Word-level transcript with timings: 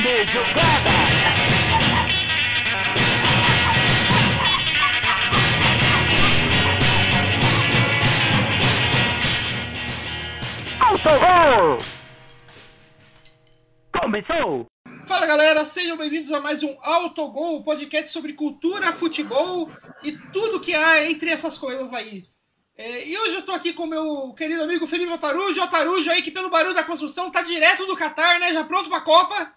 grande 0.00 0.32
jogada. 0.32 0.90
Autogol! 10.80 11.78
Começou! 14.00 14.66
Fala 15.06 15.26
galera, 15.26 15.64
sejam 15.64 15.96
bem-vindos 15.96 16.32
a 16.32 16.40
mais 16.40 16.62
um 16.62 16.76
Autogol, 16.82 17.62
podcast 17.62 18.08
sobre 18.08 18.32
cultura, 18.32 18.92
futebol 18.92 19.70
e 20.02 20.12
tudo 20.32 20.60
que 20.60 20.74
há 20.74 21.08
entre 21.08 21.30
essas 21.30 21.56
coisas 21.56 21.92
aí. 21.92 22.22
É, 22.76 23.06
e 23.06 23.16
hoje 23.16 23.34
eu 23.34 23.40
estou 23.40 23.54
aqui 23.54 23.72
com 23.72 23.86
meu 23.86 24.32
querido 24.32 24.62
amigo 24.62 24.86
Felipe 24.88 25.12
Otarujo, 25.12 25.62
Otarujo 25.62 26.10
aí 26.10 26.22
que 26.22 26.32
pelo 26.32 26.50
barulho 26.50 26.74
da 26.74 26.82
construção 26.82 27.30
tá 27.30 27.42
direto 27.42 27.86
do 27.86 27.94
Catar, 27.94 28.40
né? 28.40 28.52
Já 28.52 28.64
pronto 28.64 28.88
pra 28.88 29.00
Copa. 29.00 29.54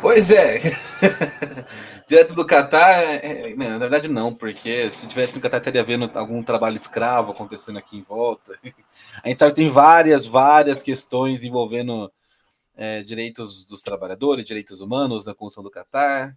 Pois 0.00 0.30
é. 0.30 0.60
direto 2.06 2.34
do 2.34 2.46
Catar, 2.46 2.92
é, 3.02 3.54
não, 3.54 3.70
na 3.70 3.78
verdade 3.78 4.08
não, 4.08 4.32
porque 4.34 4.88
se 4.90 5.06
tivesse 5.08 5.34
no 5.34 5.40
Catar 5.40 5.60
teria 5.60 5.82
vendo 5.82 6.10
algum 6.14 6.42
trabalho 6.42 6.76
escravo 6.76 7.32
acontecendo 7.32 7.78
aqui 7.78 7.96
em 7.98 8.02
volta. 8.02 8.58
A 9.22 9.28
gente 9.28 9.38
sabe 9.38 9.52
que 9.52 9.60
tem 9.60 9.68
várias, 9.68 10.24
várias 10.26 10.82
questões 10.82 11.42
envolvendo 11.42 12.10
é, 12.76 13.02
direitos 13.02 13.66
dos 13.66 13.82
trabalhadores, 13.82 14.44
direitos 14.44 14.80
humanos 14.80 15.26
na 15.26 15.34
construção 15.34 15.64
do 15.64 15.70
Catar. 15.70 16.36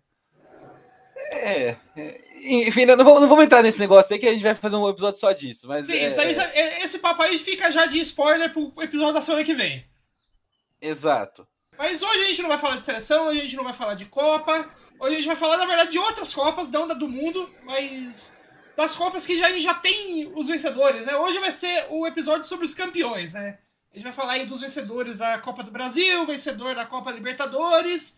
É, 1.31 1.75
é, 1.95 2.21
enfim, 2.43 2.85
não 2.85 2.97
vamos, 2.97 3.21
não 3.21 3.29
vamos 3.29 3.45
entrar 3.45 3.61
nesse 3.63 3.79
negócio 3.79 4.11
aí 4.13 4.19
que 4.19 4.27
a 4.27 4.33
gente 4.33 4.43
vai 4.43 4.55
fazer 4.55 4.75
um 4.75 4.89
episódio 4.89 5.19
só 5.19 5.31
disso. 5.31 5.67
Mas 5.67 5.85
Sim, 5.87 5.97
é, 5.97 6.09
já- 6.09 6.49
é- 6.51 6.83
esse 6.83 6.99
papo 6.99 7.21
aí 7.21 7.37
fica 7.37 7.71
já 7.71 7.85
de 7.85 7.99
spoiler 8.01 8.51
pro 8.51 8.65
episódio 8.81 9.13
da 9.13 9.21
semana 9.21 9.43
que 9.43 9.53
vem. 9.53 9.85
Exato. 10.81 11.47
Mas 11.77 12.01
hoje 12.03 12.19
a 12.19 12.27
gente 12.27 12.41
não 12.41 12.49
vai 12.49 12.57
falar 12.57 12.75
de 12.75 12.83
seleção, 12.83 13.27
hoje 13.27 13.39
a 13.39 13.43
gente 13.43 13.55
não 13.55 13.63
vai 13.63 13.73
falar 13.73 13.93
de 13.95 14.05
Copa, 14.05 14.65
hoje 14.99 15.13
a 15.13 15.17
gente 15.17 15.27
vai 15.27 15.35
falar, 15.35 15.57
na 15.57 15.65
verdade, 15.65 15.91
de 15.91 15.99
outras 15.99 16.33
Copas, 16.33 16.69
não 16.69 16.87
da 16.87 16.93
do 16.93 17.07
mundo, 17.07 17.49
mas 17.63 18.33
das 18.75 18.95
Copas 18.95 19.25
que 19.25 19.39
já, 19.39 19.47
a 19.47 19.51
gente 19.51 19.63
já 19.63 19.73
tem 19.73 20.31
os 20.35 20.47
vencedores, 20.47 21.05
né? 21.05 21.15
Hoje 21.15 21.39
vai 21.39 21.51
ser 21.51 21.87
o 21.89 22.05
episódio 22.05 22.45
sobre 22.45 22.65
os 22.65 22.73
campeões, 22.73 23.33
né? 23.33 23.59
A 23.91 23.95
gente 23.95 24.03
vai 24.03 24.13
falar 24.13 24.33
aí 24.33 24.45
dos 24.45 24.61
vencedores 24.61 25.17
da 25.19 25.37
Copa 25.39 25.63
do 25.63 25.71
Brasil, 25.71 26.25
vencedor 26.25 26.75
da 26.75 26.85
Copa 26.85 27.11
Libertadores. 27.11 28.17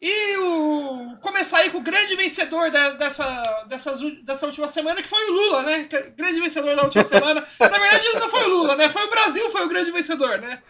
E 0.00 0.36
o 0.36 1.16
começar 1.22 1.58
aí 1.58 1.70
com 1.70 1.78
o 1.78 1.82
grande 1.82 2.14
vencedor 2.14 2.70
da- 2.70 2.90
dessa, 2.90 3.64
dessa 3.66 4.46
última 4.46 4.68
semana, 4.68 5.00
que 5.00 5.08
foi 5.08 5.24
o 5.30 5.32
Lula, 5.32 5.62
né? 5.62 5.88
Grande 6.16 6.40
vencedor 6.40 6.76
da 6.76 6.82
última 6.82 7.04
semana. 7.04 7.44
Na 7.58 7.68
verdade, 7.78 8.08
não 8.14 8.28
foi 8.28 8.44
o 8.44 8.48
Lula, 8.48 8.76
né? 8.76 8.88
Foi 8.88 9.04
o 9.04 9.10
Brasil, 9.10 9.48
foi 9.50 9.64
o 9.64 9.68
grande 9.68 9.90
vencedor, 9.90 10.38
né? 10.38 10.62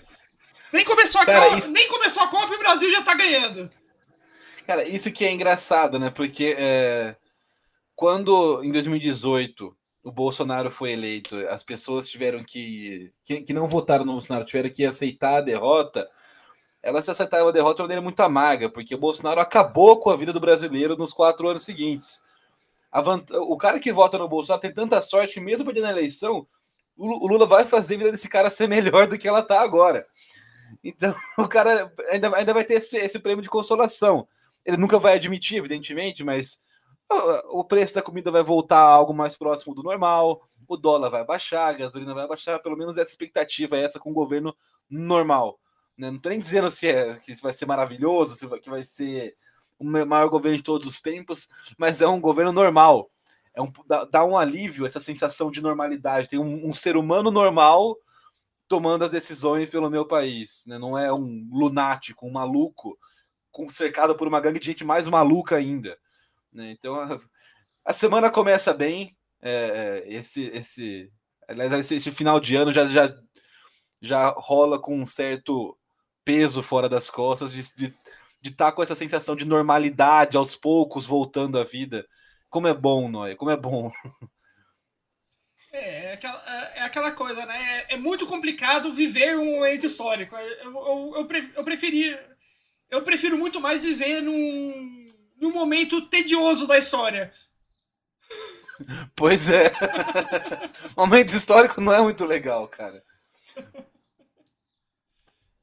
Nem 0.74 0.84
começou 0.84 1.20
a, 1.20 1.26
Cara, 1.26 1.46
Copa, 1.46 1.58
isso- 1.58 1.72
nem 1.72 1.88
começou 1.88 2.22
a 2.22 2.28
Copa 2.28 2.52
e 2.52 2.56
o 2.56 2.58
Brasil 2.58 2.90
já 2.90 3.02
tá 3.02 3.14
ganhando. 3.14 3.70
Cara, 4.66 4.88
isso 4.88 5.12
que 5.12 5.24
é 5.24 5.30
engraçado, 5.30 5.98
né? 5.98 6.10
Porque 6.10 6.54
é, 6.58 7.16
quando 7.94 8.62
em 8.64 8.72
2018 8.72 9.76
o 10.02 10.10
Bolsonaro 10.12 10.70
foi 10.70 10.92
eleito, 10.92 11.36
as 11.48 11.62
pessoas 11.62 12.08
tiveram 12.08 12.42
que, 12.44 13.12
que. 13.24 13.40
que 13.42 13.52
não 13.52 13.68
votaram 13.68 14.04
no 14.04 14.12
Bolsonaro 14.12 14.44
tiveram 14.44 14.70
que 14.70 14.84
aceitar 14.84 15.36
a 15.36 15.40
derrota. 15.40 16.08
Elas 16.82 17.08
aceitaram 17.08 17.48
a 17.48 17.52
derrota 17.52 17.76
de 17.76 17.82
maneira 17.82 18.02
muito 18.02 18.20
amarga, 18.20 18.68
porque 18.68 18.94
o 18.94 18.98
Bolsonaro 18.98 19.40
acabou 19.40 19.98
com 19.98 20.10
a 20.10 20.16
vida 20.16 20.32
do 20.32 20.40
brasileiro 20.40 20.96
nos 20.96 21.12
quatro 21.14 21.48
anos 21.48 21.64
seguintes. 21.64 22.20
Vant- 23.02 23.30
O 23.32 23.56
cara 23.56 23.80
que 23.80 23.92
vota 23.92 24.18
no 24.18 24.28
Bolsonaro 24.28 24.60
tem 24.60 24.72
tanta 24.72 25.00
sorte 25.00 25.40
mesmo 25.40 25.64
perdendo 25.64 25.86
a 25.86 25.90
eleição, 25.90 26.46
o 26.96 27.26
Lula 27.26 27.46
vai 27.46 27.64
fazer 27.64 27.94
a 27.94 27.98
vida 27.98 28.12
desse 28.12 28.28
cara 28.28 28.50
ser 28.50 28.68
melhor 28.68 29.06
do 29.06 29.18
que 29.18 29.26
ela 29.26 29.42
tá 29.42 29.60
agora. 29.62 30.04
Então, 30.84 31.14
o 31.38 31.48
cara 31.48 31.92
ainda, 32.10 32.36
ainda 32.36 32.54
vai 32.54 32.64
ter 32.64 32.74
esse, 32.74 32.96
esse 32.98 33.18
prêmio 33.18 33.42
de 33.42 33.48
consolação. 33.48 34.28
Ele 34.64 34.76
nunca 34.76 34.98
vai 34.98 35.14
admitir, 35.14 35.58
evidentemente, 35.58 36.22
mas 36.22 36.62
o 37.50 37.64
preço 37.64 37.94
da 37.94 38.02
comida 38.02 38.30
vai 38.30 38.42
voltar 38.42 38.78
a 38.78 38.88
algo 38.92 39.12
mais 39.12 39.36
próximo 39.36 39.74
do 39.74 39.82
normal, 39.82 40.48
o 40.66 40.76
dólar 40.76 41.10
vai 41.10 41.24
baixar, 41.24 41.68
a 41.68 41.72
gasolina 41.72 42.14
vai 42.14 42.26
baixar, 42.26 42.58
pelo 42.60 42.76
menos 42.76 42.96
essa 42.96 43.10
expectativa 43.10 43.76
é 43.76 43.82
essa 43.82 44.00
com 44.00 44.10
o 44.10 44.14
governo 44.14 44.56
normal. 44.88 45.58
né? 45.98 46.08
Não 46.10 46.16
estou 46.16 46.30
nem 46.30 46.40
dizendo 46.40 46.70
se, 46.70 46.88
é, 46.88 47.14
que 47.16 47.34
vai 47.36 47.52
ser 47.52 47.66
maravilhoso, 47.66 48.36
se 48.36 48.46
vai, 48.46 48.58
que 48.58 48.70
vai 48.70 48.82
ser 48.82 49.36
o 49.78 49.84
ma- 49.84 50.06
maior 50.06 50.28
governo 50.28 50.56
de 50.56 50.64
todos 50.64 50.86
os 50.86 51.00
tempos, 51.00 51.48
mas 51.78 52.00
é 52.00 52.08
um 52.08 52.20
governo 52.20 52.52
normal. 52.52 53.10
É 53.54 53.62
um, 53.62 53.70
dá, 53.86 54.04
dá 54.04 54.24
um 54.24 54.36
alívio 54.36 54.86
essa 54.86 54.98
sensação 54.98 55.50
de 55.50 55.60
normalidade. 55.60 56.28
Tem 56.28 56.38
um, 56.38 56.68
um 56.68 56.74
ser 56.74 56.96
humano 56.96 57.30
normal 57.30 57.96
tomando 58.68 59.04
as 59.04 59.10
decisões 59.10 59.68
pelo 59.68 59.90
meu 59.90 60.06
país. 60.06 60.64
né? 60.66 60.78
Não 60.78 60.98
é 60.98 61.12
um 61.12 61.48
lunático, 61.50 62.26
um 62.26 62.32
maluco, 62.32 62.98
cercado 63.70 64.14
por 64.16 64.26
uma 64.26 64.40
gangue 64.40 64.58
de 64.58 64.66
gente 64.66 64.84
mais 64.84 65.06
maluca 65.06 65.56
ainda. 65.56 65.96
né? 66.52 66.72
Então 66.72 67.00
a, 67.00 67.20
a 67.84 67.92
semana 67.92 68.30
começa 68.30 68.72
bem. 68.72 69.16
é, 69.42 70.02
é, 70.06 70.14
esse, 70.14 70.44
esse, 70.54 71.12
aliás, 71.48 71.72
esse, 71.72 71.96
esse 71.96 72.10
final 72.10 72.40
de 72.40 72.56
ano 72.56 72.72
já, 72.72 72.86
já, 72.88 73.14
já 74.00 74.28
rola 74.36 74.78
com 74.78 74.98
um 74.98 75.06
certo 75.06 75.78
peso 76.24 76.62
fora 76.62 76.88
das 76.88 77.10
costas 77.10 77.52
de 77.52 77.60
estar 77.60 77.76
de, 77.86 77.94
de 78.40 78.50
tá 78.52 78.72
com 78.72 78.82
essa 78.82 78.94
sensação 78.94 79.36
de 79.36 79.44
normalidade 79.44 80.36
aos 80.36 80.56
poucos 80.56 81.06
voltando 81.06 81.58
à 81.58 81.64
vida. 81.64 82.06
Como 82.48 82.68
é 82.68 82.74
bom, 82.74 83.08
Noé, 83.08 83.34
como 83.36 83.50
é 83.50 83.56
bom. 83.56 83.90
É, 85.76 86.04
é 86.06 86.12
aquela, 86.12 86.42
é- 86.46 86.78
é 86.78 86.82
aquela 86.82 87.10
coisa, 87.12 87.44
né? 87.46 87.84
É, 87.88 87.94
é 87.94 87.96
muito 87.96 88.26
complicado 88.26 88.92
viver 88.92 89.36
um 89.36 89.44
momento 89.56 89.86
histórico. 89.86 90.36
Eu, 90.36 90.72
eu, 90.72 91.12
eu, 91.16 91.24
pre- 91.26 91.50
eu 91.56 91.64
preferi. 91.64 92.16
Eu 92.90 93.02
prefiro 93.02 93.36
muito 93.36 93.60
mais 93.60 93.82
viver 93.82 94.20
num, 94.22 95.12
num 95.40 95.50
momento 95.52 96.06
tedioso 96.06 96.66
da 96.66 96.78
história. 96.78 97.32
Pois 99.16 99.50
é. 99.50 99.64
Momento 100.96 101.32
histórico 101.34 101.80
não 101.80 101.92
é 101.92 102.00
muito 102.02 102.24
legal, 102.24 102.66
cara. 102.66 103.02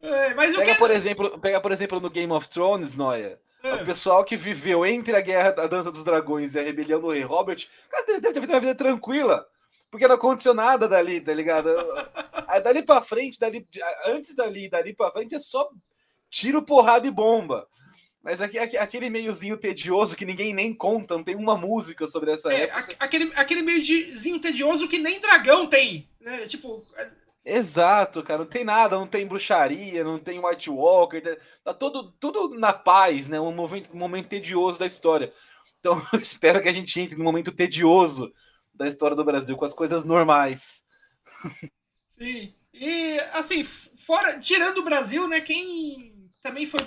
É, 0.02 0.34
Pega 0.34 0.64
que. 0.64 0.76
por 0.76 0.90
exemplo, 0.92 1.40
pega 1.42 1.62
por 1.62 1.72
exemplo 1.72 2.00
no 2.00 2.10
Game 2.10 2.32
of 2.32 2.48
Thrones, 2.50 2.96
Noia. 2.96 3.40
É. 3.64 3.74
O 3.76 3.86
pessoal 3.86 4.24
que 4.26 4.36
viveu 4.36 4.86
entre 4.86 5.16
a 5.16 5.22
guerra 5.22 5.52
da 5.52 5.68
Dança 5.68 5.92
dos 5.92 6.04
Dragões 6.04 6.56
e 6.56 6.60
a 6.60 6.64
rebelião 6.64 7.00
do 7.00 7.12
Rei 7.12 7.22
Robert, 7.22 7.68
cara, 7.90 8.20
deve 8.20 8.42
ter 8.48 8.54
uma 8.54 8.60
vida 8.60 8.74
tranquila. 8.76 9.46
Porque 9.92 10.08
não 10.08 10.16
aconteceu 10.16 10.54
nada 10.54 10.88
dali, 10.88 11.20
tá 11.22 11.34
ligado? 11.34 11.70
Aí 12.48 12.62
dali 12.64 12.82
pra 12.82 13.02
frente, 13.02 13.38
dali, 13.38 13.68
antes 14.08 14.34
dali, 14.36 14.70
dali 14.70 14.94
pra 14.96 15.12
frente 15.12 15.36
é 15.36 15.40
só 15.40 15.70
tiro, 16.30 16.64
porrada 16.64 17.06
e 17.06 17.12
bomba. 17.12 17.68
Mas 18.24 18.40
aquele 18.40 19.10
meiozinho 19.10 19.58
tedioso 19.58 20.16
que 20.16 20.26
ninguém 20.26 20.54
nem 20.54 20.74
conta, 20.74 21.16
não 21.16 21.24
tem 21.24 21.36
uma 21.36 21.58
música 21.58 22.08
sobre 22.08 22.32
essa 22.32 22.54
É, 22.54 22.64
época. 22.64 22.96
aquele, 23.00 23.32
aquele 23.36 23.62
meiozinho 23.64 24.40
tedioso 24.40 24.88
que 24.88 25.00
nem 25.00 25.20
dragão 25.20 25.68
tem. 25.68 26.08
Né? 26.20 26.48
Tipo, 26.48 26.76
Exato, 27.44 28.22
cara, 28.22 28.40
não 28.40 28.46
tem 28.46 28.64
nada, 28.64 28.96
não 28.96 29.08
tem 29.08 29.26
bruxaria, 29.26 30.04
não 30.04 30.20
tem 30.20 30.40
White 30.40 30.70
Walker, 30.70 31.20
tá- 31.22 31.38
tá 31.64 31.74
tudo, 31.74 32.14
na 32.60 32.72
paz, 32.72 33.28
né? 33.28 33.40
Um 33.40 33.52
momento, 33.52 33.90
um 33.92 33.98
momento 33.98 34.28
tedioso 34.28 34.78
da 34.78 34.86
história. 34.86 35.34
Então, 35.80 36.00
eu 36.14 36.20
espero 36.20 36.62
que 36.62 36.70
a 36.70 36.74
gente 36.74 37.00
entre 37.02 37.18
no 37.18 37.24
momento 37.24 37.52
tedioso 37.52 38.32
da 38.74 38.88
história 38.88 39.16
do 39.16 39.24
Brasil, 39.24 39.56
com 39.56 39.66
as 39.66 39.74
coisas 39.74 40.04
normais. 40.04 40.86
Sim. 42.08 42.54
E, 42.74 43.20
assim, 43.34 43.64
fora, 43.64 44.40
tirando 44.40 44.80
o 44.80 44.84
Brasil, 44.84 45.28
né, 45.28 45.42
quem 45.42 46.16
também 46.42 46.66
foi, 46.66 46.82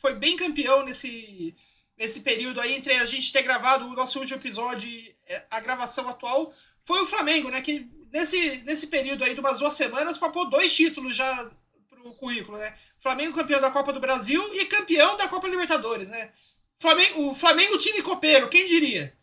foi 0.00 0.16
bem 0.16 0.36
campeão 0.36 0.84
nesse, 0.84 1.54
nesse 1.96 2.20
período 2.20 2.60
aí, 2.60 2.74
entre 2.74 2.92
a 2.94 3.06
gente 3.06 3.32
ter 3.32 3.42
gravado 3.42 3.86
o 3.86 3.94
nosso 3.94 4.18
último 4.18 4.38
episódio 4.38 4.90
é, 5.26 5.46
a 5.50 5.60
gravação 5.60 6.08
atual, 6.08 6.46
foi 6.80 7.00
o 7.00 7.06
Flamengo, 7.06 7.48
né, 7.50 7.62
que 7.62 7.88
nesse, 8.12 8.58
nesse 8.64 8.88
período 8.88 9.24
aí 9.24 9.34
de 9.34 9.40
umas 9.40 9.58
duas 9.58 9.72
semanas 9.74 10.18
papou 10.18 10.50
dois 10.50 10.74
títulos 10.74 11.16
já 11.16 11.50
pro 11.88 12.14
currículo, 12.16 12.58
né. 12.58 12.74
Flamengo 12.98 13.36
campeão 13.36 13.60
da 13.60 13.70
Copa 13.70 13.92
do 13.92 14.00
Brasil 14.00 14.42
e 14.54 14.66
campeão 14.66 15.16
da 15.16 15.28
Copa 15.28 15.48
Libertadores, 15.48 16.08
né. 16.08 16.30
Flamengo, 16.78 17.30
o 17.30 17.34
Flamengo 17.34 17.78
time 17.78 18.02
copeiro, 18.02 18.48
quem 18.48 18.66
diria? 18.66 19.16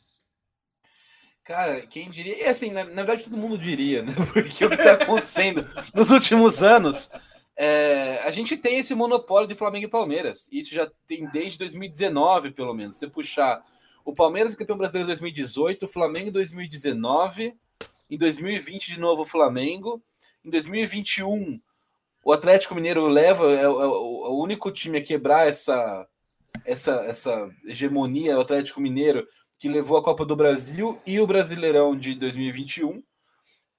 Cara, 1.49 1.81
quem 1.87 2.07
diria? 2.11 2.43
E 2.43 2.45
assim, 2.45 2.69
na, 2.69 2.83
na 2.83 3.03
verdade 3.03 3.23
todo 3.23 3.35
mundo 3.35 3.57
diria, 3.57 4.03
né? 4.03 4.13
Porque 4.31 4.63
o 4.65 4.69
que 4.69 4.77
tá 4.77 4.93
acontecendo 4.93 5.65
nos 5.95 6.11
últimos 6.11 6.61
anos, 6.61 7.09
é, 7.57 8.21
a 8.23 8.29
gente 8.29 8.55
tem 8.55 8.77
esse 8.77 8.93
monopólio 8.93 9.47
de 9.47 9.55
Flamengo 9.55 9.85
e 9.87 9.89
Palmeiras. 9.89 10.47
Isso 10.51 10.71
já 10.75 10.87
tem 11.07 11.27
desde 11.31 11.57
2019, 11.57 12.51
pelo 12.51 12.71
menos. 12.75 12.97
Se 12.97 13.07
puxar 13.07 13.63
o 14.05 14.13
Palmeiras 14.13 14.53
campeão 14.53 14.77
brasileiro 14.77 15.07
em 15.07 15.09
2018, 15.09 15.85
o 15.85 15.89
Flamengo 15.89 16.27
em 16.27 16.31
2019, 16.31 17.55
em 18.11 18.17
2020 18.19 18.93
de 18.93 18.99
novo 18.99 19.23
o 19.23 19.25
Flamengo, 19.25 19.99
em 20.45 20.51
2021 20.51 21.59
o 22.23 22.31
Atlético 22.31 22.75
Mineiro 22.75 23.07
leva 23.07 23.51
é, 23.55 23.67
o- 23.67 23.81
é 23.81 23.85
é 23.85 23.87
o 23.87 24.39
único 24.39 24.69
time 24.69 24.99
a 24.99 25.03
quebrar 25.03 25.47
essa 25.47 26.07
essa 26.63 26.91
essa 27.05 27.49
hegemonia 27.65 28.37
o 28.37 28.41
Atlético 28.41 28.79
Mineiro 28.79 29.25
que 29.59 29.67
levou 29.69 29.97
a 29.97 30.03
Copa 30.03 30.25
do 30.25 30.35
Brasil 30.35 30.97
e 31.05 31.19
o 31.19 31.27
Brasileirão 31.27 31.97
de 31.97 32.15
2021 32.15 33.03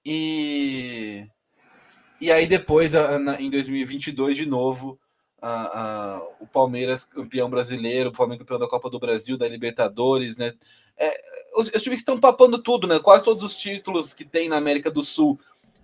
e 0.04 1.26
e 2.20 2.30
aí 2.30 2.46
depois 2.46 2.92
em 3.38 3.48
2022 3.50 4.36
de 4.36 4.44
novo 4.44 4.98
a- 5.40 5.80
a- 6.18 6.22
o 6.40 6.46
Palmeiras 6.46 7.02
campeão 7.02 7.48
brasileiro, 7.48 8.10
o 8.10 8.14
Flamengo 8.14 8.40
campeão 8.40 8.58
da 8.58 8.68
Copa 8.68 8.90
do 8.90 8.98
Brasil, 9.00 9.38
da 9.38 9.48
Libertadores, 9.48 10.36
né? 10.36 10.52
É, 10.98 11.18
os, 11.56 11.68
os 11.68 11.82
times 11.82 12.00
estão 12.00 12.20
papando 12.20 12.62
tudo, 12.62 12.86
né? 12.86 12.98
Quase 12.98 13.24
todos 13.24 13.42
os 13.42 13.56
títulos 13.56 14.12
que 14.12 14.22
tem 14.24 14.50
na 14.50 14.58
América 14.58 14.90
do 14.90 15.02
Sul 15.02 15.40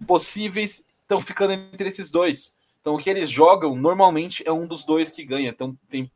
possíveis 0.07 0.85
estão 1.01 1.23
ficando 1.23 1.55
entre 1.55 1.89
esses 1.89 2.11
dois. 2.11 2.55
Então, 2.83 2.95
o 2.95 2.99
que 2.99 3.09
eles 3.09 3.31
jogam 3.31 3.75
normalmente 3.75 4.43
é 4.47 4.53
um 4.53 4.67
dos 4.67 4.85
dois 4.85 5.11
que 5.11 5.25
ganha. 5.25 5.49
Então, 5.49 5.75
tem 5.89 6.11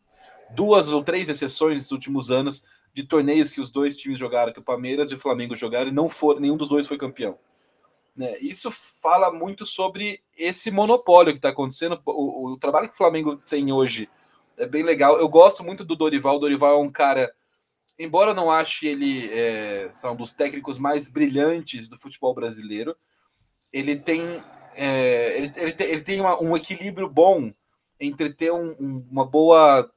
duas 0.55 0.91
ou 0.91 1.03
três 1.03 1.31
exceções 1.31 1.77
nos 1.77 1.93
últimos 1.93 2.31
anos 2.31 2.63
de 2.93 3.05
torneios 3.05 3.53
que 3.53 3.61
os 3.61 3.71
dois 3.71 3.97
times 3.97 4.19
jogaram, 4.19 4.53
que 4.53 4.59
o 4.59 4.65
Palmeiras 4.65 5.11
e 5.11 5.15
o 5.15 5.19
Flamengo 5.19 5.55
jogaram, 5.55 5.89
e 5.89 5.95
não 5.95 6.09
foram, 6.09 6.41
nenhum 6.41 6.57
dos 6.57 6.69
dois 6.69 6.87
foi 6.87 6.99
campeão. 6.99 7.39
Né? 8.17 8.37
Isso 8.41 8.71
fala 8.71 9.33
muito 9.33 9.65
sobre 9.65 10.23
esse 10.37 10.71
monopólio 10.71 11.33
que 11.33 11.39
está 11.39 11.51
acontecendo. 11.51 12.01
O, 12.05 12.53
o, 12.53 12.57
trabalho 12.59 12.89
que 12.89 12.95
o 12.95 12.99
Flamengo 12.99 13.37
tem 13.37 13.73
hoje 13.73 14.09
é 14.59 14.67
bem 14.67 14.83
legal. 14.83 15.19
Eu 15.19 15.29
gosto 15.29 15.65
muito 15.65 15.85
do 15.85 15.97
Dorival. 15.97 16.37
O 16.37 16.41
Dorival 16.41 16.75
é 16.75 16.79
um 16.79 16.91
cara, 16.91 17.33
embora 17.99 18.33
eu 18.33 18.35
não 18.35 18.51
ache 18.51 18.87
ele 18.87 19.31
é, 19.33 19.91
um 20.05 20.17
dos 20.17 20.33
técnicos 20.33 20.79
mais 20.79 21.09
brilhantes 21.09 21.89
do 21.89 21.99
futebol 21.99 22.35
brasileiro, 22.35 22.97
ele 23.73 23.97
tem, 23.97 24.23
é, 24.75 25.39
ele, 25.39 25.53
ele, 25.57 25.73
tem, 25.73 25.87
ele 25.87 26.03
tem 26.03 26.21
uma, 26.21 26.43
um 26.43 26.57
equilíbrio 26.57 27.09
bom 27.09 27.53
entre 27.99 28.33
ter 28.33 28.53
um, 28.53 28.75
um, 28.81 29.07
uma 29.11 29.25
boa. 29.25 29.91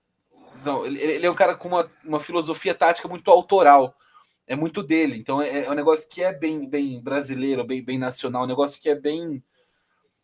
Ele, 0.86 1.00
ele, 1.00 1.26
é 1.26 1.32
um 1.32 1.36
cara 1.36 1.56
com 1.56 1.68
uma, 1.68 1.92
uma 2.04 2.20
filosofia 2.20 2.74
tática 2.74 3.08
muito 3.08 3.30
autoral 3.30 3.96
é 4.48 4.56
muito 4.56 4.84
dele. 4.84 5.18
Então 5.18 5.42
é, 5.42 5.66
é, 5.66 5.72
um 5.72 5.76
negócio 5.76 6.08
que 6.10 6.22
é 6.22 6.34
bem, 6.34 6.68
bem 6.68 7.02
brasileiro, 7.02 7.64
bem, 7.64 7.84
bem 7.84 7.98
nacional, 7.98 8.44
um 8.44 8.48
negócio 8.48 8.82
que 8.82 8.90
é 8.90 8.96
bem, 8.96 9.44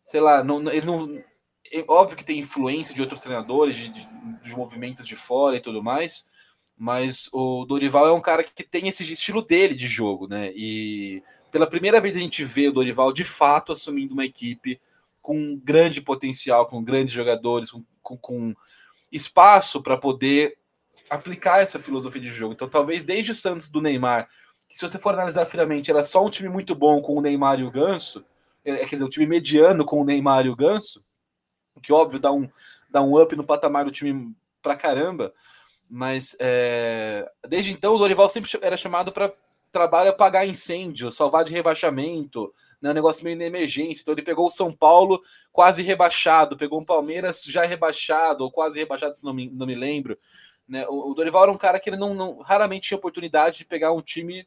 sei 0.04 0.20
lá, 0.20 0.44
não, 0.44 0.70
ele 0.70 0.86
não. 0.86 1.22
É 1.72 1.84
óbvio 1.86 2.16
que 2.16 2.24
tem 2.24 2.38
influência 2.38 2.94
de 2.94 3.00
outros 3.00 3.20
treinadores, 3.20 3.76
de, 3.76 3.88
de, 3.90 4.42
de, 4.42 4.56
movimentos 4.56 5.06
de 5.06 5.14
fora 5.14 5.56
e 5.56 5.60
tudo 5.60 5.82
mais, 5.82 6.28
mas 6.76 7.28
o 7.32 7.64
Dorival 7.64 8.08
é 8.08 8.12
um 8.12 8.20
cara 8.20 8.42
que 8.42 8.64
tem 8.64 8.88
esse 8.88 9.04
estilo 9.12 9.42
dele 9.42 9.74
de 9.74 9.86
jogo, 9.86 10.26
né? 10.26 10.50
E 10.54 11.22
pela 11.52 11.68
primeira 11.68 12.00
vez 12.00 12.16
a 12.16 12.20
gente 12.20 12.44
vê 12.44 12.68
o 12.68 12.72
Dorival 12.72 13.12
de 13.12 13.24
fato 13.24 13.72
assumindo 13.72 14.14
uma 14.14 14.24
equipe 14.24 14.80
com 15.20 15.56
grande 15.62 16.00
potencial, 16.00 16.66
com 16.66 16.82
grandes 16.82 17.12
jogadores, 17.12 17.70
com, 17.70 17.84
com, 18.02 18.16
com 18.16 18.54
espaço 19.10 19.82
para 19.82 19.96
poder 19.96 20.56
aplicar 21.08 21.60
essa 21.60 21.78
filosofia 21.78 22.20
de 22.20 22.28
jogo. 22.28 22.54
Então, 22.54 22.68
talvez 22.68 23.02
desde 23.02 23.32
o 23.32 23.34
Santos 23.34 23.68
do 23.68 23.80
Neymar, 23.80 24.28
que 24.68 24.76
se 24.76 24.88
você 24.88 24.98
for 24.98 25.14
analisar 25.14 25.46
friamente, 25.46 25.90
era 25.90 26.04
só 26.04 26.24
um 26.24 26.30
time 26.30 26.48
muito 26.48 26.74
bom 26.74 27.02
com 27.02 27.16
o 27.16 27.20
Neymar 27.20 27.58
e 27.58 27.64
o 27.64 27.70
Ganso, 27.70 28.24
é, 28.64 28.76
quer 28.76 28.90
dizer, 28.90 29.04
um 29.04 29.08
time 29.08 29.26
mediano 29.26 29.84
com 29.84 30.00
o 30.00 30.04
Neymar 30.04 30.46
e 30.46 30.50
o 30.50 30.56
Ganso, 30.56 31.04
que 31.82 31.92
óbvio 31.92 32.20
dá 32.20 32.30
um, 32.30 32.48
dá 32.88 33.02
um 33.02 33.20
up 33.20 33.34
no 33.34 33.44
patamar 33.44 33.84
do 33.84 33.90
time 33.90 34.34
pra 34.62 34.76
caramba, 34.76 35.32
mas 35.88 36.36
é, 36.38 37.28
desde 37.48 37.72
então 37.72 37.94
o 37.94 37.98
Dorival 37.98 38.28
sempre 38.28 38.50
era 38.62 38.76
chamado 38.76 39.10
para 39.10 39.32
trabalho 39.72 40.10
apagar 40.10 40.46
incêndio, 40.46 41.12
salvar 41.12 41.44
de 41.44 41.52
rebaixamento, 41.52 42.52
né, 42.80 42.90
um 42.90 42.94
negócio 42.94 43.24
meio 43.24 43.36
na 43.36 43.44
emergência. 43.44 44.02
Então 44.02 44.14
ele 44.14 44.22
pegou 44.22 44.46
o 44.46 44.50
São 44.50 44.72
Paulo 44.72 45.22
quase 45.52 45.82
rebaixado, 45.82 46.56
pegou 46.56 46.80
o 46.80 46.86
Palmeiras 46.86 47.44
já 47.44 47.64
rebaixado, 47.64 48.44
ou 48.44 48.50
quase 48.50 48.78
rebaixado, 48.78 49.14
se 49.14 49.24
não 49.24 49.34
me, 49.34 49.48
não 49.50 49.66
me 49.66 49.74
lembro. 49.74 50.18
Né? 50.68 50.86
O, 50.88 51.12
Dorival 51.14 51.44
era 51.44 51.52
um 51.52 51.58
cara 51.58 51.80
que 51.80 51.90
ele 51.90 51.96
não, 51.96 52.14
não, 52.14 52.38
raramente 52.38 52.88
tinha 52.88 52.98
oportunidade 52.98 53.58
de 53.58 53.64
pegar 53.64 53.92
um 53.92 54.02
time 54.02 54.46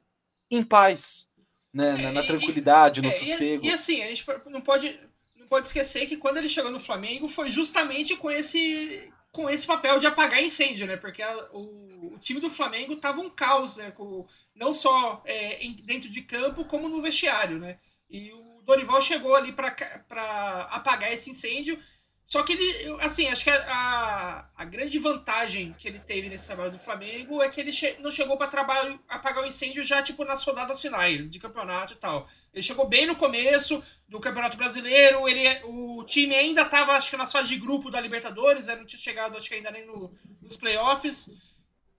em 0.50 0.64
paz, 0.64 1.30
né? 1.74 1.98
na, 1.98 2.12
na 2.12 2.24
é, 2.24 2.28
tranquilidade, 2.28 3.02
no 3.02 3.10
é, 3.10 3.12
sossego. 3.12 3.66
E, 3.66 3.70
e, 3.70 3.74
assim, 3.74 4.02
a 4.02 4.08
gente 4.08 4.26
não 4.48 4.62
pode, 4.62 5.00
não 5.36 5.48
pode 5.48 5.68
esquecer 5.68 6.06
que 6.08 6.18
quando 6.18 6.38
ele 6.38 6.50
chegou 6.50 6.72
no 6.72 6.80
Flamengo 6.80 7.28
foi 7.28 7.52
justamente 7.52 8.16
com 8.16 8.32
esse, 8.32 9.12
com 9.34 9.50
esse 9.50 9.66
papel 9.66 10.00
de 10.00 10.06
apagar 10.06 10.42
incêndio, 10.44 10.86
né? 10.86 10.96
Porque 10.96 11.22
a, 11.22 11.46
o, 11.54 12.14
o, 12.14 12.20
time 12.20 12.40
do 12.40 12.52
Flamengo 12.52 12.96
tava 12.98 13.20
um 13.20 13.30
caos, 13.32 13.78
né? 13.78 13.90
Com, 13.92 14.24
não 14.56 14.74
só 14.76 15.24
é, 15.26 15.62
em, 15.62 15.74
dentro 15.86 16.08
de 16.10 16.22
campo, 16.22 16.64
como 16.66 16.88
no 16.88 17.02
vestiário, 17.02 17.58
né? 17.58 17.80
E 18.08 18.32
o 18.32 18.62
Dorival 18.62 19.02
chegou 19.02 19.36
ali 19.36 19.52
para 19.52 20.68
apagar 20.70 21.12
esse 21.12 21.32
incêndio 21.32 21.80
só 22.26 22.42
que 22.42 22.54
ele, 22.54 22.98
assim, 23.02 23.28
acho 23.28 23.44
que 23.44 23.50
a, 23.50 24.50
a 24.56 24.66
grande 24.66 24.98
vantagem 24.98 25.74
que 25.74 25.88
ele 25.88 26.00
teve 26.00 26.30
nesse 26.30 26.48
trabalho 26.48 26.72
do 26.72 26.80
Flamengo 26.80 27.44
é 27.44 27.50
que 27.50 27.60
ele 27.60 27.72
che 27.72 27.98
não 28.00 28.12
chegou 28.12 28.38
para 28.38 28.48
trabalho 28.48 29.00
apagar 29.08 29.44
o 29.44 29.48
incêndio 29.48 29.84
já, 29.84 30.02
tipo, 30.02 30.26
nas 30.26 30.44
rodadas 30.44 30.82
finais 30.82 31.30
de 31.30 31.40
campeonato 31.40 31.94
e 31.94 31.98
tal. 31.98 32.28
Ele 32.54 32.64
chegou 32.64 32.88
bem 32.88 33.06
no 33.06 33.16
começo 33.16 33.84
do 34.08 34.20
Campeonato 34.20 34.58
Brasileiro, 34.58 35.28
ele, 35.28 35.48
o 35.66 36.04
time 36.06 36.34
ainda 36.36 36.64
estava, 36.64 36.94
acho 36.94 37.10
que, 37.10 37.18
nas 37.18 37.32
fases 37.32 37.50
de 37.50 37.58
grupo 37.58 37.92
da 37.92 38.02
Libertadores, 38.02 38.68
né? 38.68 38.76
não 38.76 38.86
tinha 38.86 39.02
chegado, 39.02 39.38
acho 39.38 39.50
que 39.50 39.56
ainda 39.56 39.72
nem 39.72 39.86
no, 39.86 40.12
nos 40.42 40.58
playoffs. 40.58 41.30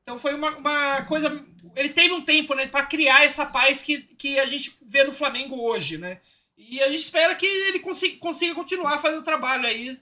Então 0.03 0.19
foi 0.19 0.35
uma, 0.35 0.57
uma 0.57 1.03
coisa. 1.07 1.45
Ele 1.77 1.91
teve 1.91 2.13
um 2.13 2.23
tempo, 2.23 2.55
né, 2.55 2.67
para 2.67 2.87
criar 2.87 3.25
essa 3.25 3.47
paz 3.47 3.83
que, 3.83 4.03
que 4.03 4.39
a 4.39 4.47
gente 4.47 4.77
vê 4.83 5.05
no 5.05 5.13
Flamengo 5.13 5.61
hoje, 5.61 5.97
né? 5.97 6.21
E 6.57 6.83
a 6.83 6.89
gente 6.89 7.03
espera 7.03 7.35
que 7.35 7.47
ele 7.47 7.81
consiga, 7.81 8.19
consiga 8.19 8.55
continuar 8.55 8.99
fazendo 8.99 9.21
o 9.21 9.25
trabalho 9.25 9.67
aí 9.67 9.99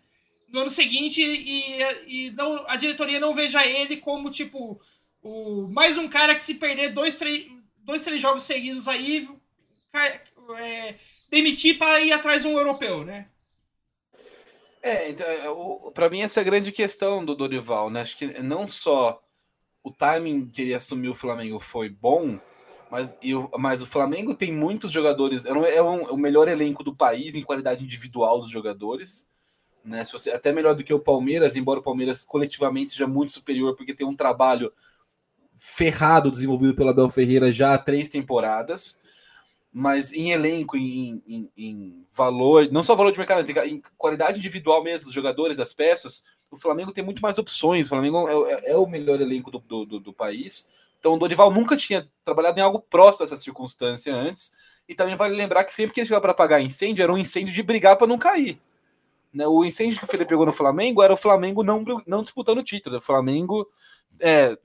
no 0.53 0.61
ano 0.61 0.71
seguinte 0.71 1.23
e, 1.23 1.83
e 2.07 2.31
não, 2.33 2.63
a 2.69 2.77
diretoria 2.77 3.19
não 3.19 3.35
veja 3.35 3.67
ele 3.67 3.97
como, 3.97 4.31
tipo, 4.31 4.79
o, 5.23 5.67
mais 5.73 5.97
um 5.97 6.07
cara 6.07 6.35
que 6.35 6.45
se 6.45 6.55
perder 6.55 6.93
dois, 6.93 7.19
três, 7.19 7.47
dois, 7.79 8.05
três 8.05 8.21
jogos 8.21 8.43
seguidos 8.43 8.87
aí, 8.87 9.29
é, 10.59 10.95
demitir 11.31 11.79
para 11.79 12.01
ir 12.01 12.13
atrás 12.13 12.43
de 12.43 12.49
um 12.49 12.59
europeu, 12.59 13.03
né? 13.03 13.29
É, 14.83 15.09
então, 15.09 15.27
é, 15.27 15.91
para 15.93 16.11
mim 16.11 16.21
essa 16.21 16.41
é 16.41 16.43
a 16.43 16.45
grande 16.45 16.71
questão 16.71 17.25
do 17.25 17.35
Dorival, 17.35 17.89
né? 17.89 18.03
Acho 18.03 18.17
que 18.19 18.27
não 18.43 18.69
só 18.69 19.23
o 19.83 19.91
timing 19.91 20.51
que 20.51 20.63
ele 20.63 20.75
assumiu 20.75 21.13
o 21.13 21.17
Flamengo 21.17 21.59
foi 21.59 21.89
bom, 21.89 22.39
mas, 22.91 23.17
e 23.23 23.35
o, 23.35 23.49
mas 23.59 23.81
o 23.81 23.87
Flamengo 23.87 24.35
tem 24.35 24.53
muitos 24.53 24.91
jogadores, 24.91 25.47
é, 25.47 25.53
um, 25.53 25.65
é, 25.65 25.83
um, 25.83 26.09
é 26.09 26.13
o 26.13 26.17
melhor 26.17 26.47
elenco 26.47 26.85
do 26.85 26.95
país 26.95 27.35
em 27.35 27.43
qualidade 27.43 27.83
individual 27.83 28.41
dos 28.41 28.51
jogadores 28.51 29.32
né? 29.85 30.05
Se 30.05 30.13
você, 30.13 30.31
até 30.31 30.53
melhor 30.53 30.75
do 30.75 30.85
que 30.85 30.95
o 30.95 31.01
Palmeiras, 31.01 31.57
embora 31.57 31.81
o 31.81 31.83
Palmeiras 31.83 32.25
coletivamente 32.25 32.93
seja 32.93 33.07
muito 33.07 33.33
superior, 33.33 33.77
porque 33.77 33.95
tem 33.95 34.07
um 34.07 34.17
trabalho 34.17 34.73
ferrado 35.57 36.31
desenvolvido 36.31 36.75
pela 36.75 36.93
Bel 36.93 37.09
Ferreira 37.11 37.53
já 37.53 37.75
há 37.75 37.79
três 37.79 38.09
temporadas, 38.09 39.01
mas 39.73 40.13
em 40.13 40.33
elenco, 40.33 40.77
em, 40.77 41.23
em, 41.27 41.51
em 41.57 42.07
valor, 42.13 42.69
não 42.71 42.83
só 42.83 42.95
valor 42.95 43.13
de 43.13 43.19
mercado, 43.19 43.39
mas 43.39 43.71
em 43.71 43.83
qualidade 43.97 44.39
individual 44.39 44.83
mesmo 44.83 45.07
dos 45.07 45.15
jogadores, 45.15 45.57
das 45.57 45.73
peças, 45.73 46.25
o 46.53 46.59
Flamengo 46.59 46.93
tem 46.93 47.03
muito 47.03 47.23
mais 47.23 47.39
opções. 47.39 47.87
O 47.87 47.89
Flamengo 47.89 48.29
é, 48.29 48.53
é, 48.53 48.73
é 48.73 48.77
o 48.77 48.87
melhor 48.87 49.19
elenco 49.21 49.51
do, 49.51 49.87
do, 49.87 49.99
do, 49.99 50.13
país. 50.13 50.69
Então 50.99 51.15
o 51.15 51.19
Dorival 51.19 51.51
nunca 51.51 51.77
tinha 51.77 52.07
trabalhado 52.25 52.59
em 52.61 52.63
algo 52.63 52.79
próximo 52.79 53.25
dessa 53.25 53.41
circunstância 53.41 54.15
antes. 54.15 54.53
E 54.87 54.95
também 54.95 55.17
vale 55.17 55.35
lembrar 55.35 55.65
que 55.65 55.73
sempre 55.73 55.95
que 55.95 56.01
ele 56.01 56.07
chegava 56.07 56.21
para 56.21 56.33
apagar 56.33 56.61
incêndio, 56.61 57.03
era 57.03 57.13
um 57.13 57.17
incêndio 57.17 57.55
de 57.55 57.63
brigar 57.63 57.97
para 57.97 58.07
não 58.07 58.19
cair. 58.19 58.59
Né, 59.33 59.47
o 59.47 59.65
incêndio 59.65 59.99
que 59.99 60.05
o 60.05 60.09
Felipe 60.09 60.29
pegou 60.29 60.45
no 60.45 60.53
Flamengo 60.53 61.03
era 61.03 61.13
o 61.13 61.17
Flamengo 61.17 61.63
não, 61.63 61.83
não 62.07 62.23
disputando 62.23 62.59
o 62.59 62.65
título. 62.65 62.99
O 62.99 63.01
Flamengo 63.01 63.67
é, 64.21 64.57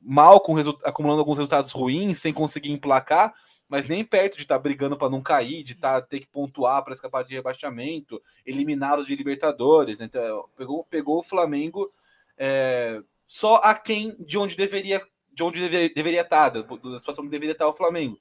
mal, 0.00 0.40
com 0.40 0.56
acumulando 0.84 1.20
alguns 1.20 1.38
resultados 1.38 1.72
ruins, 1.72 2.18
sem 2.18 2.32
conseguir 2.32 2.70
emplacar, 2.70 3.34
mas 3.68 3.88
nem 3.88 4.04
perto 4.04 4.36
de 4.36 4.42
estar 4.42 4.56
tá 4.56 4.62
brigando 4.62 4.96
para 4.96 5.10
não 5.10 5.22
cair, 5.22 5.64
de 5.64 5.74
tá, 5.74 6.00
ter 6.00 6.20
que 6.20 6.26
pontuar 6.26 6.84
para 6.84 6.92
escapar 6.92 7.24
de 7.24 7.34
rebaixamento, 7.34 8.20
eliminado 8.44 9.04
de 9.04 9.16
Libertadores. 9.16 10.00
Então, 10.00 10.48
pegou, 10.56 10.84
pegou 10.84 11.18
o 11.18 11.24
Flamengo 11.24 11.90
é, 12.36 13.00
só 13.26 13.56
a 13.56 13.74
quem 13.74 14.16
de 14.20 14.38
onde 14.38 14.56
deveria 14.56 15.02
de 15.34 15.42
onde 15.42 15.60
deveria, 15.60 15.94
deveria 15.94 16.20
estar, 16.20 16.50
tá, 16.50 16.60
da, 16.60 16.90
da 16.90 16.98
situação 16.98 17.24
que 17.24 17.30
deveria 17.30 17.52
estar 17.52 17.66
o 17.66 17.72
Flamengo. 17.72 18.16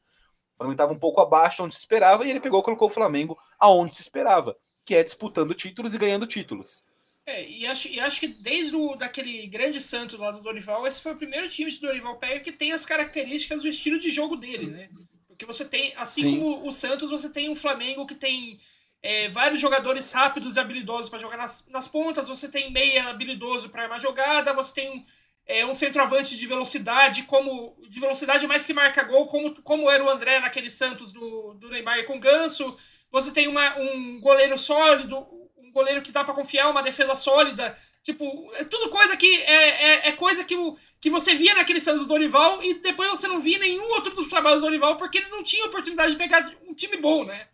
O 0.53 0.57
Flamengo 0.57 0.75
estava 0.75 0.93
um 0.93 0.99
pouco 0.99 1.19
abaixo 1.19 1.57
de 1.57 1.63
onde 1.63 1.75
se 1.75 1.81
esperava 1.81 2.25
e 2.25 2.29
ele 2.29 2.39
pegou 2.39 2.63
colocou 2.63 2.87
o 2.87 2.91
Flamengo 2.91 3.37
aonde 3.59 3.95
se 3.95 4.01
esperava 4.01 4.55
que 4.91 4.95
é 4.95 5.03
disputando 5.03 5.53
títulos 5.53 5.93
e 5.93 5.97
ganhando 5.97 6.27
títulos. 6.27 6.83
É, 7.25 7.49
e 7.49 7.65
acho, 7.65 7.87
e 7.87 7.97
acho 7.97 8.19
que 8.19 8.27
desde 8.27 8.75
o, 8.75 8.93
daquele 8.97 9.47
grande 9.47 9.79
Santos 9.79 10.19
lá 10.19 10.31
do 10.31 10.41
Dorival, 10.41 10.85
esse 10.85 11.01
foi 11.01 11.13
o 11.13 11.17
primeiro 11.17 11.47
time 11.47 11.71
de 11.71 11.79
Dorival 11.79 12.17
pega 12.17 12.41
que 12.41 12.51
tem 12.51 12.73
as 12.73 12.85
características 12.85 13.61
do 13.61 13.69
estilo 13.69 13.97
de 13.97 14.11
jogo 14.11 14.35
dele, 14.35 14.65
né? 14.65 14.89
Porque 15.29 15.45
você 15.45 15.63
tem, 15.63 15.93
assim 15.95 16.23
Sim. 16.23 16.39
como 16.39 16.67
o 16.67 16.71
Santos, 16.73 17.09
você 17.09 17.29
tem 17.29 17.49
um 17.49 17.55
Flamengo 17.55 18.05
que 18.05 18.15
tem 18.15 18.59
é, 19.01 19.29
vários 19.29 19.61
jogadores 19.61 20.11
rápidos 20.11 20.57
e 20.57 20.59
habilidosos 20.59 21.07
para 21.07 21.19
jogar 21.19 21.37
nas, 21.37 21.65
nas 21.69 21.87
pontas, 21.87 22.27
você 22.27 22.49
tem 22.49 22.69
meia 22.69 23.05
habilidoso 23.05 23.69
para 23.69 23.83
armar 23.83 24.01
jogada, 24.01 24.51
você 24.51 24.73
tem 24.81 25.05
é, 25.45 25.65
um 25.65 25.73
centroavante 25.73 26.35
de 26.35 26.45
velocidade, 26.45 27.23
como 27.23 27.77
de 27.87 27.97
velocidade 27.97 28.45
mais 28.45 28.65
que 28.65 28.73
marca 28.73 29.03
gol, 29.03 29.27
como, 29.27 29.55
como 29.63 29.89
era 29.89 30.03
o 30.03 30.09
André 30.09 30.41
naquele 30.41 30.69
Santos 30.69 31.13
do, 31.13 31.53
do 31.53 31.69
Neymar 31.69 32.03
com 32.03 32.19
Ganso. 32.19 32.77
Você 33.11 33.31
tem 33.31 33.47
uma, 33.47 33.77
um 33.77 34.19
goleiro 34.21 34.57
sólido, 34.57 35.17
um 35.57 35.71
goleiro 35.71 36.01
que 36.01 36.11
dá 36.11 36.23
para 36.23 36.33
confiar, 36.33 36.69
uma 36.69 36.81
defesa 36.81 37.15
sólida. 37.15 37.75
Tipo, 38.03 38.51
é 38.55 38.63
tudo 38.63 38.89
coisa 38.89 39.15
que 39.15 39.41
é, 39.43 39.83
é, 39.83 40.07
é, 40.09 40.11
coisa 40.13 40.43
que, 40.43 40.55
que 40.99 41.09
você 41.09 41.35
via 41.35 41.53
naquele 41.53 41.79
Santos 41.79 42.01
do 42.01 42.07
Dorival 42.07 42.63
e 42.63 42.75
depois 42.75 43.09
você 43.11 43.27
não 43.27 43.39
via 43.39 43.59
nenhum 43.59 43.91
outro 43.91 44.15
dos 44.15 44.29
trabalhos 44.29 44.61
do 44.61 44.65
Dorival 44.65 44.97
porque 44.97 45.19
ele 45.19 45.29
não 45.29 45.43
tinha 45.43 45.65
oportunidade 45.65 46.13
de 46.13 46.17
pegar 46.17 46.51
um 46.67 46.73
time 46.73 46.97
bom, 46.97 47.23
né? 47.25 47.47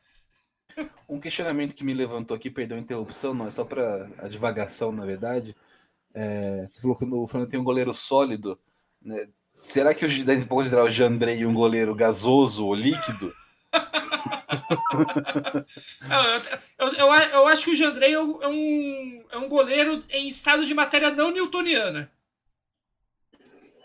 Um 1.10 1.20
questionamento 1.20 1.74
que 1.74 1.84
me 1.84 1.94
levantou 1.94 2.36
aqui, 2.38 2.52
perdão 2.52 2.78
a 2.78 2.82
interrupção, 2.82 3.34
não 3.34 3.48
é 3.48 3.50
só 3.50 3.66
para 3.66 4.10
a 4.20 4.28
divagação, 4.28 4.92
na 4.92 5.06
verdade. 5.06 5.56
é, 6.14 6.66
você 6.68 6.82
falou 6.82 6.96
que 6.96 7.06
o 7.06 7.28
Flamengo 7.28 7.50
tem 7.50 7.60
um 7.60 7.64
goleiro 7.64 7.94
sólido. 7.94 8.60
Né? 9.02 9.28
Será 9.54 9.94
que 9.94 10.06
o 10.06 10.26
pode 10.26 10.46
considerar 10.46 10.84
o 10.84 10.92
Jandrei 10.92 11.46
um 11.46 11.54
goleiro 11.54 11.96
gasoso 11.96 12.66
ou 12.66 12.76
líquido? 12.76 13.34
eu, 16.78 16.94
eu, 16.94 17.14
eu, 17.14 17.48
acho 17.48 17.64
que 17.64 17.72
o 17.72 17.76
Jandrei 17.76 18.14
é 18.14 18.20
um, 18.20 19.24
é 19.32 19.38
um 19.38 19.48
goleiro 19.48 20.04
em 20.10 20.28
estado 20.28 20.66
de 20.66 20.74
matéria 20.74 21.10
não 21.10 21.32
newtoniana. 21.32 22.12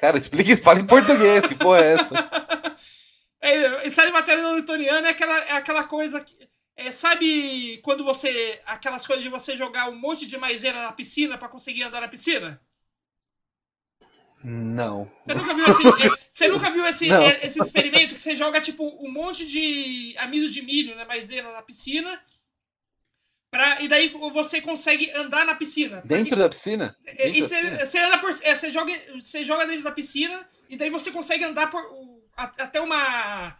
Cara, 0.00 0.18
explique, 0.18 0.56
fala 0.56 0.80
em 0.80 0.86
português, 0.86 1.46
que 1.46 1.54
porra 1.54 1.80
é 1.80 1.94
essa? 1.94 2.14
É, 3.44 3.88
estado 3.88 4.06
de 4.06 4.12
matéria 4.12 4.40
não 4.40 4.54
newtoniana 4.54 5.08
é 5.08 5.10
aquela, 5.10 5.38
é 5.38 5.52
aquela 5.54 5.82
coisa 5.82 6.20
que. 6.20 6.48
É, 6.76 6.92
sabe 6.92 7.78
quando 7.82 8.04
você. 8.04 8.60
Aquelas 8.64 9.04
coisas 9.04 9.24
de 9.24 9.28
você 9.28 9.56
jogar 9.56 9.90
um 9.90 9.96
monte 9.96 10.26
de 10.26 10.38
maisena 10.38 10.80
na 10.80 10.92
piscina 10.92 11.36
para 11.36 11.48
conseguir 11.48 11.82
andar 11.82 12.00
na 12.00 12.06
piscina? 12.06 12.62
Não. 14.44 15.11
Você 15.25 15.34
nunca 15.34 15.54
viu 15.54 15.66
esse, 15.66 15.87
é, 15.87 16.18
você 16.32 16.49
nunca 16.49 16.70
viu 16.70 16.87
esse, 16.87 17.12
é, 17.12 17.46
esse 17.46 17.61
experimento 17.61 18.14
que 18.14 18.20
você 18.20 18.37
joga 18.37 18.61
tipo 18.61 18.84
um 19.04 19.11
monte 19.11 19.46
de 19.46 20.14
amido 20.18 20.50
de 20.50 20.62
milho, 20.62 20.94
né, 20.96 21.04
maisena 21.04 21.52
na 21.52 21.62
piscina? 21.62 22.20
Pra, 23.50 23.82
e 23.82 23.88
daí 23.88 24.08
você 24.32 24.61
consegue 24.62 25.11
andar 25.12 25.44
na 25.44 25.54
piscina. 25.54 26.00
Dentro 26.04 26.30
Porque, 26.30 26.37
da 26.37 26.49
piscina? 26.49 26.96
É, 27.04 27.28
e 27.28 27.42
você, 27.42 27.99
anda 27.99 28.18
por, 28.18 28.32
você, 28.32 28.72
joga, 28.72 28.92
você 29.14 29.44
joga 29.44 29.66
dentro 29.66 29.84
da 29.84 29.92
piscina 29.92 30.49
e 30.70 30.76
daí 30.76 30.88
você 30.88 31.11
consegue 31.11 31.44
andar 31.44 31.70
por 31.70 31.82
até 32.34 32.80
uma 32.80 33.56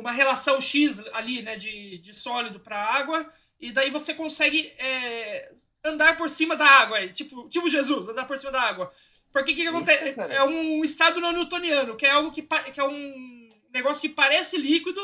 uma 0.00 0.10
relação 0.10 0.60
X 0.60 1.00
ali, 1.12 1.42
né, 1.42 1.56
de, 1.56 1.98
de 1.98 2.18
sólido 2.18 2.58
para 2.58 2.76
água, 2.76 3.30
e 3.60 3.70
daí 3.70 3.90
você 3.90 4.14
consegue 4.14 4.72
é, 4.78 5.52
andar 5.84 6.16
por 6.16 6.28
cima 6.28 6.56
da 6.56 6.66
água, 6.66 7.06
tipo, 7.08 7.48
tipo 7.48 7.70
Jesus, 7.70 8.08
andar 8.08 8.26
por 8.26 8.38
cima 8.38 8.50
da 8.50 8.62
água. 8.62 8.90
Porque 9.32 9.52
o 9.52 9.54
que, 9.54 9.62
que 9.62 9.68
acontece? 9.68 10.14
É 10.18 10.42
um 10.44 10.84
estado 10.84 11.20
não 11.20 11.32
newtoniano, 11.32 11.96
que 11.96 12.06
é 12.06 12.10
algo 12.10 12.30
que, 12.30 12.42
que 12.42 12.80
é 12.80 12.84
um 12.84 13.48
negócio 13.72 14.00
que 14.00 14.08
parece 14.08 14.56
líquido, 14.56 15.00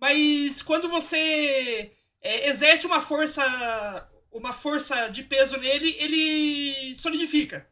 mas 0.00 0.62
quando 0.62 0.88
você 0.88 1.92
é, 2.22 2.48
exerce 2.48 2.86
uma 2.86 3.00
força 3.00 4.10
uma 4.32 4.52
força 4.52 5.08
de 5.08 5.22
peso 5.22 5.56
nele, 5.56 5.96
ele 5.98 6.94
solidifica. 6.94 7.66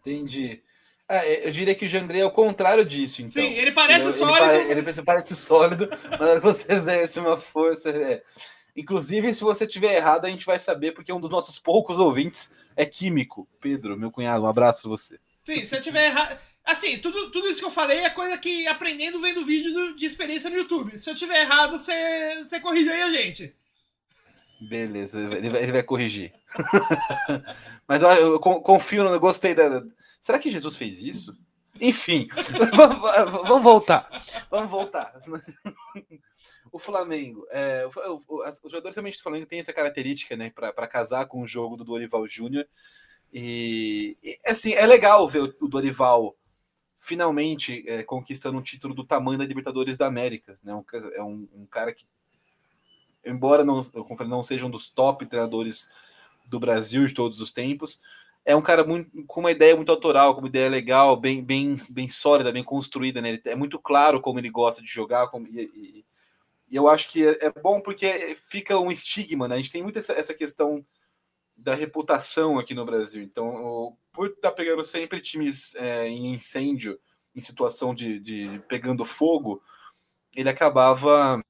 Entendi. 0.00 0.60
É, 1.08 1.46
eu 1.46 1.52
diria 1.52 1.74
que 1.74 1.84
o 1.84 1.88
Jandrei 1.88 2.20
é 2.20 2.24
o 2.24 2.30
contrário 2.30 2.84
disso, 2.84 3.22
então. 3.22 3.42
Sim, 3.42 3.52
ele 3.52 3.70
parece 3.70 4.06
ele, 4.06 4.12
sólido. 4.12 4.52
Ele, 4.52 4.80
ele, 4.80 5.02
parece 5.02 5.36
sólido, 5.36 5.88
mas 6.18 6.42
você 6.42 6.72
exerce 6.72 7.20
uma 7.20 7.36
força. 7.36 7.90
É. 7.90 8.22
Inclusive, 8.74 9.32
se 9.34 9.44
você 9.44 9.66
tiver 9.66 9.94
errado, 9.94 10.24
a 10.24 10.30
gente 10.30 10.46
vai 10.46 10.58
saber, 10.58 10.92
porque 10.92 11.12
um 11.12 11.20
dos 11.20 11.30
nossos 11.30 11.58
poucos 11.58 11.98
ouvintes 11.98 12.52
é 12.76 12.84
químico. 12.84 13.48
Pedro, 13.60 13.96
meu 13.96 14.10
cunhado, 14.10 14.44
um 14.44 14.48
abraço 14.48 14.88
você. 14.88 15.18
Sim, 15.42 15.64
se 15.64 15.76
eu 15.76 15.80
tiver 15.80 16.06
errado. 16.06 16.38
Assim, 16.64 16.98
tudo, 16.98 17.30
tudo 17.30 17.48
isso 17.48 17.58
que 17.58 17.66
eu 17.66 17.70
falei 17.70 18.00
é 18.00 18.10
coisa 18.10 18.38
que 18.38 18.66
aprendendo 18.68 19.20
vendo 19.20 19.44
vídeo 19.44 19.72
do, 19.72 19.96
de 19.96 20.06
experiência 20.06 20.48
no 20.48 20.56
YouTube. 20.56 20.96
Se 20.96 21.10
eu 21.10 21.14
tiver 21.14 21.40
errado, 21.40 21.76
você, 21.76 22.60
corrige 22.60 22.90
aí 22.90 23.02
a 23.02 23.12
gente. 23.12 23.54
Beleza, 24.60 25.18
ele 25.18 25.50
vai, 25.50 25.62
ele 25.62 25.72
vai 25.72 25.82
corrigir. 25.82 26.32
Mas 27.88 28.00
eu, 28.00 28.10
eu 28.10 28.40
confio, 28.40 29.02
eu 29.02 29.18
gostei 29.18 29.54
da, 29.54 29.82
Será 30.20 30.38
que 30.38 30.50
Jesus 30.52 30.76
fez 30.76 31.02
isso? 31.02 31.36
Enfim, 31.80 32.28
vamos 33.44 33.62
voltar. 33.64 34.08
Vamos 34.48 34.70
voltar. 34.70 35.12
O 36.72 36.78
Flamengo, 36.78 37.46
é, 37.50 37.86
os 37.86 38.72
jogadores 38.72 38.94
também 38.94 39.12
do 39.12 39.18
Flamengo 39.18 39.46
têm 39.46 39.60
essa 39.60 39.74
característica, 39.74 40.34
né, 40.34 40.50
para 40.50 40.88
casar 40.88 41.26
com 41.26 41.42
o 41.42 41.46
jogo 41.46 41.76
do 41.76 41.84
Dorival 41.84 42.26
Júnior. 42.26 42.66
E, 43.30 44.16
e, 44.22 44.38
assim, 44.46 44.72
é 44.72 44.86
legal 44.86 45.28
ver 45.28 45.54
o 45.60 45.68
Dorival 45.68 46.34
finalmente 46.98 47.84
é, 47.86 48.02
conquistando 48.02 48.56
um 48.56 48.62
título 48.62 48.94
do 48.94 49.04
tamanho 49.04 49.38
da 49.38 49.44
Libertadores 49.44 49.98
da 49.98 50.06
América. 50.06 50.58
Né? 50.62 50.74
Um, 50.74 50.84
é 51.14 51.22
um, 51.22 51.48
um, 51.54 51.66
cara 51.66 51.92
que, 51.92 52.06
embora 53.24 53.64
não, 53.64 53.80
não 54.26 54.42
seja 54.42 54.64
um 54.64 54.70
dos 54.70 54.88
top 54.88 55.26
treinadores 55.26 55.90
do 56.46 56.58
Brasil 56.58 57.06
de 57.06 57.12
todos 57.12 57.40
os 57.40 57.52
tempos, 57.52 58.00
é 58.44 58.56
um 58.56 58.62
cara 58.62 58.82
muito, 58.82 59.10
com 59.26 59.40
uma 59.40 59.50
ideia 59.50 59.76
muito 59.76 59.92
autoral, 59.92 60.34
com 60.34 60.40
uma 60.40 60.48
ideia 60.48 60.68
legal, 60.68 61.16
bem, 61.16 61.42
bem, 61.44 61.76
bem 61.90 62.08
sólida, 62.08 62.50
bem 62.50 62.64
construída. 62.64 63.20
Né? 63.20 63.30
Ele, 63.30 63.42
é 63.44 63.56
muito 63.56 63.78
claro 63.78 64.20
como 64.20 64.38
ele 64.38 64.50
gosta 64.50 64.80
de 64.80 64.88
jogar. 64.88 65.28
Como, 65.28 65.46
e, 65.46 65.70
e, 65.74 66.04
e 66.72 66.76
eu 66.76 66.88
acho 66.88 67.10
que 67.10 67.24
é, 67.24 67.46
é, 67.46 67.52
bom 67.52 67.82
porque 67.82 68.34
fica 68.48 68.78
um 68.78 68.90
estigma. 68.90 69.46
Né? 69.46 69.56
A 69.56 69.58
gente 69.58 69.70
tem 69.70 69.82
muito 69.82 69.98
essa, 69.98 70.14
essa 70.14 70.32
questão 70.32 70.82
da 71.54 71.74
reputação 71.74 72.58
aqui 72.58 72.74
no 72.74 72.86
Brasil. 72.86 73.22
Então, 73.22 73.94
por 74.10 74.28
estar 74.28 74.48
tá 74.48 74.56
pegando 74.56 74.82
sempre 74.82 75.20
times 75.20 75.74
é, 75.74 76.08
em 76.08 76.32
incêndio, 76.32 76.98
em 77.36 77.40
situação 77.42 77.94
de, 77.94 78.18
de 78.18 78.62
pegando 78.68 79.04
fogo, 79.04 79.62
ele 80.34 80.48
acabava 80.48 81.44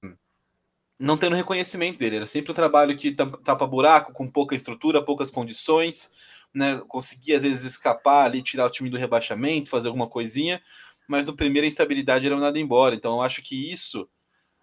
não 0.99 1.17
tendo 1.17 1.37
reconhecimento 1.37 1.99
dele. 1.99 2.17
Era 2.17 2.27
sempre 2.27 2.51
um 2.51 2.55
trabalho 2.55 2.99
que 2.99 3.13
tapa 3.13 3.67
buraco, 3.67 4.13
com 4.13 4.29
pouca 4.29 4.57
estrutura, 4.57 5.05
poucas 5.05 5.31
condições 5.31 6.11
né, 6.55 6.83
conseguia 6.89 7.37
às 7.37 7.43
vezes 7.43 7.65
escapar 7.65 8.27
ali, 8.27 8.43
tirar 8.43 8.67
o 8.67 8.71
time 8.71 8.91
do 8.91 8.99
rebaixamento, 8.99 9.71
fazer 9.71 9.89
alguma 9.89 10.09
coisinha, 10.09 10.61
mas 11.09 11.25
no 11.25 11.35
primeiro 11.35 11.65
a 11.65 11.69
instabilidade 11.69 12.27
era 12.27 12.39
nada 12.39 12.59
embora. 12.59 12.95
Então 12.95 13.15
eu 13.15 13.23
acho 13.23 13.43
que 13.43 13.73
isso 13.73 14.09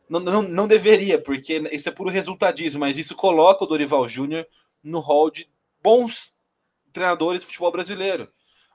não, 0.10 0.42
não, 0.42 0.68
deveria, 0.68 1.22
porque 1.22 1.58
isso 1.72 1.88
é 1.88 1.92
puro 1.92 2.10
resultadismo, 2.10 2.80
mas 2.80 2.98
isso 2.98 3.16
coloca 3.16 3.64
o 3.64 3.68
Dorival 3.68 4.10
Júnior 4.10 4.48
no 4.84 5.00
hall 5.00 5.30
de 5.30 5.48
bons 5.84 6.34
treinadores 6.92 7.42
de 7.42 7.48
futebol 7.48 7.72
brasileiro. 7.72 8.28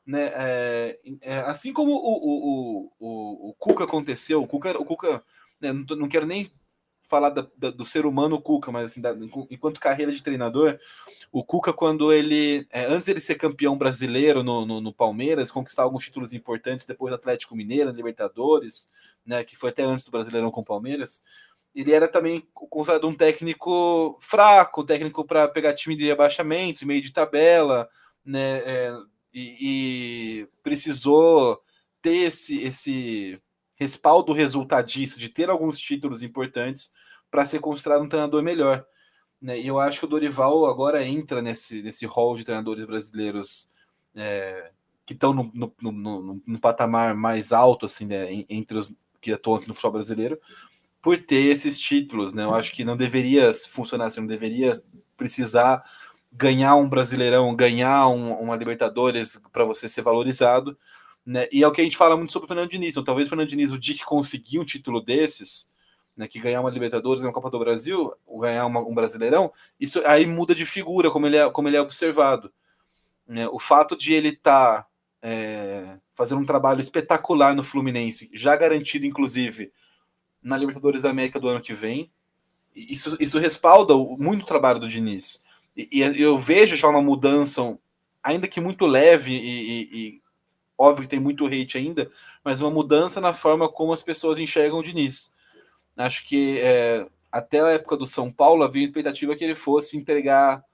Né? 0.07 0.31
É, 0.35 1.01
é, 1.23 1.39
assim 1.41 1.73
como 1.73 1.93
o, 1.93 1.97
o, 1.97 2.91
o, 3.01 3.49
o, 3.51 3.55
Cuca 3.55 3.85
aconteceu, 3.85 4.43
o 4.43 4.47
Cuca, 4.47 4.79
o 4.79 4.85
Cuca 4.85 5.25
né, 5.61 5.73
não, 5.73 5.97
não 5.97 6.09
quero 6.09 6.27
nem 6.27 6.51
falar 7.03 7.31
da, 7.31 7.47
da, 7.57 7.71
do 7.71 7.85
ser 7.85 8.07
humano 8.07 8.41
Cuca, 8.41 8.73
mas 8.73 8.91
assim, 8.91 9.01
da, 9.01 9.15
enquanto 9.51 9.81
carreira 9.81 10.13
de 10.13 10.23
treinador, 10.23 10.79
o 11.31 11.45
Cuca, 11.45 11.73
quando 11.73 12.13
ele, 12.13 12.67
é, 12.71 12.87
antes 12.87 13.09
ele 13.09 13.21
ser 13.21 13.35
campeão 13.35 13.77
brasileiro 13.77 14.43
no, 14.43 14.65
no, 14.65 14.81
no, 14.81 14.93
Palmeiras, 14.93 15.51
conquistar 15.51 15.83
alguns 15.83 16.05
títulos 16.05 16.33
importantes 16.33 16.87
depois 16.87 17.11
do 17.11 17.17
Atlético 17.17 17.57
Mineiro, 17.57 17.91
Libertadores, 17.91 18.91
né, 19.25 19.45
que 19.45 19.57
foi 19.57 19.71
até 19.71 19.83
antes 19.83 20.05
do 20.05 20.11
Brasileirão 20.11 20.51
com 20.51 20.61
o 20.61 20.65
Palmeiras, 20.65 21.25
ele 21.75 21.93
era 21.93 22.07
também 22.07 22.47
considerado 22.53 23.09
um 23.09 23.15
técnico 23.15 24.17
fraco, 24.21 24.85
técnico 24.85 25.25
para 25.25 25.49
pegar 25.49 25.75
time 25.75 25.97
de 25.97 26.07
rebaixamento, 26.07 26.87
meio 26.87 27.03
de 27.03 27.13
tabela, 27.13 27.89
né, 28.25 28.59
é, 28.59 28.97
e, 29.33 29.57
e 30.41 30.49
precisou 30.63 31.61
ter 32.01 32.29
esse, 32.29 32.61
esse 32.61 33.41
respaldo 33.77 34.33
resultadista, 34.33 35.19
de 35.19 35.29
ter 35.29 35.51
alguns 35.51 35.79
títulos 35.79 36.23
importantes 36.23 36.93
para 37.31 37.45
ser 37.45 37.59
considerado 37.59 38.03
um 38.03 38.09
treinador 38.09 38.43
melhor. 38.43 38.87
Né? 39.41 39.59
E 39.61 39.67
eu 39.67 39.81
acho 39.81 40.01
que 40.01 40.05
o 40.05 40.09
Dorival 40.09 40.67
agora 40.67 41.05
entra 41.05 41.43
nesse, 41.43 41.83
nesse 41.83 42.07
hall 42.07 42.37
de 42.37 42.45
treinadores 42.45 42.87
brasileiros 42.87 43.71
é, 44.15 44.71
que 45.05 45.13
estão 45.13 45.33
no, 45.33 45.51
no, 45.53 45.75
no, 45.81 46.43
no, 46.47 46.61
patamar 46.61 47.15
mais 47.15 47.53
alto, 47.53 47.87
assim, 47.87 48.07
né? 48.07 48.45
entre 48.49 48.79
os 48.79 48.95
que 49.25 49.33
atuam 49.33 49.57
aqui 49.57 49.69
no 49.69 49.75
futebol 49.75 49.93
brasileiro, 49.93 50.39
por 51.01 51.19
ter 51.19 51.47
esses 51.47 51.79
títulos. 51.79 52.35
Né? 52.35 52.45
Eu 52.45 52.55
acho 52.55 52.73
que 52.73 52.85
não 52.85 52.97
deveria 52.97 53.51
funcionar 53.53 54.07
assim, 54.07 54.21
não 54.21 54.27
deveria 54.27 54.73
precisar 55.17 55.83
ganhar 56.31 56.75
um 56.77 56.89
Brasileirão, 56.89 57.55
ganhar 57.55 58.09
um, 58.09 58.33
uma 58.35 58.57
Libertadores 58.57 59.41
para 59.53 59.65
você 59.65 59.89
ser 59.89 60.03
valorizado. 60.03 60.77
Né? 61.25 61.49
E 61.51 61.63
é 61.63 61.67
o 61.69 61.73
que 61.73 61.81
a 61.81 61.85
gente 61.85 61.97
fala 61.97 62.17
muito 62.17 62.33
sobre 62.33 62.45
o 62.45 62.49
Fernando 62.49 62.71
Diniz. 62.71 62.91
Então, 62.91 63.05
talvez 63.05 63.27
o 63.27 63.31
Fernando 63.31 63.49
Diniz, 63.49 63.73
o 63.73 63.79
dia 63.79 63.95
que 63.95 64.05
conseguir 64.05 64.59
um 64.59 64.65
título 64.65 65.01
desses, 65.01 65.73
né, 66.17 66.29
que 66.29 66.41
ganhar 66.41 66.61
uma 66.61 66.71
Libertadores, 66.71 67.23
uma 67.23 67.33
Copa 67.33 67.51
do 67.51 67.59
Brasil, 67.59 68.13
ganhar 68.41 68.67
uma, 68.67 68.81
um 68.81 68.95
Brasileirão, 68.95 69.53
isso 69.81 70.05
aí 70.07 70.27
muda 70.27 70.55
de 70.55 70.67
figura, 70.67 71.11
como 71.11 71.27
ele 71.27 71.37
é, 71.37 71.49
como 71.49 71.69
ele 71.69 71.77
é 71.77 71.81
observado. 71.81 72.53
Né? 73.27 73.49
O 73.49 73.59
fato 73.59 73.97
de 73.97 74.13
ele 74.13 74.31
estar 74.31 74.83
tá, 74.83 74.89
é, 75.23 75.99
fazendo 76.15 76.41
um 76.41 76.47
trabalho 76.47 76.81
espetacular 76.81 77.55
no 77.55 77.65
Fluminense, 77.65 78.31
já 78.33 78.57
garantido, 78.57 79.07
inclusive, 79.07 79.73
na 80.43 80.57
Libertadores 80.57 81.03
da 81.03 81.11
América 81.11 81.41
do 81.41 81.49
ano 81.49 81.61
que 81.61 81.75
vem, 81.75 82.11
isso, 82.75 83.17
isso 83.21 83.39
respalda 83.39 83.95
muito 83.97 84.43
o 84.43 84.47
trabalho 84.47 84.81
do 84.81 84.89
Diniz. 84.89 85.43
E, 85.77 85.89
e 85.91 86.23
eu 86.23 86.39
vejo 86.39 86.77
já 86.77 86.89
uma 86.89 87.03
mudança, 87.03 87.79
ainda 88.23 88.49
que 88.49 88.61
muito 88.61 88.87
leve 88.87 89.33
e, 89.33 89.89
e 89.93 90.21
Óbvio 90.77 91.05
que 91.05 91.11
tem 91.11 91.21
muito 91.21 91.47
hate 91.47 91.79
ainda, 91.79 92.11
mas 92.45 92.61
uma 92.61 92.71
mudança 92.71 93.21
na 93.21 93.33
forma 93.33 93.69
como 93.69 93.93
as 93.93 94.03
pessoas 94.03 94.39
enxergam 94.39 94.81
o 94.81 94.83
Diniz. 94.83 95.33
Acho 95.97 96.27
que 96.27 96.59
é, 96.59 97.07
até 97.31 97.61
a 97.61 97.71
época 97.71 97.97
do 97.97 98.07
São 98.07 98.31
Paulo 98.31 98.65
havia 98.65 98.85
expectativa 98.85 99.37
que 99.37 99.45
ele 99.45 99.55
fosse 99.55 99.97
entregar 99.97 100.65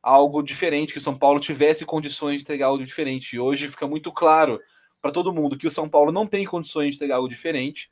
algo 0.00 0.40
diferente, 0.40 0.92
que 0.92 0.98
o 0.98 1.02
São 1.02 1.18
Paulo 1.18 1.40
tivesse 1.40 1.84
condições 1.84 2.36
de 2.36 2.42
entregar 2.42 2.66
algo 2.66 2.84
diferente. 2.84 3.34
E 3.34 3.40
hoje 3.40 3.68
fica 3.68 3.88
muito 3.88 4.12
claro 4.12 4.60
para 5.00 5.12
todo 5.12 5.32
mundo 5.32 5.56
que 5.56 5.66
o 5.66 5.70
São 5.70 5.88
Paulo 5.88 6.12
não 6.12 6.26
tem 6.26 6.44
condições 6.44 6.90
de 6.90 6.96
entregar 6.96 7.16
algo 7.16 7.28
diferente 7.28 7.90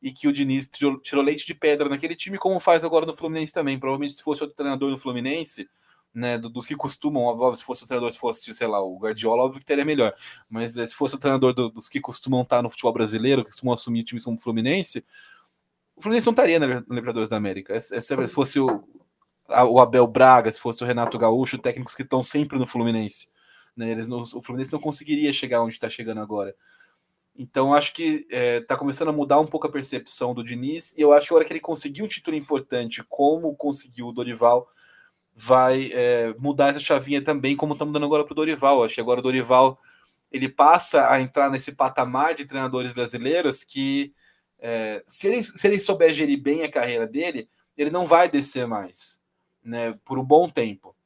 e 0.00 0.12
que 0.12 0.28
o 0.28 0.32
Diniz 0.32 0.68
tirou, 0.68 0.98
tirou 1.00 1.24
leite 1.24 1.46
de 1.46 1.54
pedra 1.54 1.88
naquele 1.88 2.14
time, 2.14 2.38
como 2.38 2.60
faz 2.60 2.84
agora 2.84 3.06
no 3.06 3.16
Fluminense 3.16 3.52
também. 3.52 3.78
Provavelmente 3.78 4.14
se 4.14 4.22
fosse 4.22 4.42
outro 4.42 4.56
treinador 4.56 4.90
no 4.90 4.98
Fluminense, 4.98 5.68
né, 6.14 6.38
dos 6.38 6.66
que 6.66 6.74
costumam, 6.74 7.24
óbvio, 7.24 7.54
se 7.56 7.64
fosse 7.64 7.84
o 7.84 7.86
treinador, 7.86 8.10
se 8.10 8.18
fosse, 8.18 8.54
sei 8.54 8.66
lá, 8.66 8.80
o 8.80 8.98
Guardiola, 8.98 9.42
óbvio 9.42 9.60
que 9.60 9.66
teria 9.66 9.84
melhor, 9.84 10.14
mas 10.48 10.74
eh, 10.76 10.86
se 10.86 10.94
fosse 10.94 11.14
o 11.14 11.18
treinador 11.18 11.52
do, 11.52 11.68
dos 11.68 11.90
que 11.90 12.00
costumam 12.00 12.40
estar 12.40 12.62
no 12.62 12.70
futebol 12.70 12.92
brasileiro, 12.92 13.44
que 13.44 13.50
costumam 13.50 13.74
assumir 13.74 14.02
times 14.02 14.24
como 14.24 14.38
o 14.38 14.40
Fluminense, 14.40 15.04
o 15.94 16.00
Fluminense 16.00 16.26
não 16.26 16.32
estaria 16.32 16.58
na 16.58 16.66
Libertadores 16.88 17.28
da 17.28 17.36
América. 17.36 17.78
Se, 17.80 18.00
se 18.00 18.28
fosse 18.28 18.58
o, 18.58 18.82
o 19.68 19.80
Abel 19.80 20.06
Braga, 20.06 20.50
se 20.50 20.60
fosse 20.60 20.82
o 20.82 20.86
Renato 20.86 21.18
Gaúcho, 21.18 21.58
técnicos 21.58 21.94
que 21.94 22.02
estão 22.02 22.24
sempre 22.24 22.58
no 22.58 22.66
Fluminense, 22.66 23.28
né, 23.76 23.90
eles 23.90 24.08
não, 24.08 24.22
o 24.22 24.42
Fluminense 24.42 24.72
não 24.72 24.80
conseguiria 24.80 25.32
chegar 25.32 25.62
onde 25.62 25.74
está 25.74 25.90
chegando 25.90 26.20
agora. 26.20 26.54
Então, 27.38 27.74
acho 27.74 27.92
que 27.92 28.26
está 28.30 28.36
é, 28.36 28.60
tá 28.60 28.76
começando 28.76 29.08
a 29.08 29.12
mudar 29.12 29.38
um 29.38 29.46
pouco 29.46 29.66
a 29.66 29.70
percepção 29.70 30.32
do 30.32 30.42
Diniz, 30.42 30.96
e 30.96 31.02
eu 31.02 31.12
acho 31.12 31.28
que 31.28 31.34
a 31.34 31.36
hora 31.36 31.44
que 31.44 31.52
ele 31.52 31.60
conseguir 31.60 32.02
um 32.02 32.08
título 32.08 32.36
importante, 32.36 33.04
como 33.08 33.54
conseguiu 33.54 34.06
o 34.06 34.12
Dorival, 34.12 34.66
vai 35.34 35.90
é, 35.92 36.34
mudar 36.38 36.70
essa 36.70 36.80
chavinha 36.80 37.22
também, 37.22 37.54
como 37.54 37.74
estamos 37.74 37.92
dando 37.92 38.06
agora 38.06 38.24
para 38.24 38.32
o 38.32 38.36
Dorival. 38.36 38.82
Acho 38.82 38.94
que 38.94 39.00
agora 39.02 39.20
o 39.20 39.22
Dorival 39.22 39.78
ele 40.32 40.48
passa 40.48 41.10
a 41.10 41.20
entrar 41.20 41.50
nesse 41.50 41.76
patamar 41.76 42.34
de 42.34 42.46
treinadores 42.46 42.92
brasileiros 42.94 43.62
que, 43.62 44.14
é, 44.58 45.02
se, 45.04 45.28
ele, 45.28 45.42
se 45.44 45.66
ele 45.66 45.78
souber 45.78 46.12
gerir 46.12 46.40
bem 46.40 46.62
a 46.62 46.70
carreira 46.70 47.06
dele, 47.06 47.48
ele 47.76 47.90
não 47.90 48.06
vai 48.06 48.30
descer 48.30 48.66
mais, 48.66 49.20
né, 49.62 49.92
por 50.04 50.18
um 50.18 50.24
bom 50.24 50.48
tempo. 50.48 50.96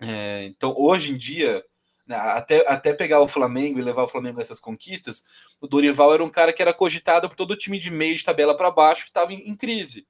É, 0.00 0.44
então, 0.44 0.72
hoje 0.76 1.12
em 1.12 1.18
dia, 1.18 1.64
até, 2.08 2.64
até 2.66 2.92
pegar 2.92 3.20
o 3.20 3.28
Flamengo 3.28 3.78
e 3.78 3.82
levar 3.82 4.02
o 4.02 4.08
Flamengo 4.08 4.38
a 4.38 4.42
essas 4.42 4.60
conquistas, 4.60 5.24
o 5.60 5.66
Dorival 5.66 6.14
era 6.14 6.24
um 6.24 6.30
cara 6.30 6.52
que 6.52 6.62
era 6.62 6.72
cogitado 6.72 7.28
por 7.28 7.36
todo 7.36 7.52
o 7.52 7.56
time 7.56 7.78
de 7.78 7.90
meio 7.90 8.16
de 8.16 8.24
tabela 8.24 8.56
para 8.56 8.70
baixo 8.70 9.04
que 9.04 9.10
estava 9.10 9.32
em, 9.32 9.48
em 9.48 9.56
crise. 9.56 10.06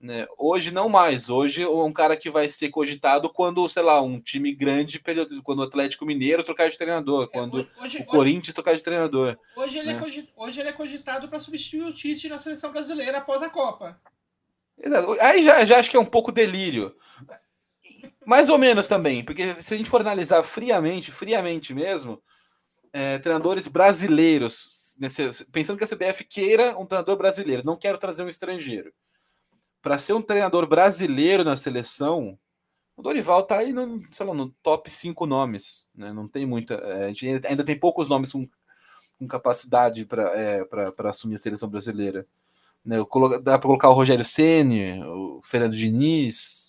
Né? 0.00 0.26
Hoje 0.36 0.72
não 0.72 0.88
mais. 0.88 1.30
Hoje 1.30 1.62
é 1.62 1.68
um 1.68 1.92
cara 1.92 2.16
que 2.16 2.28
vai 2.28 2.48
ser 2.48 2.70
cogitado 2.70 3.30
quando, 3.30 3.68
sei 3.68 3.84
lá, 3.84 4.02
um 4.02 4.18
time 4.18 4.52
grande, 4.52 5.00
quando 5.44 5.60
o 5.60 5.62
Atlético 5.62 6.04
Mineiro 6.04 6.42
trocar 6.42 6.68
de 6.68 6.76
treinador, 6.76 7.24
é, 7.24 7.26
quando 7.28 7.54
hoje, 7.54 7.68
o 7.76 7.82
hoje, 7.84 8.04
Corinthians 8.04 8.52
trocar 8.52 8.74
de 8.74 8.82
treinador. 8.82 9.38
Hoje 9.54 9.78
ele, 9.78 9.90
é 9.90 9.92
né? 9.92 9.98
é, 9.98 10.02
cogitado, 10.02 10.32
hoje 10.36 10.60
ele 10.60 10.68
é 10.68 10.72
cogitado 10.72 11.28
para 11.28 11.38
substituir 11.38 11.84
o 11.84 11.92
Tite 11.92 12.28
na 12.28 12.38
seleção 12.38 12.72
brasileira 12.72 13.18
após 13.18 13.42
a 13.42 13.48
Copa. 13.48 14.00
Aí 15.20 15.44
já, 15.44 15.64
já 15.64 15.78
acho 15.78 15.88
que 15.88 15.96
é 15.96 16.00
um 16.00 16.04
pouco 16.04 16.32
delírio. 16.32 16.96
Mais 18.26 18.48
ou 18.48 18.58
menos 18.58 18.86
também, 18.86 19.24
porque 19.24 19.60
se 19.60 19.74
a 19.74 19.76
gente 19.76 19.90
for 19.90 20.00
analisar 20.00 20.42
friamente, 20.42 21.10
friamente 21.10 21.74
mesmo, 21.74 22.22
é, 22.92 23.18
treinadores 23.18 23.66
brasileiros, 23.68 24.96
nesse, 24.98 25.44
pensando 25.46 25.78
que 25.78 25.84
a 25.84 25.88
CBF 25.88 26.24
queira 26.24 26.78
um 26.78 26.86
treinador 26.86 27.16
brasileiro, 27.16 27.62
não 27.64 27.76
quero 27.76 27.98
trazer 27.98 28.22
um 28.22 28.28
estrangeiro 28.28 28.92
para 29.82 29.98
ser 29.98 30.12
um 30.12 30.22
treinador 30.22 30.66
brasileiro 30.66 31.42
na 31.42 31.56
seleção, 31.56 32.38
o 32.96 33.02
Dorival 33.02 33.42
tá 33.42 33.58
aí 33.58 33.72
no, 33.72 34.00
sei 34.12 34.24
lá, 34.24 34.32
no 34.32 34.50
top 34.62 34.88
5 34.88 35.26
nomes. 35.26 35.88
Né? 35.94 36.12
Não 36.12 36.28
tem 36.28 36.46
muita. 36.46 36.74
É, 36.74 37.06
a 37.06 37.08
gente 37.08 37.46
ainda 37.46 37.64
tem 37.64 37.78
poucos 37.78 38.08
nomes 38.08 38.30
com, 38.30 38.48
com 39.18 39.26
capacidade 39.26 40.06
para 40.06 40.30
é, 40.38 40.64
assumir 41.08 41.34
a 41.34 41.38
seleção 41.38 41.68
brasileira. 41.68 42.24
Né? 42.84 42.96
Dá 43.42 43.58
para 43.58 43.66
colocar 43.66 43.88
o 43.88 43.94
Rogério 43.94 44.24
Ceni, 44.24 45.02
o 45.02 45.40
Fernando 45.42 45.76
Diniz, 45.76 46.61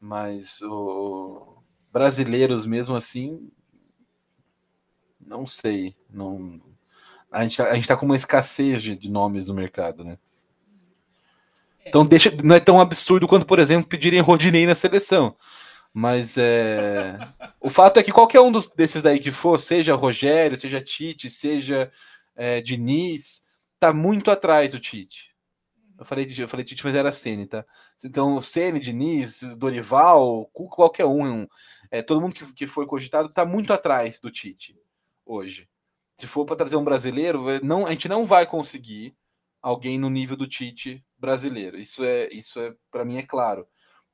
mas 0.00 0.60
o, 0.62 1.56
brasileiros 1.92 2.66
mesmo 2.66 2.94
assim, 2.96 3.50
não 5.20 5.46
sei. 5.46 5.94
Não, 6.10 6.60
a 7.30 7.42
gente, 7.42 7.60
a 7.60 7.74
gente 7.74 7.88
tá 7.88 7.96
com 7.96 8.06
uma 8.06 8.16
escassez 8.16 8.82
de, 8.82 8.96
de 8.96 9.10
nomes 9.10 9.46
no 9.46 9.54
mercado, 9.54 10.04
né? 10.04 10.18
Então 11.86 12.04
deixa, 12.04 12.30
não 12.42 12.54
é 12.54 12.60
tão 12.60 12.80
absurdo 12.80 13.26
quanto, 13.26 13.46
por 13.46 13.58
exemplo, 13.58 13.88
pedirem 13.88 14.20
Rodinei 14.20 14.66
na 14.66 14.74
seleção. 14.74 15.36
Mas 15.92 16.36
é... 16.36 17.18
o 17.60 17.70
fato 17.70 17.98
é 17.98 18.02
que 18.02 18.12
qualquer 18.12 18.40
um 18.40 18.52
dos, 18.52 18.68
desses 18.68 19.02
daí 19.02 19.18
que 19.18 19.32
for, 19.32 19.58
seja 19.58 19.94
Rogério, 19.94 20.56
seja 20.56 20.80
Tite, 20.80 21.30
seja 21.30 21.90
é, 22.36 22.60
Diniz, 22.60 23.44
tá 23.80 23.92
muito 23.92 24.30
atrás 24.30 24.72
do 24.72 24.78
Tite. 24.78 25.34
Eu 25.98 26.04
falei, 26.04 26.26
eu 26.38 26.48
falei 26.48 26.64
Tite, 26.64 26.84
mas 26.84 26.94
era 26.94 27.10
Ceni, 27.10 27.46
tá? 27.46 27.64
Então, 28.04 28.40
Ceni, 28.40 28.78
Diniz, 28.78 29.42
Dorival, 29.56 30.46
qualquer 30.52 31.04
um, 31.04 31.46
é, 31.90 32.02
todo 32.02 32.20
mundo 32.20 32.34
que, 32.34 32.52
que 32.54 32.66
foi 32.66 32.86
cogitado 32.86 33.32
tá 33.32 33.44
muito 33.44 33.72
atrás 33.72 34.20
do 34.20 34.30
Tite 34.30 34.76
hoje. 35.24 35.68
Se 36.16 36.26
for 36.26 36.44
para 36.44 36.56
trazer 36.56 36.76
um 36.76 36.84
brasileiro, 36.84 37.44
não, 37.62 37.86
a 37.86 37.90
gente 37.90 38.08
não 38.08 38.26
vai 38.26 38.46
conseguir 38.46 39.16
alguém 39.62 39.98
no 39.98 40.10
nível 40.10 40.36
do 40.36 40.48
Tite 40.48 41.04
brasileiro. 41.18 41.78
Isso 41.78 42.04
é, 42.04 42.28
isso 42.32 42.60
é 42.60 42.74
para 42.90 43.04
mim 43.04 43.18
é 43.18 43.22
claro. 43.22 43.66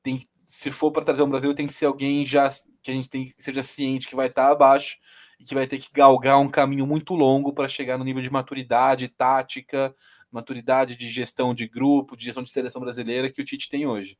Tem, 0.03 0.27
se 0.43 0.71
for 0.71 0.91
para 0.91 1.03
trazer 1.03 1.23
um 1.23 1.29
brasileiro, 1.29 1.55
tem 1.55 1.67
que 1.67 1.73
ser 1.73 1.85
alguém 1.85 2.25
já 2.25 2.49
que 2.81 2.91
a 2.91 2.93
gente 2.93 3.09
tem, 3.09 3.27
seja 3.37 3.63
ciente 3.63 4.07
que 4.07 4.15
vai 4.15 4.27
estar 4.27 4.47
tá 4.47 4.51
abaixo 4.51 4.97
e 5.39 5.43
que 5.43 5.55
vai 5.55 5.67
ter 5.67 5.79
que 5.79 5.89
galgar 5.91 6.39
um 6.39 6.49
caminho 6.49 6.85
muito 6.85 7.13
longo 7.13 7.53
para 7.53 7.69
chegar 7.69 7.97
no 7.97 8.03
nível 8.03 8.21
de 8.21 8.29
maturidade 8.29 9.07
tática, 9.09 9.93
maturidade 10.35 10.95
de 10.95 11.09
gestão 11.09 11.55
de 11.55 11.67
grupo, 11.67 12.15
de 12.15 12.25
gestão 12.25 12.43
de 12.43 12.51
seleção 12.51 12.81
brasileira 12.81 13.31
que 13.31 13.41
o 13.41 13.45
Tite 13.45 13.69
tem 13.69 13.87
hoje. 13.87 14.19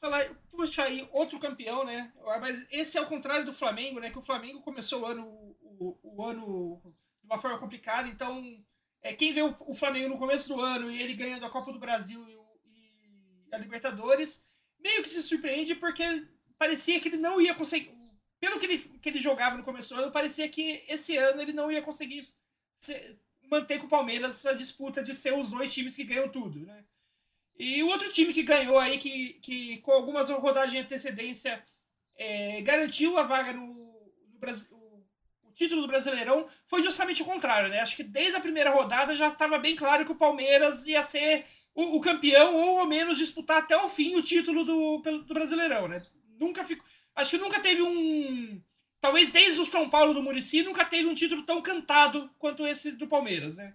Falar, 0.00 0.28
puxa 0.50 0.82
aí, 0.82 1.08
outro 1.12 1.38
campeão, 1.38 1.84
né? 1.84 2.12
Mas 2.40 2.66
esse 2.70 2.98
é 2.98 3.00
o 3.00 3.06
contrário 3.06 3.46
do 3.46 3.52
Flamengo, 3.52 4.00
né? 4.00 4.10
Que 4.10 4.18
o 4.18 4.22
Flamengo 4.22 4.60
começou 4.60 5.02
o 5.02 5.06
ano, 5.06 5.24
o, 5.62 5.98
o 6.02 6.24
ano 6.24 6.82
de 6.84 7.26
uma 7.26 7.38
forma 7.38 7.58
complicada, 7.58 8.08
então 8.08 8.44
é, 9.02 9.14
quem 9.14 9.32
vê 9.32 9.42
o, 9.42 9.54
o, 9.60 9.74
Flamengo 9.74 10.08
no 10.08 10.18
começo 10.18 10.48
do 10.48 10.60
ano 10.60 10.90
e 10.90 11.00
ele 11.00 11.14
ganhando 11.14 11.46
a 11.46 11.50
Copa 11.50 11.72
do 11.72 11.78
Brasil 11.78 12.24
e, 12.28 12.32
e, 13.48 13.54
a 13.54 13.58
Libertadores, 13.58 14.42
meio 14.80 15.02
que 15.02 15.08
se 15.08 15.22
surpreende 15.22 15.76
porque 15.76 16.04
parecia 16.58 17.00
que 17.00 17.08
ele 17.08 17.16
não 17.16 17.40
ia 17.40 17.54
conseguir. 17.54 17.92
Pelo 18.40 18.58
que 18.58 18.66
ele, 18.66 18.78
que 18.78 19.08
ele 19.08 19.20
jogava 19.20 19.56
no 19.56 19.64
começo 19.64 19.94
do 19.94 20.00
ano, 20.00 20.12
parecia 20.12 20.48
que 20.48 20.84
esse 20.88 21.16
ano 21.16 21.40
ele 21.40 21.52
não 21.52 21.70
ia 21.70 21.80
conseguir 21.80 22.28
ser, 22.74 23.18
manter 23.50 23.78
com 23.78 23.86
o 23.86 23.90
Palmeiras 23.90 24.44
a 24.46 24.52
disputa 24.52 25.02
de 25.02 25.14
ser 25.14 25.32
os 25.34 25.50
dois 25.50 25.72
times 25.72 25.96
que 25.96 26.04
ganham 26.04 26.28
tudo, 26.28 26.60
né? 26.60 26.84
E 27.58 27.82
o 27.82 27.88
outro 27.88 28.12
time 28.12 28.34
que 28.34 28.42
ganhou 28.42 28.78
aí, 28.78 28.98
que, 28.98 29.34
que 29.34 29.78
com 29.78 29.92
algumas 29.92 30.28
rodadas 30.28 30.70
de 30.70 30.78
antecedência 30.78 31.64
é, 32.16 32.60
garantiu 32.60 33.16
a 33.16 33.22
vaga 33.22 33.52
no, 33.52 33.66
no 33.66 34.38
Brasil, 34.38 34.76
título 35.56 35.80
do 35.80 35.88
Brasileirão 35.88 36.46
foi 36.66 36.84
justamente 36.84 37.22
o 37.22 37.24
contrário, 37.24 37.70
né? 37.70 37.80
Acho 37.80 37.96
que 37.96 38.04
desde 38.04 38.36
a 38.36 38.40
primeira 38.40 38.70
rodada 38.70 39.16
já 39.16 39.28
estava 39.28 39.58
bem 39.58 39.74
claro 39.74 40.04
que 40.04 40.12
o 40.12 40.16
Palmeiras 40.16 40.86
ia 40.86 41.02
ser 41.02 41.46
o, 41.74 41.96
o, 41.96 42.00
campeão 42.00 42.54
ou 42.54 42.78
ao 42.78 42.86
menos 42.86 43.16
disputar 43.16 43.58
até 43.58 43.76
o 43.76 43.88
fim 43.88 44.14
o 44.16 44.22
título 44.22 44.64
do, 44.64 44.98
do 44.98 45.34
Brasileirão, 45.34 45.88
né? 45.88 46.06
Nunca 46.38 46.62
ficou. 46.62 46.86
Acho 47.14 47.30
que 47.30 47.38
nunca 47.38 47.58
teve 47.58 47.82
um. 47.82 48.60
Talvez 49.06 49.30
desde 49.30 49.60
o 49.60 49.64
São 49.64 49.88
Paulo 49.88 50.12
do 50.12 50.20
Murici 50.20 50.64
nunca 50.64 50.84
teve 50.84 51.08
um 51.08 51.14
título 51.14 51.44
tão 51.44 51.62
cantado 51.62 52.28
quanto 52.40 52.66
esse 52.66 52.90
do 52.90 53.06
Palmeiras, 53.06 53.56
né? 53.56 53.72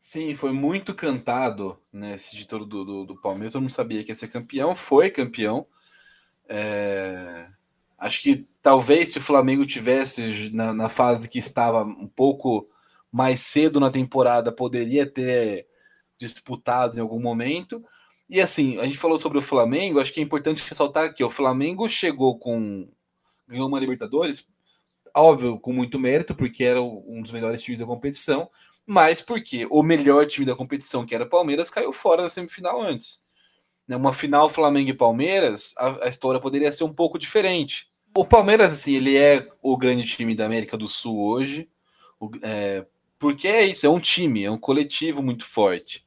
Sim, 0.00 0.34
foi 0.34 0.52
muito 0.52 0.92
cantado 0.92 1.78
né, 1.92 2.16
esse 2.16 2.34
título 2.34 2.66
do, 2.66 2.84
do, 2.84 3.04
do 3.04 3.20
Palmeiras. 3.20 3.52
Todo 3.52 3.62
mundo 3.62 3.70
sabia 3.70 4.02
que 4.02 4.10
ia 4.10 4.14
ser 4.16 4.26
campeão, 4.26 4.74
foi 4.74 5.12
campeão. 5.12 5.64
É... 6.48 7.46
Acho 7.96 8.20
que 8.20 8.48
talvez 8.60 9.10
se 9.10 9.18
o 9.18 9.22
Flamengo 9.22 9.64
tivesse 9.64 10.50
na, 10.52 10.74
na, 10.74 10.88
fase 10.88 11.28
que 11.28 11.38
estava 11.38 11.84
um 11.84 12.08
pouco 12.08 12.68
mais 13.12 13.42
cedo 13.42 13.78
na 13.78 13.92
temporada, 13.92 14.50
poderia 14.50 15.08
ter 15.08 15.68
disputado 16.18 16.98
em 16.98 17.00
algum 17.00 17.20
momento. 17.20 17.80
E 18.28 18.40
assim, 18.40 18.76
a 18.80 18.86
gente 18.86 18.98
falou 18.98 19.20
sobre 19.20 19.38
o 19.38 19.42
Flamengo, 19.42 20.00
acho 20.00 20.12
que 20.12 20.18
é 20.18 20.22
importante 20.24 20.68
ressaltar 20.68 21.14
que 21.14 21.22
o 21.22 21.30
Flamengo 21.30 21.88
chegou 21.88 22.36
com. 22.36 22.88
Ganhou 23.46 23.68
uma 23.68 23.78
Libertadores, 23.78 24.46
óbvio, 25.14 25.58
com 25.58 25.72
muito 25.72 25.98
mérito, 25.98 26.34
porque 26.34 26.64
era 26.64 26.82
um 26.82 27.22
dos 27.22 27.32
melhores 27.32 27.62
times 27.62 27.80
da 27.80 27.86
competição, 27.86 28.50
mas 28.86 29.22
porque 29.22 29.66
o 29.70 29.82
melhor 29.82 30.26
time 30.26 30.44
da 30.44 30.56
competição, 30.56 31.06
que 31.06 31.14
era 31.14 31.26
Palmeiras, 31.26 31.70
caiu 31.70 31.92
fora 31.92 32.22
da 32.22 32.30
semifinal 32.30 32.82
antes. 32.82 33.22
Né, 33.86 33.96
uma 33.96 34.12
final 34.12 34.48
Flamengo 34.48 34.90
e 34.90 34.94
Palmeiras, 34.94 35.74
a, 35.76 36.06
a 36.06 36.08
história 36.08 36.40
poderia 36.40 36.72
ser 36.72 36.84
um 36.84 36.92
pouco 36.92 37.18
diferente. 37.18 37.88
O 38.16 38.24
Palmeiras, 38.24 38.72
assim, 38.72 38.94
ele 38.94 39.16
é 39.16 39.48
o 39.62 39.76
grande 39.76 40.04
time 40.06 40.34
da 40.34 40.46
América 40.46 40.76
do 40.76 40.88
Sul 40.88 41.20
hoje, 41.20 41.68
o, 42.18 42.30
é, 42.42 42.86
porque 43.18 43.48
é 43.48 43.64
isso, 43.64 43.86
é 43.86 43.88
um 43.88 44.00
time, 44.00 44.44
é 44.44 44.50
um 44.50 44.58
coletivo 44.58 45.22
muito 45.22 45.46
forte, 45.46 46.04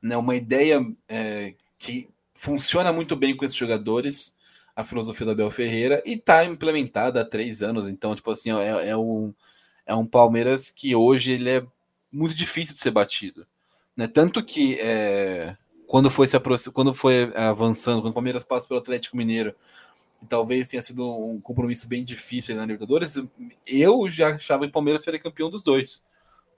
né? 0.00 0.16
Uma 0.16 0.36
ideia 0.36 0.80
é, 1.08 1.54
que 1.78 2.08
funciona 2.34 2.92
muito 2.92 3.14
bem 3.14 3.36
com 3.36 3.44
esses 3.44 3.56
jogadores, 3.56 4.34
a 4.80 4.84
filosofia 4.84 5.26
do 5.26 5.32
Abel 5.32 5.50
Ferreira, 5.50 6.02
e 6.04 6.14
está 6.14 6.44
implementada 6.44 7.20
há 7.20 7.24
três 7.24 7.62
anos, 7.62 7.88
então, 7.88 8.14
tipo 8.14 8.30
assim, 8.30 8.50
é, 8.52 8.90
é, 8.90 8.96
um, 8.96 9.32
é 9.86 9.94
um 9.94 10.06
Palmeiras 10.06 10.70
que 10.70 10.94
hoje 10.94 11.32
ele 11.32 11.50
é 11.50 11.66
muito 12.12 12.34
difícil 12.34 12.74
de 12.74 12.80
ser 12.80 12.90
batido, 12.90 13.46
né? 13.96 14.06
Tanto 14.06 14.44
que 14.44 14.78
é, 14.80 15.56
quando 15.86 16.10
foi 16.10 16.26
se 16.26 16.38
quando 16.72 16.94
foi 16.94 17.32
avançando, 17.34 18.00
quando 18.00 18.10
o 18.10 18.14
Palmeiras 18.14 18.44
passa 18.44 18.68
pelo 18.68 18.80
Atlético 18.80 19.16
Mineiro, 19.16 19.54
que 20.20 20.26
talvez 20.26 20.68
tenha 20.68 20.82
sido 20.82 21.04
um 21.04 21.40
compromisso 21.40 21.88
bem 21.88 22.04
difícil 22.04 22.54
na 22.54 22.62
Libertadores, 22.62 23.16
eu 23.66 24.08
já 24.08 24.34
achava 24.34 24.64
que 24.64 24.70
o 24.70 24.72
Palmeiras 24.72 25.02
seria 25.02 25.18
campeão 25.18 25.50
dos 25.50 25.62
dois, 25.62 26.06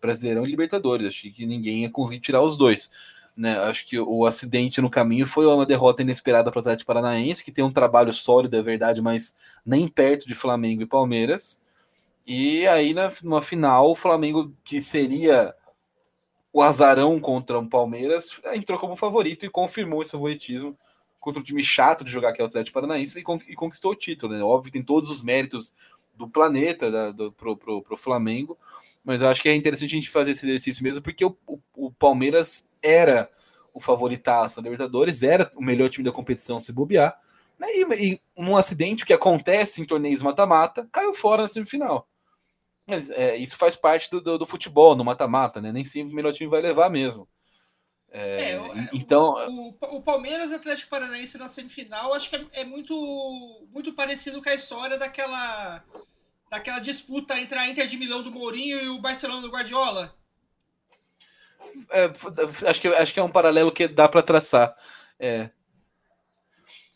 Brasileirão 0.01 0.45
e 0.45 0.51
Libertadores. 0.51 1.07
Achei 1.07 1.31
que 1.31 1.47
ninguém 1.47 1.83
ia 1.83 1.91
conseguir 1.91 2.21
tirar 2.21 2.43
os 2.43 2.57
dois. 2.57 2.91
Né, 3.35 3.59
acho 3.61 3.87
que 3.87 3.99
o 3.99 4.27
acidente 4.27 4.81
no 4.83 4.91
caminho 4.91 5.27
foi 5.27 5.47
uma 5.47 5.65
derrota 5.65 6.03
inesperada 6.03 6.51
para 6.51 6.59
o 6.59 6.61
Atlético 6.61 6.87
Paranaense, 6.87 7.43
que 7.43 7.51
tem 7.51 7.65
um 7.65 7.73
trabalho 7.73 8.13
sólido, 8.13 8.57
é 8.57 8.63
verdade, 8.63 9.01
mas 9.01 9.35
nem 9.65 9.89
perto 9.89 10.29
de 10.29 10.35
Flamengo 10.35 10.83
e 10.83 10.87
Palmeiras. 10.87 11.59
E 12.27 12.67
aí, 12.67 12.93
na, 12.93 13.11
numa 13.23 13.41
final, 13.41 13.91
o 13.91 13.95
Flamengo, 13.95 14.53
que 14.63 14.81
seria 14.81 15.55
o 16.53 16.63
azarão 16.63 17.19
contra 17.19 17.59
o 17.59 17.69
Palmeiras, 17.69 18.41
entrou 18.55 18.79
como 18.79 18.97
favorito 18.97 19.47
e 19.47 19.51
confirmou 19.51 20.03
esse 20.03 20.13
favoritismo 20.13 20.77
contra 21.19 21.41
um 21.41 21.45
time 21.45 21.65
chato 21.65 22.05
de 22.05 22.11
jogar, 22.11 22.33
que 22.33 22.43
é 22.43 22.45
o 22.45 22.49
Atlético 22.49 22.75
Paranaense, 22.75 23.19
e, 23.19 23.55
conquistou 23.55 23.93
o 23.93 23.97
título. 23.97 24.35
Né? 24.35 24.43
Óbvio, 24.43 24.73
tem 24.73 24.83
todos 24.83 25.09
os 25.09 25.23
méritos 25.23 25.73
do 26.15 26.29
planeta 26.29 26.91
da, 26.91 27.11
do, 27.11 27.33
pro, 27.33 27.57
pro, 27.57 27.81
pro 27.81 27.97
Flamengo, 27.97 28.59
mas 29.05 29.23
eu 29.23 29.29
acho 29.29 29.41
que 29.41 29.49
é 29.49 29.55
interessante 29.55 29.93
a 29.93 29.95
gente 29.97 30.11
fazer 30.11 30.33
esse 30.33 30.45
exercício 30.45 30.83
mesmo, 30.85 31.01
porque 31.01 31.25
o, 31.25 31.37
o, 31.47 31.59
o 31.75 31.91
Palmeiras 31.93 32.69
era 32.83 33.31
o 33.75 33.81
favoritaço 33.81 34.57
da 34.57 34.63
Libertadores, 34.63 35.23
era 35.23 35.51
o 35.55 35.63
melhor 35.63 35.89
time 35.89 36.05
da 36.05 36.13
competição 36.13 36.61
se 36.61 36.73
bobear, 36.73 37.19
né? 37.59 37.69
e, 37.71 38.13
e 38.13 38.21
um 38.37 38.57
acidente 38.57 39.05
que 39.05 39.13
acontece 39.13 39.81
em 39.81 39.87
torneios 39.87 40.23
mata-mata, 40.23 40.89
caiu 40.93 41.15
fora 41.15 41.43
na 41.43 41.49
semifinal. 41.49 42.09
Mas 42.87 43.11
é, 43.11 43.37
isso 43.37 43.57
faz 43.57 43.77
parte 43.77 44.11
do, 44.11 44.21
do, 44.21 44.39
do 44.39 44.47
futebol, 44.47 44.97
no 44.97 45.05
mata-mata, 45.05 45.61
né? 45.61 45.71
Nem 45.71 45.85
sempre 45.85 46.13
o 46.13 46.17
melhor 46.17 46.33
time 46.33 46.51
vai 46.51 46.61
levar 46.61 46.91
mesmo. 46.91 47.29
É, 48.11 48.43
é, 48.43 48.53
é 48.53 48.89
então 48.93 49.33
o, 49.49 49.71
o, 49.71 49.97
o, 49.97 50.03
Palmeiras 50.03 50.51
e 50.51 50.55
Atlético 50.55 50.91
Paranaense 50.91 51.39
na 51.39 51.49
semifinal 51.49 52.13
acho 52.13 52.29
que 52.29 52.37
é, 52.37 52.47
é, 52.53 52.65
muito 52.65 52.95
muito 53.73 53.95
parecido 53.95 54.43
com 54.43 54.51
a 54.51 54.55
história 54.55 54.99
daquela 54.99 55.83
daquela 56.51 56.79
disputa 56.79 57.41
entre 57.41 57.59
a 57.59 57.67
Inter 57.67 57.89
de 57.89 57.97
Milão 57.97 58.23
do 58.23 58.31
Mourinho 58.31 58.83
e 58.83 58.89
o 58.91 59.01
Barcelona 59.01 59.41
do 59.41 59.49
Guardiola. 59.49 60.15
É, 61.91 62.05
acho, 62.69 62.81
que, 62.81 62.89
acho 62.89 63.15
que 63.15 63.21
é 63.21 63.23
um 63.23 63.31
paralelo 63.31 63.73
que 63.73 63.89
dá 63.89 64.09
para 64.09 64.23
traçar. 64.23 64.77
É. 65.19 65.51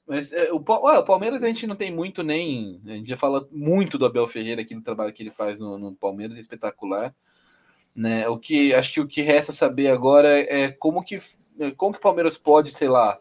Mas 0.07 0.33
é, 0.33 0.53
o, 0.53 0.57
o, 0.57 1.05
Palmeiras 1.05 1.43
a 1.43 1.49
gente 1.49 1.67
não 1.67 1.75
tem 1.75 1.93
muito 1.93 2.23
nem. 2.23 2.81
A 2.87 2.91
gente 2.91 3.09
já 3.09 3.17
fala 3.17 3.47
muito 3.51 3.99
do 3.99 4.07
Abel 4.07 4.27
Ferreira 4.27 4.63
aqui 4.63 4.75
no 4.75 4.83
trabalho 4.83 5.13
que 5.13 5.23
ele 5.23 5.33
faz 5.33 5.59
no, 5.59 5.77
no 5.77 5.95
Palmeiras, 5.95 6.37
é 6.37 6.41
espetacular. 6.41 7.15
Né? 7.95 8.29
O 8.29 8.39
que 8.39 8.75
acho 8.75 8.93
que 8.93 9.01
o 9.01 9.09
que 9.09 9.23
resta 9.23 9.53
saber 9.53 9.89
agora 9.89 10.29
é 10.39 10.71
como 10.71 11.03
que, 11.03 11.21
como 11.77 11.93
que 11.93 11.99
o 11.99 12.03
Palmeiras 12.03 12.37
pode, 12.39 12.71
sei 12.71 12.89
lá, 12.89 13.19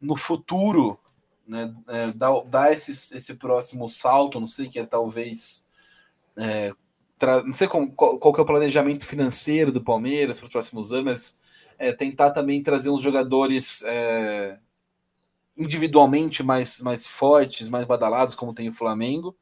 no 0.00 0.16
futuro 0.16 0.98
né, 1.46 1.74
é, 1.88 2.12
dar, 2.12 2.40
dar 2.48 2.72
esse, 2.72 2.90
esse 3.16 3.34
próximo 3.34 3.88
salto, 3.88 4.40
não 4.40 4.48
sei, 4.48 4.68
que 4.68 4.78
é 4.78 4.86
talvez. 4.86 5.66
É, 6.36 6.72
não 7.44 7.52
sei 7.52 7.68
como, 7.68 7.92
qual, 7.92 8.18
qual, 8.18 8.32
que 8.32 8.40
é 8.40 8.42
o 8.42 8.46
planejamento 8.46 9.06
financeiro 9.06 9.70
do 9.70 9.82
Palmeiras 9.82 10.38
para 10.38 10.46
os 10.46 10.52
próximos 10.52 10.92
anos, 10.92 11.04
mas 11.04 11.36
é, 11.78 11.92
tentar 11.92 12.30
também 12.30 12.62
trazer 12.62 12.90
uns 12.90 13.00
jogadores 13.00 13.82
é, 13.84 14.58
individualmente 15.56 16.42
mais, 16.42 16.80
mais 16.80 17.06
fortes, 17.06 17.68
mais 17.68 17.86
badalados, 17.86 18.34
como 18.34 18.54
tem 18.54 18.68
o 18.68 18.74
Flamengo. 18.74 19.36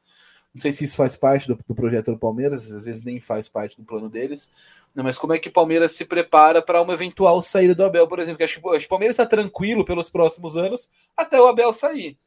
Não 0.53 0.61
sei 0.61 0.71
se 0.71 0.83
isso 0.83 0.97
faz 0.97 1.15
parte 1.15 1.47
do, 1.47 1.57
do 1.67 1.75
projeto 1.75 2.11
do 2.11 2.17
Palmeiras, 2.17 2.69
às 2.71 2.85
vezes 2.85 3.03
nem 3.03 3.19
faz 3.19 3.47
parte 3.47 3.77
do 3.77 3.83
plano 3.83 4.09
deles. 4.09 4.51
Não, 4.93 5.03
mas 5.03 5.17
como 5.17 5.33
é 5.33 5.39
que 5.39 5.47
o 5.47 5.53
Palmeiras 5.53 5.93
se 5.93 6.03
prepara 6.03 6.61
para 6.61 6.81
uma 6.81 6.93
eventual 6.93 7.41
saída 7.41 7.73
do 7.73 7.85
Abel, 7.85 8.07
por 8.07 8.19
exemplo? 8.19 8.37
Que 8.37 8.43
acho, 8.43 8.61
que, 8.61 8.67
o 8.67 8.89
Palmeiras 8.89 9.13
está 9.13 9.25
tranquilo 9.25 9.85
pelos 9.85 10.09
próximos 10.09 10.57
anos 10.57 10.89
até 11.15 11.39
o 11.39 11.47
Abel 11.47 11.71
sair. 11.71 12.17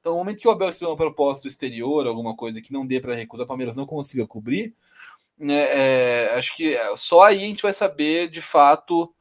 Então, 0.00 0.12
no 0.12 0.18
momento 0.18 0.40
que 0.40 0.48
o 0.48 0.50
Abel 0.50 0.68
receber 0.68 0.90
uma 0.90 0.96
proposta 0.96 1.46
exterior, 1.46 2.06
alguma 2.06 2.34
coisa 2.34 2.60
que 2.62 2.72
não 2.72 2.86
dê 2.86 3.00
para 3.00 3.14
recusar, 3.14 3.44
o 3.44 3.48
Palmeiras 3.48 3.76
não 3.76 3.86
consiga 3.86 4.26
cobrir, 4.26 4.74
né, 5.38 5.54
é, 5.54 6.34
acho 6.34 6.56
que 6.56 6.76
só 6.96 7.22
aí 7.22 7.38
a 7.38 7.40
gente 7.40 7.62
vai 7.62 7.72
saber 7.72 8.30
de 8.30 8.40
fato 8.40 9.12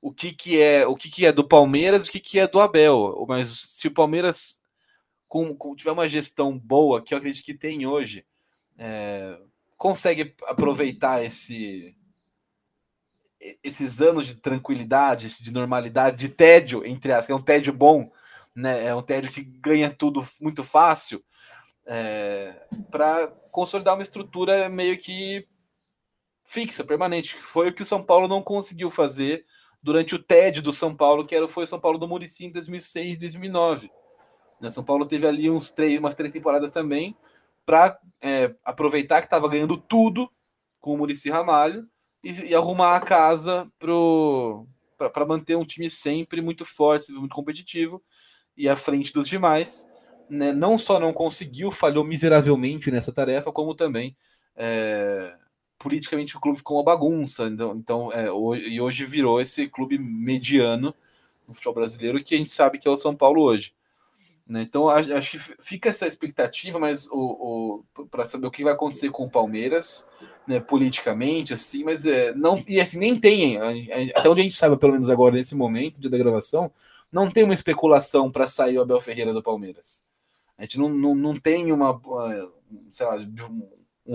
o 0.00 0.12
que, 0.12 0.32
que 0.32 0.60
é 0.60 0.86
o 0.86 0.96
que, 0.96 1.10
que 1.10 1.26
é 1.26 1.32
do 1.32 1.46
Palmeiras 1.46 2.06
o 2.06 2.10
que, 2.10 2.20
que 2.20 2.38
é 2.38 2.46
do 2.46 2.60
Abel. 2.60 3.24
Mas 3.28 3.48
se 3.48 3.88
o 3.88 3.94
Palmeiras 3.94 4.60
com, 5.28 5.54
com, 5.54 5.76
tiver 5.76 5.92
uma 5.92 6.08
gestão 6.08 6.58
boa, 6.58 7.02
que 7.02 7.12
eu 7.12 7.18
acredito 7.18 7.44
que 7.44 7.54
tem 7.54 7.86
hoje, 7.86 8.24
é, 8.78 9.38
consegue 9.76 10.34
aproveitar 10.46 11.24
esse 11.24 11.94
esses 13.62 14.00
anos 14.00 14.26
de 14.26 14.34
tranquilidade, 14.34 15.28
de 15.40 15.52
normalidade, 15.52 16.16
de 16.16 16.28
tédio, 16.28 16.84
entre 16.84 17.12
as, 17.12 17.30
é 17.30 17.34
um 17.34 17.42
tédio 17.42 17.72
bom, 17.72 18.10
né? 18.54 18.86
É 18.86 18.94
um 18.94 19.02
tédio 19.02 19.30
que 19.30 19.42
ganha 19.42 19.90
tudo 19.90 20.26
muito 20.40 20.64
fácil, 20.64 21.24
é, 21.86 22.66
para 22.90 23.28
consolidar 23.52 23.94
uma 23.94 24.02
estrutura 24.02 24.68
meio 24.68 24.98
que 24.98 25.46
fixa, 26.48 26.82
permanente. 26.82 27.36
Foi 27.36 27.68
o 27.68 27.72
que 27.72 27.82
o 27.82 27.86
São 27.86 28.02
Paulo 28.02 28.26
não 28.26 28.42
conseguiu 28.42 28.90
fazer 28.90 29.44
durante 29.82 30.14
o 30.14 30.18
tédio 30.18 30.62
do 30.62 30.72
São 30.72 30.96
Paulo, 30.96 31.26
que 31.26 31.34
era, 31.34 31.46
foi 31.46 31.64
o 31.64 31.66
São 31.66 31.78
Paulo 31.78 31.98
do 31.98 32.08
Murici 32.08 32.46
em 32.46 32.50
2006, 32.50 33.18
2009. 33.18 33.90
Né? 34.58 34.70
São 34.70 34.82
Paulo 34.82 35.04
teve 35.04 35.26
ali 35.26 35.50
uns 35.50 35.70
três, 35.70 35.98
umas 35.98 36.14
três 36.14 36.32
temporadas 36.32 36.70
também 36.70 37.14
para 37.66 37.98
é, 38.22 38.54
aproveitar 38.64 39.20
que 39.20 39.26
estava 39.26 39.46
ganhando 39.46 39.76
tudo 39.76 40.28
com 40.80 40.94
o 40.94 40.96
Murici 40.96 41.28
Ramalho 41.28 41.86
e, 42.24 42.32
e 42.32 42.54
arrumar 42.54 42.96
a 42.96 43.00
casa 43.00 43.70
para 43.78 45.26
manter 45.26 45.54
um 45.54 45.66
time 45.66 45.90
sempre 45.90 46.40
muito 46.40 46.64
forte, 46.64 47.12
muito 47.12 47.34
competitivo 47.34 48.02
e 48.56 48.70
à 48.70 48.74
frente 48.74 49.12
dos 49.12 49.28
demais. 49.28 49.86
Né? 50.30 50.50
Não 50.50 50.78
só 50.78 50.98
não 50.98 51.12
conseguiu, 51.12 51.70
falhou 51.70 52.04
miseravelmente 52.04 52.90
nessa 52.90 53.12
tarefa, 53.12 53.52
como 53.52 53.74
também 53.74 54.16
é, 54.56 55.36
politicamente 55.78 56.36
o 56.36 56.40
clube 56.40 56.58
ficou 56.58 56.76
uma 56.78 56.84
bagunça. 56.84 57.46
Então, 57.46 57.76
então 57.76 58.12
é, 58.12 58.30
hoje, 58.30 58.68
e 58.68 58.80
hoje 58.80 59.04
virou 59.04 59.40
esse 59.40 59.68
clube 59.68 59.98
mediano 59.98 60.94
no 61.46 61.54
futebol 61.54 61.74
brasileiro 61.74 62.22
que 62.22 62.34
a 62.34 62.38
gente 62.38 62.50
sabe 62.50 62.78
que 62.78 62.88
é 62.88 62.90
o 62.90 62.96
São 62.96 63.14
Paulo 63.14 63.42
hoje. 63.42 63.72
Né? 64.46 64.62
Então 64.62 64.88
acho 64.88 65.30
que 65.30 65.38
fica 65.38 65.90
essa 65.90 66.06
expectativa, 66.06 66.78
mas 66.78 67.06
o, 67.10 67.84
o 67.96 68.06
para 68.06 68.24
saber 68.24 68.46
o 68.46 68.50
que 68.50 68.64
vai 68.64 68.72
acontecer 68.72 69.10
com 69.10 69.24
o 69.24 69.30
Palmeiras, 69.30 70.08
né, 70.46 70.58
politicamente, 70.58 71.52
assim, 71.52 71.84
mas 71.84 72.06
é, 72.06 72.32
não 72.34 72.64
e 72.66 72.80
assim, 72.80 72.98
nem 72.98 73.20
tem, 73.20 73.58
até 74.16 74.28
onde 74.28 74.40
a 74.40 74.44
gente 74.44 74.56
sabe, 74.56 74.78
pelo 74.78 74.92
menos 74.92 75.10
agora 75.10 75.34
nesse 75.34 75.54
momento 75.54 76.00
de 76.00 76.08
da 76.08 76.16
gravação, 76.16 76.72
não 77.12 77.30
tem 77.30 77.44
uma 77.44 77.52
especulação 77.52 78.30
para 78.30 78.46
sair 78.46 78.78
o 78.78 78.82
Abel 78.82 79.00
Ferreira 79.02 79.34
do 79.34 79.42
Palmeiras. 79.42 80.02
A 80.56 80.62
gente 80.62 80.78
não, 80.78 80.88
não, 80.88 81.14
não 81.14 81.38
tem 81.38 81.70
uma, 81.70 82.00
sei 82.90 83.06
lá, 83.06 83.16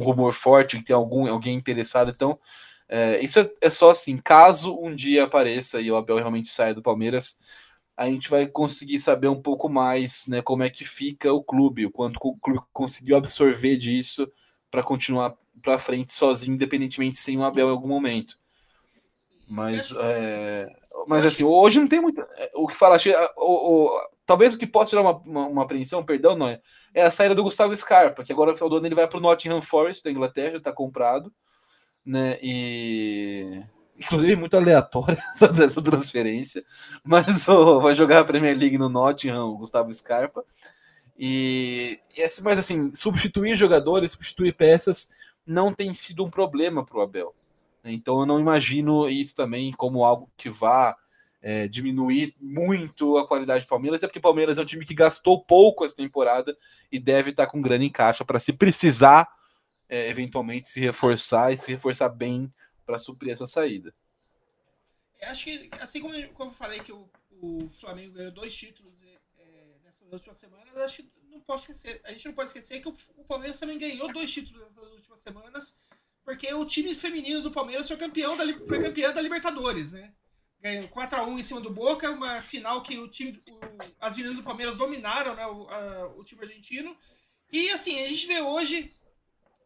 rumor 0.02 0.34
forte 0.34 0.78
que 0.78 0.84
tem 0.84 0.96
algum 0.96 1.28
alguém 1.28 1.56
interessado, 1.56 2.10
então 2.10 2.40
é, 2.88 3.20
isso 3.22 3.40
é, 3.40 3.50
é 3.62 3.70
só 3.70 3.90
assim, 3.90 4.18
caso 4.18 4.78
um 4.80 4.94
dia 4.96 5.24
apareça 5.24 5.82
e 5.82 5.92
o 5.92 5.96
Abel 5.96 6.18
realmente 6.18 6.50
saia 6.50 6.74
do 6.74 6.82
Palmeiras, 6.82 7.40
a 7.96 8.06
gente 8.08 8.30
vai 8.30 8.48
conseguir 8.48 9.00
saber 9.00 9.28
um 9.28 9.42
pouco 9.42 9.70
mais, 9.70 10.28
né, 10.28 10.42
como 10.42 10.64
é 10.64 10.70
que 10.70 10.84
fica 10.84 11.32
o 11.32 11.44
clube, 11.44 11.86
o 11.86 11.92
quanto 11.92 12.18
o 12.22 12.38
clube 12.38 12.62
conseguiu 12.72 13.18
absorver 13.18 13.78
disso 13.78 14.32
para 14.72 14.82
continuar 14.84 15.36
para 15.62 15.78
frente 15.78 16.14
sozinho, 16.14 16.56
independentemente 16.56 17.18
sem 17.18 17.38
o 17.38 17.44
Abel 17.44 17.68
em 17.68 17.72
algum 17.72 17.88
momento. 17.88 18.38
Mas, 19.48 19.94
é, 19.98 20.68
mas 21.08 21.26
assim, 21.26 21.44
hoje 21.44 21.80
não 21.80 21.88
tem 21.88 22.02
muito 22.02 22.22
é, 22.22 22.52
o 22.56 22.68
que 22.68 22.76
falar. 22.76 23.00
O, 23.38 23.88
o, 23.88 24.02
talvez 24.26 24.54
o 24.54 24.58
que 24.58 24.68
possa 24.68 24.92
tirar 24.92 25.02
uma, 25.02 25.18
uma, 25.18 25.48
uma, 25.48 25.64
apreensão, 25.64 26.04
perdão, 26.04 26.36
não 26.36 26.48
é, 26.48 26.62
é 26.94 27.04
a 27.04 27.12
saída 27.12 27.36
do 27.36 27.44
Gustavo 27.44 27.76
Scarpa, 27.76 28.24
que 28.24 28.32
agora 28.32 28.52
no 28.52 28.58
final 28.58 28.70
do 28.70 28.78
ano 28.78 28.88
ele 28.88 28.96
vai 28.96 29.08
para 29.08 29.18
o 29.18 29.22
Nottingham 29.22 29.62
Forest 29.62 30.04
da 30.04 30.12
Inglaterra, 30.12 30.58
está 30.58 30.72
comprado, 30.72 31.34
né? 32.06 32.38
E 32.42 33.62
inclusive 33.98 34.36
muito 34.36 34.58
aleatória 34.58 35.18
essa, 35.32 35.82
transferência, 35.82 36.64
mas 37.04 37.48
oh, 37.48 37.80
vai 37.82 37.96
jogar 37.96 38.20
a 38.20 38.26
Premier 38.26 38.58
League 38.58 38.78
no 38.78 38.90
Nottingham, 38.90 39.46
o 39.46 39.58
Gustavo 39.58 39.94
Scarpa. 39.94 40.44
E, 41.18 42.00
e 42.18 42.24
assim, 42.24 42.42
mas 42.42 42.58
assim, 42.58 42.94
substituir 42.94 43.56
jogadores, 43.56 44.12
substituir 44.12 44.54
peças 44.54 45.10
não 45.46 45.74
tem 45.74 45.94
sido 45.94 46.24
um 46.26 46.30
problema 46.30 46.84
para 46.86 46.98
o 46.98 47.02
Abel. 47.02 47.34
Então 47.84 48.22
eu 48.22 48.26
não 48.26 48.40
imagino 48.40 49.10
isso 49.10 49.36
também 49.36 49.72
como 49.74 50.06
algo 50.06 50.30
que 50.38 50.50
vá 50.50 50.96
é, 51.44 51.68
diminuir 51.68 52.34
muito 52.40 53.18
a 53.18 53.28
qualidade 53.28 53.66
do 53.66 53.68
Palmeiras, 53.68 54.00
até 54.00 54.08
porque 54.08 54.20
o 54.20 54.22
Palmeiras 54.22 54.58
é 54.58 54.62
um 54.62 54.66
time 54.66 54.86
que 54.86 54.96
gastou 54.96 55.44
pouco 55.44 55.84
essa 55.84 55.98
temporada 55.98 56.58
e 56.90 56.98
deve 56.98 57.32
estar 57.32 57.48
com 57.48 57.62
grana 57.62 57.84
em 57.84 57.92
caixa 57.92 58.24
para 58.24 58.40
se 58.40 58.54
precisar 58.54 59.28
é, 59.90 60.10
eventualmente 60.10 60.70
se 60.70 60.80
reforçar 60.80 61.52
e 61.52 61.58
se 61.58 61.70
reforçar 61.70 62.08
bem 62.08 62.52
para 62.86 62.98
suprir 62.98 63.34
essa 63.34 63.46
saída. 63.46 63.94
Eu 65.22 65.30
acho 65.30 65.44
que, 65.44 65.70
assim 65.80 66.00
como, 66.02 66.30
como 66.30 66.50
eu 66.50 66.56
falei 66.56 66.80
que 66.80 66.94
o, 66.94 67.10
o 67.42 67.70
Flamengo 67.70 68.14
ganhou 68.14 68.32
dois 68.32 68.56
títulos 68.56 68.94
é, 69.38 69.78
nessas 69.84 70.12
últimas 70.14 70.38
semanas, 70.38 70.78
acho 70.78 71.04
que 71.04 71.10
não 71.30 71.42
posso 71.42 71.72
esquecer, 71.72 72.00
a 72.06 72.14
gente 72.14 72.26
não 72.26 72.34
pode 72.34 72.48
esquecer 72.48 72.80
que 72.80 72.88
o, 72.88 72.96
o 73.18 73.26
Palmeiras 73.26 73.60
também 73.60 73.78
ganhou 73.78 74.12
dois 74.14 74.32
títulos 74.32 74.64
nessas 74.64 74.90
últimas 74.92 75.20
semanas, 75.20 75.84
porque 76.24 76.54
o 76.54 76.66
time 76.66 76.96
feminino 76.96 77.42
do 77.42 77.52
Palmeiras 77.52 77.88
foi 77.88 77.98
campeão 77.98 78.38
da, 78.38 78.52
foi 78.54 78.82
campeão 78.82 79.14
da 79.14 79.22
Libertadores, 79.22 79.92
né? 79.92 80.14
Ganhou 80.64 80.88
4x1 80.88 81.40
em 81.40 81.44
cima 81.44 81.60
do 81.60 81.70
Boca, 81.70 82.10
uma 82.10 82.42
final 82.42 82.82
que 82.82 82.98
o 82.98 83.10
time, 83.10 83.38
o, 83.52 83.60
as 84.00 84.16
meninas 84.16 84.38
do 84.38 84.44
Palmeiras 84.44 84.78
dominaram 84.78 85.36
né, 85.36 85.46
o, 85.46 85.70
a, 85.70 86.08
o 86.18 86.24
time 86.24 86.42
argentino. 86.42 86.96
E 87.52 87.70
assim, 87.72 88.02
a 88.02 88.08
gente 88.08 88.26
vê 88.26 88.40
hoje 88.40 88.90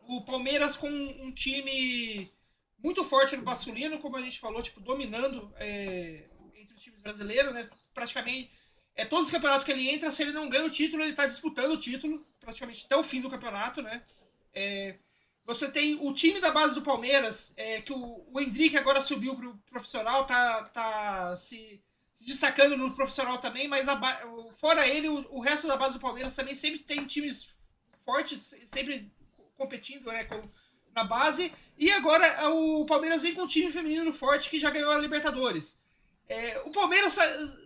o 0.08 0.26
Palmeiras 0.26 0.76
com 0.76 0.90
um 0.90 1.32
time 1.32 2.34
muito 2.84 3.06
forte 3.06 3.38
no 3.38 3.44
masculino, 3.44 4.00
como 4.00 4.18
a 4.18 4.22
gente 4.22 4.40
falou, 4.40 4.64
tipo, 4.64 4.80
dominando 4.80 5.54
é, 5.58 6.26
entre 6.56 6.74
dos 6.74 6.84
times 6.84 7.00
brasileiros, 7.00 7.54
né? 7.54 7.70
Praticamente 7.94 8.50
é 8.96 9.06
todos 9.06 9.28
os 9.28 9.32
campeonatos 9.32 9.64
que 9.64 9.72
ele 9.72 9.88
entra, 9.88 10.10
se 10.10 10.24
ele 10.24 10.32
não 10.32 10.50
ganha 10.50 10.66
o 10.66 10.72
título, 10.72 11.04
ele 11.04 11.12
está 11.12 11.28
disputando 11.28 11.74
o 11.74 11.80
título, 11.80 12.26
praticamente 12.40 12.86
até 12.86 12.98
o 12.98 13.04
fim 13.04 13.22
do 13.22 13.30
campeonato, 13.30 13.84
né? 13.84 14.04
É, 14.52 14.98
você 15.48 15.72
tem 15.72 15.98
o 16.02 16.14
time 16.14 16.42
da 16.42 16.52
base 16.52 16.76
do 16.76 16.82
Palmeiras, 16.82 17.54
é, 17.56 17.82
que 17.82 17.94
o, 17.94 18.28
o 18.34 18.40
Hendrick 18.40 18.76
agora 18.76 19.00
subiu 19.00 19.34
para 19.34 19.48
o 19.48 19.58
profissional, 19.72 20.26
tá, 20.26 20.66
tá 20.66 21.38
se, 21.38 21.82
se, 22.12 22.26
destacando 22.26 22.76
no 22.76 22.94
profissional 22.94 23.38
também, 23.38 23.66
mas 23.66 23.88
a, 23.88 23.98
fora 24.60 24.86
ele, 24.86 25.08
o, 25.08 25.26
o, 25.30 25.40
resto 25.40 25.66
da 25.66 25.78
base 25.78 25.94
do 25.94 26.02
Palmeiras 26.02 26.36
também 26.36 26.54
sempre 26.54 26.80
tem 26.80 27.06
times 27.06 27.50
fortes, 28.04 28.54
sempre 28.66 29.10
competindo 29.56 30.12
né, 30.12 30.26
com, 30.26 30.50
na 30.94 31.06
base. 31.06 31.54
E 31.78 31.94
agora 31.94 32.50
o 32.50 32.86
Palmeiras 32.86 33.22
vem 33.22 33.34
com 33.34 33.44
um 33.44 33.48
time 33.48 33.72
feminino 33.72 34.12
forte 34.12 34.50
que 34.50 34.60
já 34.60 34.70
ganhou 34.70 34.92
a 34.92 34.98
Libertadores. 34.98 35.80
É, 36.28 36.60
o 36.66 36.74
Palmeiras, 36.74 37.18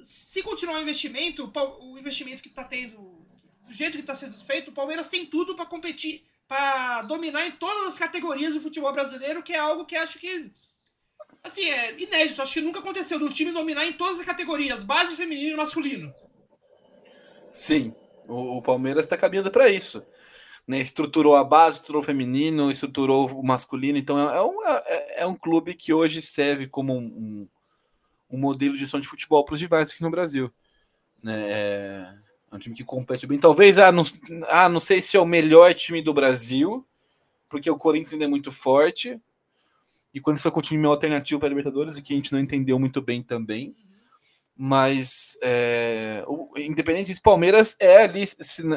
se 0.04 0.44
continuar 0.44 0.78
o 0.78 0.82
investimento, 0.82 1.52
o 1.80 1.98
investimento 1.98 2.44
que 2.44 2.50
está 2.50 2.64
tendo, 2.64 3.26
do 3.66 3.74
jeito 3.74 3.94
que 3.94 4.02
está 4.02 4.14
sendo 4.14 4.38
feito, 4.46 4.70
o 4.70 4.74
Palmeiras 4.74 5.08
tem 5.08 5.26
tudo 5.26 5.56
para 5.56 5.66
competir, 5.66 6.24
para 6.52 7.04
dominar 7.04 7.48
em 7.48 7.52
todas 7.52 7.88
as 7.88 7.98
categorias 7.98 8.54
do 8.54 8.60
futebol 8.60 8.92
brasileiro, 8.92 9.42
que 9.42 9.54
é 9.54 9.58
algo 9.58 9.86
que 9.86 9.96
acho 9.96 10.20
que 10.20 10.52
assim, 11.42 11.64
é 11.64 11.98
inédito. 11.98 12.42
Acho 12.42 12.56
que 12.56 12.60
nunca 12.60 12.80
aconteceu 12.80 13.18
do 13.18 13.34
time 13.34 13.54
dominar 13.54 13.86
em 13.86 13.94
todas 13.94 14.20
as 14.20 14.26
categorias, 14.26 14.84
base 14.84 15.16
feminino 15.16 15.54
e 15.54 15.56
masculino. 15.56 16.14
Sim, 17.54 17.96
o, 18.28 18.58
o 18.58 18.62
Palmeiras 18.62 19.06
está 19.06 19.16
caminhando 19.16 19.50
para 19.50 19.70
isso. 19.70 20.06
Né, 20.68 20.80
estruturou 20.80 21.38
a 21.38 21.44
base, 21.44 21.78
estruturou 21.78 22.02
o 22.02 22.06
feminino, 22.06 22.70
estruturou 22.70 23.28
o 23.28 23.42
masculino. 23.42 23.98
Então 23.98 24.20
é, 24.20 24.36
é 24.36 24.42
um, 24.42 24.68
é, 24.68 25.22
é 25.22 25.26
um 25.26 25.36
clube 25.36 25.74
que 25.74 25.94
hoje 25.94 26.22
serve 26.22 26.68
como 26.68 26.94
um, 26.94 27.06
um 27.06 27.48
um 28.30 28.38
modelo 28.38 28.74
de 28.74 28.80
gestão 28.80 29.00
de 29.00 29.08
futebol 29.08 29.44
para 29.44 29.56
os 29.56 29.62
rivais 29.62 29.92
aqui 29.92 30.02
no 30.02 30.10
Brasil. 30.10 30.52
Né? 31.22 31.52
É, 31.52 32.14
é 32.52 32.56
um 32.56 32.60
time 32.60 32.76
que 32.76 32.84
compete 32.84 33.26
bem. 33.26 33.40
Talvez, 33.40 33.80
ah 33.80 33.92
não, 33.92 34.04
ah, 34.50 34.68
não 34.68 34.80
sei 34.80 35.02
se 35.02 35.16
é 35.16 35.20
o 35.20 35.26
melhor 35.26 35.74
time 35.74 36.02
do 36.02 36.14
Brasil, 36.14 36.86
porque 37.48 37.70
o 37.70 37.78
Corinthians 37.78 38.14
ainda 38.14 38.26
é 38.26 38.28
muito 38.28 38.52
forte. 38.52 39.20
E 40.14 40.20
quando 40.20 40.40
foi 40.40 40.52
com 40.52 40.60
o 40.60 40.64
time 40.64 40.86
alternativo 40.86 41.40
para 41.40 41.48
a 41.48 41.50
Libertadores, 41.50 41.96
e 41.96 42.02
que 42.02 42.14
a 42.14 42.16
gente 42.16 42.34
não 42.34 42.40
entendeu 42.40 42.78
muito 42.78 43.02
bem 43.02 43.24
também. 43.24 43.74
Mas, 44.64 45.38
é, 45.42 46.24
o, 46.28 46.52
independente 46.58 47.08
disso, 47.08 47.22
Palmeiras 47.22 47.76
é 47.80 48.04
ali 48.04 48.28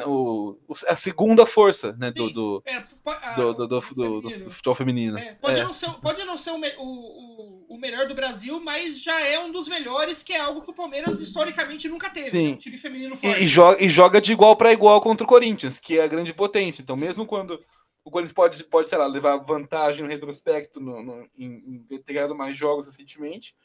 o, 0.07 0.55
a 0.87 0.95
segunda 0.95 1.45
força 1.45 1.93
né, 1.93 2.09
do, 2.09 2.29
do, 2.31 2.63
é, 2.65 2.77
a, 2.77 3.33
do, 3.33 3.53
do, 3.53 3.67
do, 3.67 3.79
do, 3.81 4.21
do, 4.21 4.49
futebol 4.49 4.73
feminino. 4.73 5.17
É, 5.17 5.33
pode, 5.35 5.59
é. 5.59 5.63
Não 5.63 5.73
ser, 5.73 5.91
pode 6.01 6.23
não 6.23 6.37
ser 6.37 6.51
o, 6.51 6.61
o, 6.79 7.54
melhor 7.85 8.07
do 8.07 8.15
Brasil, 8.15 8.59
mas 8.61 9.01
já 9.01 9.19
é 9.21 9.39
um 9.39 9.51
dos 9.51 9.67
melhores, 9.67 10.23
que 10.23 10.33
é 10.33 10.39
algo 10.39 10.61
que 10.61 10.69
o 10.69 10.73
Palmeiras 10.73 11.19
historicamente 11.19 11.87
nunca 11.87 12.09
teve. 12.09 12.31
Sim. 12.31 12.47
Né, 12.47 12.53
um 12.53 12.57
time 12.57 12.77
feminino 12.77 13.15
forte. 13.15 13.41
E, 13.41 13.43
e, 13.43 13.47
joga, 13.47 13.83
e 13.83 13.89
joga 13.89 14.21
de 14.21 14.31
igual 14.31 14.55
para 14.55 14.73
igual 14.73 14.99
contra 15.01 15.23
o 15.23 15.27
Corinthians, 15.27 15.79
que 15.79 15.99
é 15.99 16.03
a 16.03 16.07
grande 16.07 16.33
potência. 16.33 16.81
Então, 16.81 16.97
Sim. 16.97 17.05
mesmo 17.05 17.25
quando 17.25 17.63
o 18.03 18.11
Corinthians 18.11 18.33
pode, 18.33 18.63
pode 18.65 18.89
sei 18.89 18.97
lá, 18.97 19.07
levar 19.07 19.37
vantagem 19.37 20.03
no 20.03 20.09
retrospecto 20.09 20.79
no, 20.79 21.01
no, 21.01 21.29
em, 21.37 21.85
em 21.89 21.97
ter 21.99 22.13
ganhado 22.13 22.35
mais 22.35 22.55
jogos 22.55 22.85
recentemente 22.85 23.55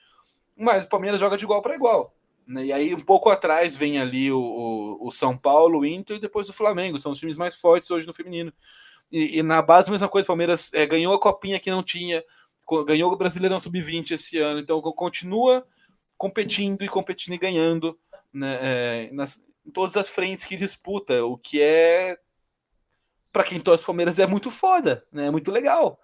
mas 0.61 0.85
o 0.85 0.89
Palmeiras 0.89 1.19
joga 1.19 1.39
de 1.39 1.45
igual 1.45 1.63
para 1.63 1.75
igual. 1.75 2.15
Né? 2.47 2.67
E 2.67 2.73
aí, 2.73 2.95
um 2.95 3.01
pouco 3.01 3.31
atrás, 3.31 3.75
vem 3.75 3.99
ali 3.99 4.31
o, 4.31 4.39
o, 4.39 5.07
o, 5.07 5.11
São 5.11 5.37
Paulo, 5.37 5.81
o 5.81 5.87
Inter 5.87 6.19
e 6.19 6.21
depois 6.21 6.49
o 6.51 6.53
Flamengo. 6.53 6.99
São 6.99 7.13
os 7.13 7.19
times 7.19 7.37
mais 7.37 7.57
fortes 7.57 7.91
hoje 7.91 8.07
no 8.07 8.13
feminino. 8.13 8.53
E, 9.11 9.39
e 9.39 9.43
na 9.43 9.63
base, 9.63 9.89
a 9.89 9.93
mesma 9.93 10.09
coisa. 10.09 10.25
O 10.25 10.27
Palmeiras 10.27 10.73
é, 10.75 10.85
ganhou 10.85 11.15
a 11.15 11.21
copinha 11.21 11.59
que 11.59 11.71
não 11.71 11.83
tinha, 11.83 12.23
ganhou 12.85 13.13
o 13.13 13.17
Brasileirão 13.17 13.59
Sub-20 13.59 14.13
esse 14.13 14.39
ano. 14.39 14.61
Então, 14.61 14.81
continua 14.81 15.67
competindo 16.17 16.83
e 16.83 16.89
competindo 16.89 17.35
e 17.35 17.39
ganhando 17.39 17.99
né, 18.33 18.59
é, 18.61 19.11
nas, 19.13 19.43
em 19.65 19.71
todas 19.71 19.97
as 19.97 20.09
frentes 20.09 20.45
que 20.45 20.57
disputa, 20.57 21.25
o 21.25 21.39
que 21.39 21.61
é 21.61 22.19
para 23.33 23.45
quem 23.45 23.61
torce 23.61 23.85
Palmeiras 23.85 24.19
é 24.19 24.27
muito 24.27 24.51
foda, 24.51 25.07
né? 25.13 25.27
É 25.27 25.31
muito 25.31 25.51
legal. 25.51 26.01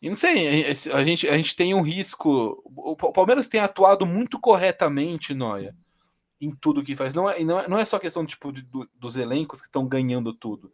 E 0.00 0.08
não 0.08 0.16
sei, 0.16 0.64
a 0.92 1.04
gente, 1.04 1.28
a 1.28 1.36
gente 1.36 1.56
tem 1.56 1.74
um 1.74 1.82
risco. 1.82 2.62
O 2.64 2.96
Palmeiras 2.96 3.48
tem 3.48 3.60
atuado 3.60 4.06
muito 4.06 4.38
corretamente, 4.38 5.34
Noia, 5.34 5.74
em 6.40 6.54
tudo 6.54 6.84
que 6.84 6.94
faz. 6.94 7.14
Não 7.14 7.28
é, 7.28 7.42
não 7.44 7.60
é, 7.60 7.68
não 7.68 7.78
é 7.78 7.84
só 7.84 7.98
questão 7.98 8.24
tipo, 8.24 8.52
de, 8.52 8.62
do, 8.62 8.88
dos 8.94 9.16
elencos 9.16 9.60
que 9.60 9.66
estão 9.66 9.86
ganhando 9.86 10.32
tudo. 10.32 10.72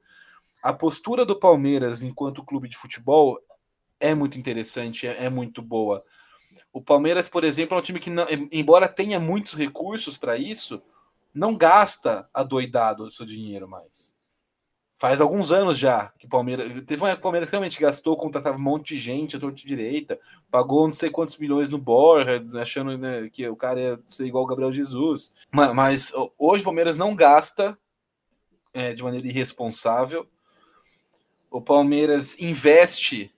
A 0.63 0.73
postura 0.73 1.25
do 1.25 1.39
Palmeiras 1.39 2.03
enquanto 2.03 2.45
clube 2.45 2.69
de 2.69 2.77
futebol 2.77 3.39
é 4.09 4.15
muito 4.15 4.39
interessante, 4.39 5.07
é, 5.07 5.25
é 5.25 5.31
muito 5.31 5.63
boa. 5.63 6.05
O 6.73 6.81
Palmeiras, 6.81 7.29
por 7.29 7.45
exemplo, 7.45 7.77
é 7.77 7.81
um 7.81 7.83
time 7.83 8.01
que, 8.01 8.11
não, 8.11 8.27
embora 8.51 8.89
tenha 8.89 9.21
muitos 9.21 9.55
recursos 9.55 10.19
para 10.19 10.37
isso, 10.37 10.83
não 11.33 11.57
gasta 11.57 12.29
adoidado 12.33 13.05
o 13.05 13.13
seu 13.13 13.27
dinheiro 13.27 13.69
mais. 13.69 14.15
Faz 14.97 15.21
alguns 15.21 15.51
anos 15.51 15.77
já 15.77 16.13
que 16.19 16.27
o 16.27 16.29
Palmeiras. 16.29 16.85
Teve 16.85 17.03
uma 17.03 17.17
Palmeiras 17.17 17.51
realmente 17.51 17.81
gastou, 17.81 18.17
contratava 18.17 18.57
um 18.57 18.61
monte 18.61 18.95
de 18.95 19.01
gente, 19.01 19.37
a 19.37 19.41
torta 19.41 19.57
direita, 19.57 20.19
pagou 20.51 20.87
não 20.87 20.95
sei 20.95 21.11
quantos 21.11 21.37
milhões 21.37 21.69
no 21.69 21.79
Borja, 21.79 22.45
achando 22.55 22.97
né, 22.97 23.29
que 23.29 23.47
o 23.49 23.57
cara 23.57 23.81
ia 23.81 24.01
ser 24.07 24.25
igual 24.25 24.45
o 24.45 24.47
Gabriel 24.47 24.73
Jesus. 24.73 25.35
Mas, 25.51 25.75
mas 25.75 26.13
hoje 26.39 26.63
o 26.63 26.65
Palmeiras 26.65 26.97
não 26.97 27.15
gasta 27.15 27.77
é, 28.73 28.95
de 28.95 29.03
maneira 29.03 29.27
irresponsável. 29.27 30.29
O 31.51 31.61
Palmeiras 31.61 32.39
investe 32.39 33.34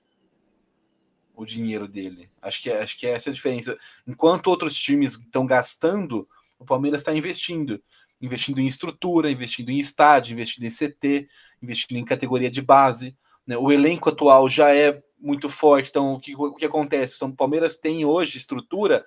o 1.37 1.44
dinheiro 1.44 1.87
dele. 1.87 2.29
Acho 2.40 2.62
que, 2.62 2.70
acho 2.70 2.99
que 2.99 3.07
essa 3.07 3.29
é 3.29 3.31
a 3.31 3.35
diferença. 3.35 3.79
Enquanto 4.07 4.49
outros 4.49 4.75
times 4.75 5.12
estão 5.12 5.46
gastando, 5.46 6.27
o 6.59 6.64
Palmeiras 6.64 7.03
está 7.03 7.14
investindo 7.14 7.81
investindo 8.20 8.61
em 8.61 8.66
estrutura, 8.66 9.31
investindo 9.31 9.70
em 9.70 9.79
estádio, 9.79 10.33
investindo 10.33 10.64
em 10.64 10.70
CT, 10.70 11.29
investindo 11.62 11.99
em 11.99 12.05
categoria 12.05 12.51
de 12.51 12.62
base. 12.62 13.16
Né? 13.46 13.57
O 13.57 13.70
elenco 13.70 14.09
atual 14.09 14.49
já 14.49 14.75
é 14.75 15.03
muito 15.18 15.49
forte, 15.49 15.90
então 15.90 16.14
o 16.14 16.20
que, 16.20 16.35
o 16.35 16.55
que 16.55 16.64
acontece? 16.64 17.14
O 17.14 17.18
São 17.18 17.33
Palmeiras 17.33 17.77
tem 17.77 18.05
hoje 18.05 18.38
estrutura 18.38 19.05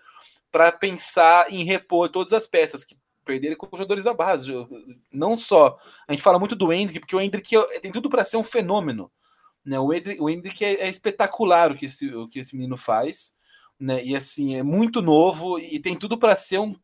para 0.52 0.72
pensar 0.72 1.52
em 1.52 1.64
repor 1.64 2.10
todas 2.10 2.34
as 2.34 2.48
peças 2.48 2.84
que 2.84 2.98
perderam 3.24 3.56
com 3.56 3.68
os 3.72 3.78
jogadores 3.78 4.04
da 4.04 4.14
base. 4.14 4.52
Não 5.12 5.38
só. 5.38 5.78
A 6.08 6.12
gente 6.12 6.24
fala 6.24 6.40
muito 6.40 6.56
do 6.56 6.74
Hendrick, 6.74 7.02
porque 7.02 7.16
o 7.16 7.22
Hendrick 7.22 7.56
é, 7.56 7.80
tem 7.80 7.92
tudo 7.92 8.10
para 8.10 8.26
ser 8.26 8.38
um 8.38 8.44
fenômeno. 8.44 9.12
Né? 9.66 9.80
O 9.80 9.94
Hendrick, 9.94 10.22
o 10.22 10.30
Hendrick 10.30 10.64
é, 10.64 10.82
é, 10.82 10.90
espetacular 10.90 11.72
o 11.72 11.76
que, 11.76 11.86
esse, 11.86 12.14
o 12.14 12.28
que 12.28 12.40
esse 12.40 12.56
menino 12.56 12.78
faz. 12.78 13.36
Né? 13.80 14.04
E 14.04 14.16
assim, 14.16 14.56
é 14.56 14.64
muito 14.64 15.02
novo 15.02 15.60
e 15.60 15.80
tem 15.80 15.96
tudo 15.96 16.18
para 16.18 16.36
ser 16.36 16.60
um, 16.60 16.76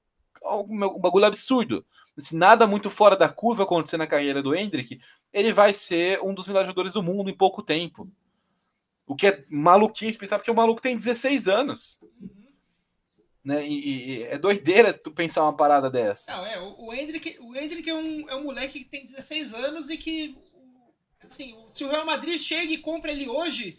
um 0.43 0.99
bagulho 0.99 1.25
absurdo 1.25 1.85
se 2.17 2.35
nada 2.35 2.65
muito 2.65 2.89
fora 2.89 3.15
da 3.15 3.27
curva 3.27 3.63
acontecer 3.63 3.97
na 3.97 4.07
carreira 4.07 4.41
do 4.41 4.55
Hendrick, 4.55 5.01
ele 5.33 5.51
vai 5.51 5.73
ser 5.73 6.21
um 6.21 6.33
dos 6.33 6.47
melhores 6.47 6.67
jogadores 6.67 6.93
do 6.93 7.03
mundo 7.03 7.29
em 7.29 7.35
pouco 7.35 7.61
tempo. 7.61 8.09
O 9.05 9.15
que 9.15 9.27
é 9.27 9.45
maluquice 9.49 10.17
pensar, 10.17 10.37
porque 10.39 10.51
o 10.51 10.55
maluco 10.55 10.81
tem 10.81 10.95
16 10.95 11.47
anos. 11.47 11.99
Né? 13.43 13.67
E, 13.67 14.19
e, 14.19 14.23
é 14.23 14.37
doideira 14.37 14.93
tu 14.93 15.11
pensar 15.11 15.43
uma 15.43 15.55
parada 15.55 15.89
dessa. 15.91 16.31
Não, 16.31 16.45
é, 16.45 16.59
o, 16.59 16.87
o 16.87 16.93
Hendrick, 16.93 17.37
o 17.39 17.55
Hendrick 17.55 17.87
é, 17.87 17.93
um, 17.93 18.29
é 18.29 18.35
um 18.35 18.45
moleque 18.45 18.79
que 18.79 18.89
tem 18.89 19.05
16 19.05 19.53
anos 19.53 19.89
e 19.89 19.97
que, 19.97 20.33
assim, 21.25 21.55
se 21.69 21.83
o 21.83 21.89
Real 21.89 22.05
Madrid 22.05 22.39
chega 22.39 22.71
e 22.71 22.77
compra 22.77 23.11
ele 23.11 23.27
hoje, 23.27 23.77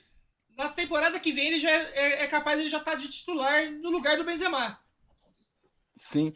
na 0.56 0.68
temporada 0.68 1.20
que 1.20 1.32
vem 1.32 1.48
ele 1.48 1.60
já 1.60 1.70
é, 1.70 1.92
é, 1.94 2.22
é 2.22 2.26
capaz 2.26 2.60
de 2.62 2.68
já 2.68 2.80
tá 2.80 2.94
de 2.94 3.08
titular 3.08 3.70
no 3.70 3.90
lugar 3.90 4.16
do 4.16 4.24
Benzema. 4.24 4.78
Sim. 5.94 6.32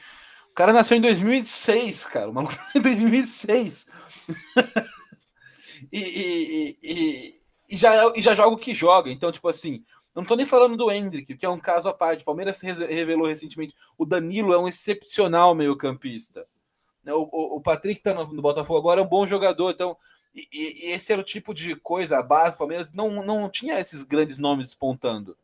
O 0.51 0.55
cara 0.55 0.73
nasceu 0.73 0.97
em 0.97 1.01
2006, 1.01 2.05
cara. 2.07 2.31
O 2.31 2.35
maluco 2.35 2.55
em 2.75 2.81
2006. 2.81 3.89
e, 5.93 6.01
e, 6.01 6.79
e, 6.83 7.41
e, 7.71 7.77
já, 7.77 8.13
e 8.15 8.23
já 8.23 8.35
joga 8.35 8.55
o 8.55 8.59
que 8.59 8.75
joga. 8.75 9.11
Então, 9.11 9.31
tipo 9.31 9.49
assim, 9.49 9.85
não 10.15 10.25
tô 10.25 10.35
nem 10.35 10.45
falando 10.45 10.77
do 10.77 10.91
Hendrick, 10.91 11.37
que 11.37 11.47
é 11.47 11.49
um 11.49 11.61
caso 11.61 11.89
à 11.89 11.95
parte. 11.95 12.23
O 12.23 12.25
Palmeiras 12.25 12.61
revelou 12.61 13.29
recentemente. 13.29 13.75
O 13.97 14.05
Danilo 14.05 14.53
é 14.53 14.59
um 14.59 14.69
excepcional 14.69 15.55
meio-campista. 15.55 16.47
Né, 17.05 17.15
o, 17.15 17.23
o, 17.23 17.57
o, 17.57 17.61
Patrick 17.61 18.03
tá 18.03 18.13
no, 18.13 18.27
no, 18.27 18.43
Botafogo 18.43 18.79
agora 18.79 19.01
é 19.01 19.05
um 19.05 19.09
bom 19.09 19.27
jogador. 19.27 19.71
Então, 19.71 19.97
e, 20.35 20.49
e, 20.53 20.93
esse 20.93 21.13
era 21.13 21.21
o 21.21 21.25
tipo 21.25 21.53
de 21.53 21.75
coisa, 21.77 22.19
a 22.19 22.23
base 22.23 22.57
do 22.57 22.59
Palmeiras 22.59 22.93
não, 22.93 23.25
não 23.25 23.49
tinha 23.49 23.79
esses 23.79 24.03
grandes 24.03 24.39
nomes 24.39 24.67
despontando. 24.67 25.37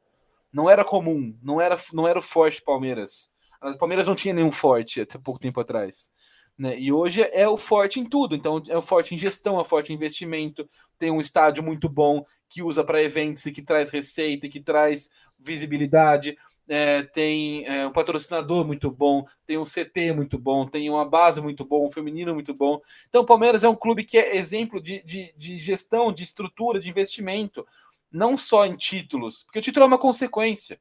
Não 0.53 0.71
era 0.71 0.85
comum, 0.85 1.37
não 1.43 1.61
era, 1.61 1.79
não 1.93 2.07
era 2.07 2.19
o 2.19 2.23
forte 2.23 2.63
Palmeiras. 2.63 3.31
Palmeiras 3.79 4.07
não 4.07 4.15
tinha 4.15 4.35
nenhum 4.35 4.53
forte 4.53 5.01
até 5.01 5.19
pouco 5.19 5.41
tempo 5.41 5.61
atrás. 5.61 6.13
Né? 6.59 6.79
E 6.79 6.91
hoje 6.91 7.23
é 7.33 7.49
o 7.49 7.57
forte 7.57 8.01
em 8.01 8.05
tudo. 8.05 8.35
Então, 8.35 8.63
é 8.69 8.77
o 8.77 8.83
forte 8.83 9.15
em 9.15 9.19
gestão, 9.19 9.59
é 9.59 9.61
o 9.61 9.65
forte 9.65 9.93
em 9.93 9.97
investimento. 9.97 10.69
Tem 10.99 11.11
um 11.11 11.21
estádio 11.21 11.63
muito 11.63 11.89
bom 11.89 12.25
que 12.49 12.63
usa 12.63 12.85
para 12.85 13.03
eventos 13.03 13.45
e 13.47 13.53
que 13.53 13.63
traz 13.63 13.91
receita, 13.91 14.47
e 14.47 14.51
que 14.51 14.61
traz 14.61 15.11
visibilidade. 15.39 16.39
É, 16.69 17.03
tem 17.03 17.65
é, 17.65 17.87
um 17.87 17.93
patrocinador 17.93 18.67
muito 18.67 18.91
bom, 18.91 19.25
tem 19.47 19.57
um 19.57 19.65
CT 19.65 20.13
muito 20.13 20.37
bom, 20.37 20.67
tem 20.67 20.91
uma 20.91 21.05
base 21.05 21.41
muito 21.41 21.65
bom, 21.65 21.87
um 21.87 21.91
feminino 21.91 22.35
muito 22.35 22.53
bom. 22.53 22.81
Então, 23.09 23.23
o 23.23 23.27
Palmeiras 23.27 23.63
é 23.63 23.69
um 23.69 23.77
clube 23.77 24.05
que 24.05 24.19
é 24.19 24.37
exemplo 24.37 24.81
de, 24.81 25.03
de, 25.05 25.33
de 25.37 25.59
gestão, 25.59 26.13
de 26.13 26.25
estrutura, 26.25 26.81
de 26.81 26.89
investimento, 26.89 27.65
não 28.11 28.37
só 28.37 28.67
em 28.67 28.77
títulos, 28.77 29.45
porque 29.45 29.61
o 29.61 29.63
título 29.63 29.85
é 29.85 29.87
uma 29.87 29.99
consequência. 29.99 30.81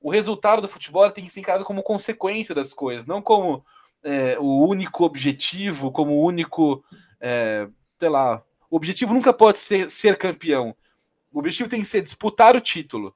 o 0.00 0.10
resultado 0.10 0.62
do 0.62 0.68
futebol 0.68 1.10
tem 1.10 1.24
que 1.24 1.32
ser 1.32 1.40
encarado 1.40 1.64
como 1.64 1.82
consequência 1.82 2.54
das 2.54 2.72
coisas, 2.74 3.06
não 3.06 3.22
como 3.22 3.64
é, 4.02 4.38
o 4.38 4.66
único 4.66 5.04
objetivo, 5.04 5.90
como 5.90 6.12
o 6.12 6.24
único, 6.24 6.84
é, 7.20 7.68
sei 7.98 8.08
lá, 8.08 8.42
o 8.70 8.76
objetivo 8.76 9.12
nunca 9.12 9.32
pode 9.32 9.58
ser 9.58 9.90
ser 9.90 10.16
campeão. 10.16 10.74
O 11.32 11.38
objetivo 11.38 11.68
tem 11.68 11.80
que 11.80 11.86
ser 11.86 12.00
disputar 12.00 12.56
o 12.56 12.60
título. 12.60 13.14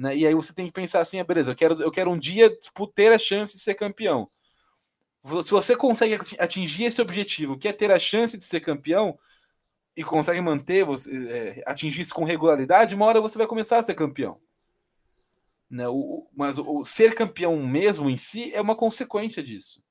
Né? 0.00 0.16
E 0.16 0.26
aí 0.26 0.34
você 0.34 0.54
tem 0.54 0.64
que 0.64 0.72
pensar 0.72 1.02
assim, 1.02 1.20
ah, 1.20 1.24
beleza, 1.24 1.50
eu 1.50 1.54
quero, 1.54 1.82
eu 1.82 1.90
quero 1.90 2.10
um 2.10 2.18
dia 2.18 2.50
ter 2.94 3.12
a 3.12 3.18
chance 3.18 3.52
de 3.52 3.58
ser 3.58 3.74
campeão. 3.74 4.30
Se 5.44 5.50
você 5.50 5.76
consegue 5.76 6.18
atingir 6.38 6.84
esse 6.84 7.02
objetivo, 7.02 7.58
que 7.58 7.68
é 7.68 7.72
ter 7.72 7.90
a 7.90 7.98
chance 7.98 8.38
de 8.38 8.42
ser 8.42 8.60
campeão, 8.60 9.18
e 9.94 10.02
consegue 10.02 10.40
manter, 10.40 10.86
você, 10.86 11.10
é, 11.28 11.62
atingir 11.66 12.00
isso 12.00 12.14
com 12.14 12.24
regularidade, 12.24 12.94
uma 12.94 13.04
hora 13.04 13.20
você 13.20 13.36
vai 13.36 13.46
começar 13.46 13.76
a 13.76 13.82
ser 13.82 13.94
campeão. 13.94 14.40
Né? 15.68 15.86
O, 15.86 16.26
mas 16.34 16.56
o, 16.56 16.78
o, 16.78 16.82
ser 16.82 17.14
campeão 17.14 17.62
mesmo 17.62 18.08
em 18.08 18.16
si 18.16 18.54
é 18.54 18.60
uma 18.62 18.74
consequência 18.74 19.42
disso. 19.42 19.84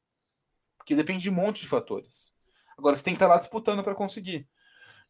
Porque 0.75 0.95
depende 0.95 1.21
de 1.21 1.29
um 1.29 1.35
monte 1.35 1.61
de 1.61 1.67
fatores. 1.67 2.33
Agora 2.75 2.95
você 2.95 3.03
tem 3.03 3.13
que 3.13 3.17
estar 3.17 3.27
lá 3.27 3.37
disputando 3.37 3.83
para 3.83 3.93
conseguir. 3.93 4.49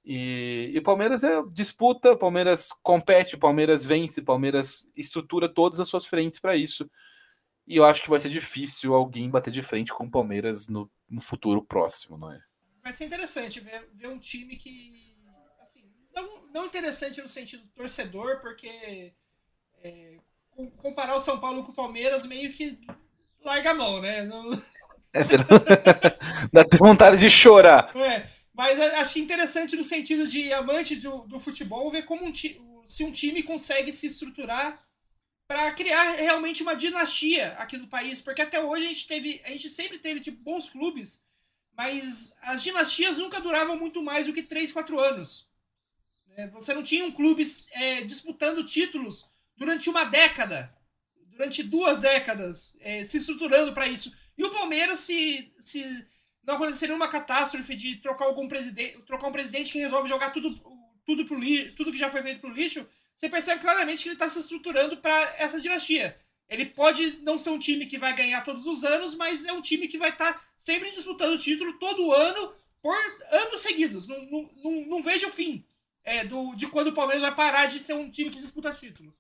E, 0.06 0.74
o 0.78 0.82
Palmeiras 0.82 1.24
é 1.24 1.42
disputa, 1.52 2.16
Palmeiras 2.16 2.70
compete, 2.82 3.38
Palmeiras 3.38 3.86
vence, 3.86 4.22
Palmeiras 4.22 4.90
estrutura 4.96 5.48
todas 5.48 5.80
as 5.80 5.88
suas 5.88 6.06
frentes 6.06 6.40
para 6.40 6.56
isso. 6.56 6.90
E 7.68 7.76
eu 7.76 7.86
acho 7.86 8.02
que 8.02 8.10
vai 8.10 8.20
ser 8.20 8.30
difícil 8.30 8.96
alguém 8.96 9.30
bater 9.30 9.52
de 9.52 9.62
frente 9.62 9.94
com 9.94 10.06
o 10.06 10.12
Palmeiras 10.12 10.68
no, 10.68 10.90
no 11.08 11.22
futuro 11.22 11.64
próximo, 11.64 12.18
não 12.18 12.32
é? 12.32 12.42
Vai 12.82 12.94
ser 12.94 13.06
interessante 13.06 13.60
ver, 13.60 13.88
ver 13.94 14.08
um 14.08 14.18
time 14.18 14.56
que. 14.56 15.16
Assim, 15.62 15.86
não, 16.16 16.48
não 16.52 16.66
interessante 16.66 17.22
no 17.22 17.28
sentido 17.28 17.64
torcedor, 17.76 18.40
porque 18.42 19.14
é, 19.84 20.18
comparar 20.82 21.16
o 21.16 21.22
São 21.22 21.40
Paulo 21.40 21.64
com 21.64 21.72
o 21.72 21.76
Palmeiras 21.76 22.26
meio 22.26 22.52
que 22.52 22.80
larga 23.44 23.72
a 23.72 23.76
mão, 23.76 24.02
né? 24.02 24.24
Não... 24.24 24.52
É 25.14 25.24
verdade. 25.24 25.64
Dá 26.52 26.62
até 26.62 26.78
vontade 26.78 27.18
de 27.18 27.30
chorar. 27.30 27.96
É, 27.96 28.28
mas 28.60 28.78
acho 28.78 29.20
interessante 29.20 29.78
no 29.78 29.86
sentido 29.86 30.28
de 30.28 30.52
amante 30.52 30.98
do, 30.98 31.20
do 31.20 31.40
futebol 31.40 31.90
ver 31.90 32.04
como 32.04 32.26
um 32.26 32.36
se 32.36 33.06
um 33.06 33.12
time 33.14 33.42
consegue 33.42 33.94
se 33.94 34.08
estruturar 34.08 34.86
para 35.48 35.72
criar 35.72 36.18
realmente 36.18 36.62
uma 36.62 36.76
dinastia 36.76 37.54
aqui 37.54 37.78
no 37.78 37.88
país, 37.88 38.20
porque 38.20 38.42
até 38.42 38.62
hoje 38.62 38.86
a 38.86 38.90
gente 38.90 39.08
teve, 39.08 39.42
a 39.46 39.50
gente 39.52 39.70
sempre 39.70 39.98
teve 39.98 40.20
tipo, 40.20 40.44
bons 40.44 40.68
clubes, 40.68 41.22
mas 41.72 42.36
as 42.42 42.62
dinastias 42.62 43.18
nunca 43.18 43.40
duravam 43.40 43.78
muito 43.78 44.04
mais 44.04 44.26
do 44.26 44.34
que 44.34 44.44
3, 44.44 44.74
4 44.74 45.00
anos. 45.00 45.48
Né? 46.28 46.48
Você 46.48 46.74
não 46.74 46.84
tinha 46.84 47.06
um 47.06 47.14
clube 47.14 47.46
é, 47.76 48.02
disputando 48.02 48.68
títulos 48.68 49.26
durante 49.56 49.90
uma 49.90 50.04
década, 50.04 50.76
durante 51.28 51.64
duas 51.64 52.02
décadas, 52.02 52.76
é, 52.82 53.06
se 53.06 53.20
estruturando 53.20 53.72
para 53.72 53.88
isso. 53.88 54.14
E 54.38 54.44
o 54.44 54.52
Palmeiras, 54.52 55.00
se, 55.00 55.50
se 55.62 56.06
não 56.50 56.56
acontecer 56.56 56.88
nenhuma 56.88 57.08
catástrofe 57.08 57.76
de 57.76 57.98
trocar 57.98 58.26
algum 58.26 58.48
presidente, 58.48 59.00
trocar 59.04 59.28
um 59.28 59.32
presidente 59.32 59.72
que 59.72 59.78
resolve 59.78 60.10
jogar 60.10 60.32
tudo, 60.32 60.60
tudo 61.06 61.24
pro 61.24 61.40
lixo, 61.40 61.76
tudo 61.78 61.92
que 61.92 61.98
já 61.98 62.10
foi 62.10 62.24
feito 62.24 62.42
pro 62.42 62.50
lixo, 62.50 62.86
você 63.16 63.30
percebe 63.30 63.62
claramente 63.62 64.02
que 64.02 64.10
ele 64.10 64.16
está 64.16 64.28
se 64.28 64.40
estruturando 64.40 64.98
para 64.98 65.36
essa 65.38 65.62
dinastia. 65.62 66.18
Ele 66.48 66.66
pode 66.66 67.20
não 67.22 67.38
ser 67.38 67.52
um 67.52 67.60
time 67.60 67.86
que 67.86 68.00
vai 68.00 68.16
ganhar 68.16 68.44
todos 68.44 68.66
os 68.66 68.84
anos, 68.84 69.14
mas 69.14 69.46
é 69.46 69.54
um 69.54 69.62
time 69.62 69.88
que 69.88 70.00
vai 70.00 70.10
estar 70.10 70.34
tá 70.34 70.42
sempre 70.58 70.90
disputando 70.90 71.34
o 71.34 71.40
título 71.40 71.78
todo 71.78 72.12
ano, 72.12 72.52
por 72.82 72.96
anos 73.32 73.62
seguidos. 73.62 74.08
Não, 74.08 74.20
não, 74.26 74.48
não, 74.64 74.72
não 74.88 75.04
vejo 75.04 75.28
o 75.28 75.32
fim 75.32 75.64
é, 76.04 76.26
do, 76.26 76.56
de 76.56 76.66
quando 76.66 76.88
o 76.88 76.94
Palmeiras 76.94 77.22
vai 77.22 77.36
parar 77.36 77.68
de 77.68 77.78
ser 77.78 77.94
um 77.94 78.10
time 78.10 78.32
que 78.32 78.42
disputa 78.42 78.74
título. 78.74 79.14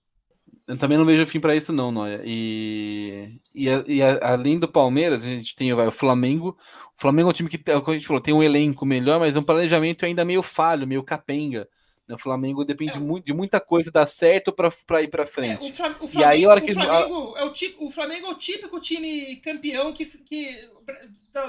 Eu 0.69 0.77
também 0.77 0.99
não 0.99 1.05
vejo 1.05 1.25
fim 1.25 1.39
para 1.39 1.55
isso, 1.55 1.73
não, 1.73 1.91
Noia. 1.91 2.21
E, 2.23 3.41
e, 3.55 3.65
e, 3.87 4.03
além 4.03 4.59
do 4.59 4.67
Palmeiras, 4.67 5.23
a 5.23 5.25
gente 5.25 5.55
tem 5.55 5.73
vai, 5.73 5.87
o 5.87 5.91
Flamengo. 5.91 6.55
O 6.95 7.01
Flamengo 7.01 7.27
é 7.27 7.31
um 7.31 7.33
time 7.33 7.49
que, 7.49 7.57
como 7.57 7.89
a 7.89 7.93
gente 7.93 8.05
falou, 8.05 8.21
tem 8.21 8.35
um 8.35 8.43
elenco 8.43 8.85
melhor, 8.85 9.19
mas 9.19 9.35
um 9.35 9.41
planejamento 9.41 10.05
ainda 10.05 10.23
meio 10.23 10.43
falho, 10.43 10.85
meio 10.85 11.01
capenga. 11.01 11.67
O 12.07 12.17
Flamengo 12.19 12.63
depende 12.63 12.93
é. 12.93 12.99
muito, 12.99 13.25
de 13.25 13.33
muita 13.33 13.59
coisa 13.59 13.91
dar 13.91 14.05
certo 14.05 14.53
para 14.53 15.01
ir 15.01 15.07
para 15.07 15.25
frente. 15.25 15.65
É, 15.65 15.69
o, 15.69 15.73
Flam 15.73 15.89
o, 15.89 16.07
Flamengo, 16.07 16.19
e 16.19 16.23
aí, 16.23 16.45
hora 16.45 16.61
que... 16.61 16.71
o, 16.71 16.75
Flamengo 16.75 17.37
é 17.37 17.43
o, 17.43 17.49
tipo, 17.51 17.87
o 17.87 17.91
Flamengo 17.91 18.27
é 18.27 18.29
o 18.29 18.35
típico 18.35 18.79
time 18.79 19.37
campeão 19.37 19.91
que, 19.91 20.05
que, 20.05 20.69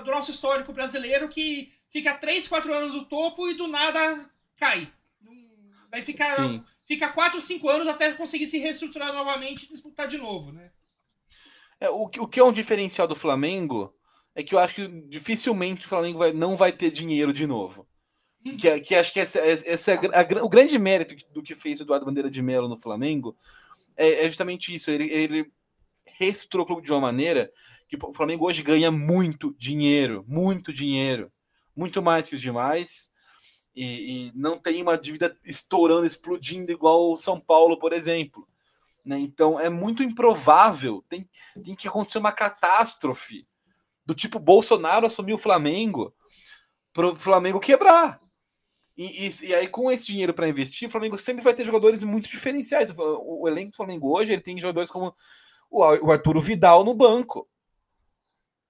do 0.02 0.10
nosso 0.10 0.30
histórico 0.30 0.72
brasileiro 0.72 1.28
que 1.28 1.68
fica 1.90 2.14
3, 2.14 2.48
4 2.48 2.72
anos 2.72 2.94
no 2.94 3.04
topo 3.04 3.50
e 3.50 3.54
do 3.54 3.68
nada 3.68 4.30
cai. 4.56 4.88
Vai 5.90 6.00
ficar, 6.00 6.36
fica 6.90 7.08
4, 7.08 7.40
5 7.40 7.68
anos 7.68 7.86
até 7.86 8.12
conseguir 8.14 8.48
se 8.48 8.58
reestruturar 8.58 9.12
novamente 9.12 9.62
e 9.62 9.68
disputar 9.68 10.08
de 10.08 10.18
novo, 10.18 10.50
né? 10.50 10.72
É, 11.78 11.88
o, 11.88 12.02
o 12.02 12.26
que 12.26 12.40
é 12.40 12.44
um 12.44 12.50
diferencial 12.50 13.06
do 13.06 13.14
Flamengo 13.14 13.94
é 14.34 14.42
que 14.42 14.56
eu 14.56 14.58
acho 14.58 14.74
que 14.74 14.88
dificilmente 15.08 15.86
o 15.86 15.88
Flamengo 15.88 16.18
vai, 16.18 16.32
não 16.32 16.56
vai 16.56 16.72
ter 16.72 16.90
dinheiro 16.90 17.32
de 17.32 17.46
novo. 17.46 17.86
Que, 18.58 18.80
que 18.80 18.94
acho 18.96 19.12
que 19.12 19.20
esse, 19.20 19.38
esse 19.38 19.92
é 19.92 19.94
a, 19.94 20.44
o 20.44 20.48
grande 20.48 20.76
mérito 20.80 21.14
do 21.32 21.44
que 21.44 21.54
fez 21.54 21.78
o 21.78 21.84
Eduardo 21.84 22.06
Bandeira 22.06 22.28
de 22.28 22.42
Mello 22.42 22.68
no 22.68 22.76
Flamengo 22.76 23.36
é, 23.96 24.24
é 24.24 24.28
justamente 24.28 24.74
isso. 24.74 24.90
Ele, 24.90 25.04
ele 25.12 25.52
reestruturou 26.18 26.64
o 26.64 26.66
clube 26.66 26.82
de 26.82 26.90
uma 26.90 27.00
maneira 27.00 27.52
que 27.88 27.96
o 27.96 28.12
Flamengo 28.12 28.46
hoje 28.46 28.64
ganha 28.64 28.90
muito 28.90 29.54
dinheiro, 29.56 30.24
muito 30.26 30.72
dinheiro, 30.72 31.30
muito 31.76 32.02
mais 32.02 32.28
que 32.28 32.34
os 32.34 32.40
demais, 32.40 33.09
e, 33.74 34.28
e 34.28 34.32
não 34.34 34.58
tem 34.58 34.82
uma 34.82 34.98
dívida 34.98 35.36
estourando, 35.44 36.06
explodindo 36.06 36.72
igual 36.72 37.12
o 37.12 37.16
São 37.16 37.40
Paulo, 37.40 37.78
por 37.78 37.92
exemplo. 37.92 38.46
Né? 39.04 39.18
Então 39.18 39.58
é 39.58 39.68
muito 39.68 40.02
improvável, 40.02 41.04
tem, 41.08 41.28
tem 41.64 41.74
que 41.74 41.88
acontecer 41.88 42.18
uma 42.18 42.32
catástrofe 42.32 43.46
do 44.04 44.14
tipo 44.14 44.38
Bolsonaro 44.38 45.06
assumir 45.06 45.34
o 45.34 45.38
Flamengo 45.38 46.14
para 46.92 47.06
o 47.06 47.16
Flamengo 47.16 47.60
quebrar. 47.60 48.20
E, 48.96 49.28
e, 49.28 49.46
e, 49.46 49.54
aí, 49.54 49.68
com 49.68 49.90
esse 49.90 50.06
dinheiro 50.06 50.34
para 50.34 50.48
investir, 50.48 50.86
o 50.86 50.90
Flamengo 50.90 51.16
sempre 51.16 51.42
vai 51.42 51.54
ter 51.54 51.64
jogadores 51.64 52.04
muito 52.04 52.28
diferenciais. 52.28 52.90
O, 52.90 53.42
o, 53.42 53.48
elenco 53.48 53.70
do 53.70 53.76
Flamengo 53.76 54.14
hoje 54.14 54.32
ele 54.32 54.42
tem 54.42 54.60
jogadores 54.60 54.90
como 54.90 55.14
o, 55.70 55.82
o 56.06 56.12
Arturo 56.12 56.40
Vidal 56.40 56.84
no 56.84 56.92
banco. 56.92 57.48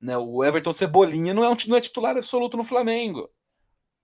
Né? 0.01 0.17
O 0.17 0.45
Everton 0.45 0.73
Cebolinha 0.73 1.35
não 1.35 1.43
é, 1.43 1.51
um, 1.51 1.57
não 1.67 1.77
é 1.77 1.81
titular 1.81 2.17
absoluto 2.17 2.57
no 2.57 2.63
Flamengo. 2.63 3.29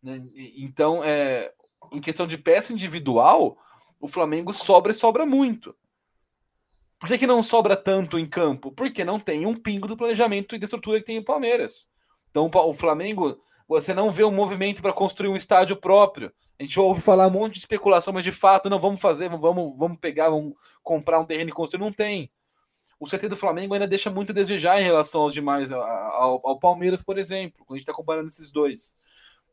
Né? 0.06 0.22
Então, 0.56 1.02
é, 1.02 1.52
em 1.90 2.00
questão 2.00 2.28
de 2.28 2.38
peça 2.38 2.72
individual, 2.72 3.58
o 4.00 4.06
Flamengo 4.06 4.52
sobra 4.52 4.92
e 4.92 4.94
sobra 4.94 5.26
muito. 5.26 5.74
Por 6.98 7.08
que, 7.08 7.18
que 7.18 7.26
não 7.26 7.42
sobra 7.42 7.76
tanto 7.76 8.18
em 8.18 8.24
campo? 8.24 8.70
Porque 8.70 9.04
não 9.04 9.18
tem 9.18 9.44
um 9.44 9.54
pingo 9.54 9.88
do 9.88 9.96
planejamento 9.96 10.54
e 10.54 10.58
da 10.58 10.64
estrutura 10.64 11.00
que 11.00 11.06
tem 11.06 11.18
o 11.18 11.24
Palmeiras. 11.24 11.90
Então, 12.30 12.48
o 12.52 12.74
Flamengo 12.74 13.40
você 13.68 13.92
não 13.92 14.12
vê 14.12 14.22
um 14.22 14.30
movimento 14.30 14.80
para 14.80 14.92
construir 14.92 15.28
um 15.28 15.36
estádio 15.36 15.76
próprio. 15.76 16.32
A 16.58 16.62
gente 16.62 16.78
ouve 16.78 17.00
falar 17.00 17.26
um 17.26 17.30
monte 17.30 17.54
de 17.54 17.58
especulação, 17.58 18.14
mas 18.14 18.22
de 18.22 18.30
fato, 18.30 18.70
não 18.70 18.78
vamos 18.78 19.00
fazer, 19.00 19.28
vamos, 19.28 19.76
vamos 19.76 19.98
pegar, 19.98 20.30
vamos 20.30 20.54
comprar 20.82 21.18
um 21.18 21.24
terreno 21.24 21.50
e 21.50 21.52
construir. 21.52 21.82
Não 21.82 21.92
tem. 21.92 22.30
O 22.98 23.06
CT 23.06 23.28
do 23.28 23.36
Flamengo 23.36 23.74
ainda 23.74 23.88
deixa 23.88 24.08
muito 24.08 24.30
a 24.30 24.34
desejar 24.34 24.80
em 24.80 24.84
relação 24.84 25.22
aos 25.22 25.34
demais, 25.34 25.70
ao, 25.72 26.40
ao 26.46 26.58
Palmeiras, 26.58 27.02
por 27.02 27.18
exemplo, 27.18 27.64
quando 27.66 27.76
a 27.76 27.78
gente 27.78 27.82
está 27.82 27.92
comparando 27.92 28.28
esses 28.28 28.50
dois. 28.50 28.96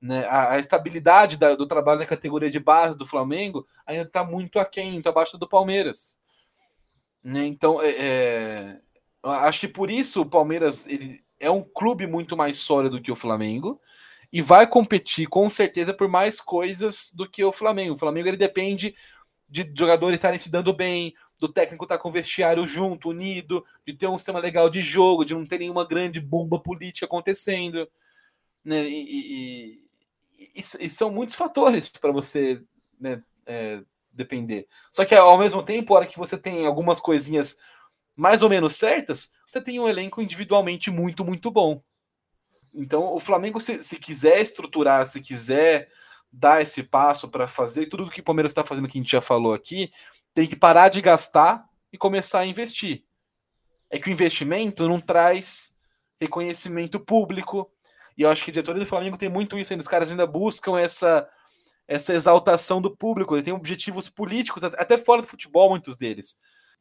Né? 0.04 0.26
A, 0.26 0.52
a 0.52 0.60
estabilidade 0.60 1.38
da, 1.38 1.56
do 1.56 1.66
trabalho 1.66 2.02
na 2.02 2.06
categoria 2.06 2.52
de 2.52 2.60
base 2.60 2.98
do 2.98 3.06
Flamengo 3.06 3.66
ainda 3.86 4.04
está 4.04 4.22
muito 4.22 4.60
aquém, 4.60 4.92
muito 4.92 5.08
abaixo 5.08 5.38
do 5.38 5.48
Palmeiras. 5.48 6.20
Né? 7.24 7.46
Então, 7.46 7.82
é, 7.82 7.96
é, 7.98 8.80
acho 9.24 9.62
que 9.62 9.68
por 9.70 9.90
isso 9.90 10.22
o 10.22 10.30
Palmeiras 10.30 10.86
ele 10.88 11.24
é 11.40 11.50
um 11.50 11.64
clube 11.64 12.06
muito 12.06 12.36
mais 12.36 12.58
sólido 12.58 13.02
que 13.02 13.14
o 13.14 13.16
Flamengo 13.16 13.80
e 14.30 14.42
vai 14.42 14.68
competir 14.68 15.28
com 15.28 15.50
certeza 15.50 15.94
por 15.94 16.10
mais 16.10 16.42
coisas 16.42 17.10
do 17.16 17.30
que 17.30 17.42
o 17.42 17.54
Flamengo. 17.54 17.94
O 17.94 17.98
Flamengo 17.98 18.28
ele 18.28 18.36
depende 18.36 18.94
de 19.48 19.72
jogadores 19.74 20.16
estarem 20.16 20.38
se 20.40 20.52
dando 20.52 20.74
bem, 20.74 21.14
do 21.40 21.48
técnico 21.48 21.86
estar 21.86 21.98
com 21.98 22.10
o 22.10 22.12
vestiário 22.12 22.68
junto, 22.68 23.08
unido, 23.08 23.64
de 23.88 23.94
ter 23.94 24.08
um 24.08 24.18
sistema 24.18 24.40
legal 24.40 24.70
de 24.70 24.82
jogo, 24.82 25.24
de 25.24 25.34
não 25.34 25.46
ter 25.46 25.60
nenhuma 25.60 25.88
grande 25.88 26.20
bomba 26.20 26.60
política 26.60 27.06
acontecendo. 27.06 27.88
Né? 28.66 28.84
E, 28.86 29.83
e, 30.40 30.86
e 30.86 30.90
são 30.90 31.12
muitos 31.12 31.36
fatores 31.36 31.90
para 31.90 32.12
você 32.12 32.62
né, 33.00 33.22
é, 33.46 33.82
depender. 34.12 34.68
Só 34.92 35.06
que 35.06 35.16
ao 35.16 35.38
mesmo 35.38 35.64
tempo, 35.64 35.94
a 35.94 35.98
hora 35.98 36.08
que 36.08 36.18
você 36.18 36.38
tem 36.38 36.66
algumas 36.66 37.00
coisinhas 37.00 37.58
mais 38.16 38.42
ou 38.42 38.50
menos 38.50 38.76
certas, 38.76 39.32
você 39.48 39.62
tem 39.62 39.80
um 39.80 39.88
elenco 39.88 40.22
individualmente 40.22 40.92
muito, 40.92 41.26
muito 41.26 41.50
bom. 41.50 41.82
Então, 42.74 43.14
o 43.14 43.20
Flamengo, 43.20 43.60
se, 43.60 43.82
se 43.84 43.98
quiser 43.98 44.42
estruturar, 44.42 45.06
se 45.06 45.22
quiser 45.22 45.90
dar 46.32 46.62
esse 46.62 46.82
passo 46.82 47.30
para 47.30 47.48
fazer 47.48 47.86
tudo 47.86 48.06
o 48.06 48.10
que 48.10 48.22
o 48.22 48.24
Palmeiras 48.24 48.52
está 48.52 48.64
fazendo, 48.64 48.88
que 48.88 48.98
a 48.98 49.02
gente 49.02 49.12
já 49.12 49.22
falou 49.22 49.54
aqui, 49.54 49.92
tem 50.34 50.48
que 50.48 50.56
parar 50.56 50.90
de 50.90 51.00
gastar 51.00 51.70
e 51.92 51.98
começar 51.98 52.40
a 52.40 52.46
investir. 52.46 53.04
É 53.90 54.00
que 54.00 54.10
o 54.10 54.12
investimento 54.12 54.90
não 54.90 55.00
traz 55.00 55.76
reconhecimento 56.20 57.00
público. 57.00 57.72
E 58.18 58.22
eu 58.22 58.30
acho 58.30 58.44
que 58.44 58.52
a 58.52 58.54
diretoria 58.54 58.82
do 58.82 58.88
Flamengo 58.88 59.18
tem 59.18 59.30
muito 59.30 59.58
isso 59.58 59.74
ainda. 59.74 59.82
Os 59.82 59.88
caras 59.88 60.10
ainda 60.10 60.28
buscam 60.28 60.80
essa, 60.80 61.28
essa 61.88 62.14
exaltação 62.14 62.82
do 62.82 62.96
público. 62.96 63.36
Eles 63.36 63.44
têm 63.44 63.54
objetivos 63.54 64.10
políticos, 64.10 64.64
até 64.64 64.98
fora 64.98 65.22
do 65.22 65.28
futebol, 65.28 65.70
muitos 65.70 65.98
deles. 65.98 66.38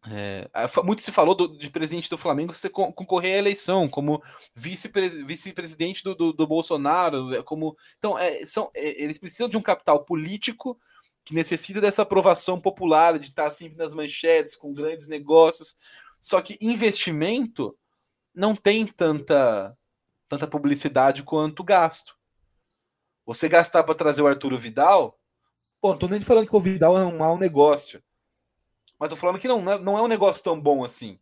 É, 0.09 0.49
muito 0.83 1.01
se 1.01 1.13
falou 1.13 1.33
do, 1.33 1.57
de 1.57 1.71
presidente 1.71 2.11
do 2.11 2.19
Flamengo 2.19 2.53
você 2.53 2.69
concorrer 2.69 3.37
à 3.37 3.39
eleição 3.39 3.89
como 3.89 4.21
vice-presidente 4.53 5.25
vice 5.25 6.03
do, 6.03 6.13
do, 6.17 6.33
do, 6.33 6.45
Bolsonaro, 6.45 7.33
é, 7.33 7.41
como 7.41 7.77
então 7.99 8.19
é, 8.19 8.45
são, 8.45 8.69
é, 8.75 9.01
eles 9.01 9.17
precisam 9.17 9.49
de 9.49 9.57
um 9.57 9.63
capital 9.63 10.05
político 10.05 10.77
que 11.25 11.33
necessita 11.33 11.81
dessa 11.81 12.03
aprovação 12.03 12.61
popular, 12.61 13.17
de 13.17 13.29
estar 13.29 13.49
sempre 13.53 13.79
nas 13.79 13.95
manchetes 13.95 14.57
com 14.57 14.73
grandes 14.73 15.07
negócios. 15.07 15.77
Só 16.21 16.41
que 16.41 16.59
investimento 16.61 17.77
não 18.35 18.57
tem 18.57 18.85
tanta 18.87 19.77
tanta 20.33 20.47
publicidade 20.47 21.23
quanto 21.23 21.63
gasto. 21.63 22.17
Você 23.27 23.51
gastar 23.51 23.85
para 23.85 23.95
trazer 23.95 24.23
o 24.23 24.27
Arturo 24.27 24.57
Vidal, 24.57 25.21
pô, 25.79 25.91
não 25.91 25.99
tô 25.99 26.09
nem 26.09 26.23
falando 26.23 26.47
que 26.47 26.57
o 26.57 26.61
Vidal 26.61 26.97
é 26.97 27.05
um 27.05 27.19
mau 27.19 27.37
negócio. 27.37 28.03
Mas 28.99 29.11
tô 29.11 29.17
falando 29.17 29.39
que 29.39 29.47
não, 29.47 29.61
não 29.61 29.99
é 29.99 30.01
um 30.01 30.09
negócio 30.09 30.43
tão 30.43 30.59
bom 30.59 30.83
assim. 30.83 31.21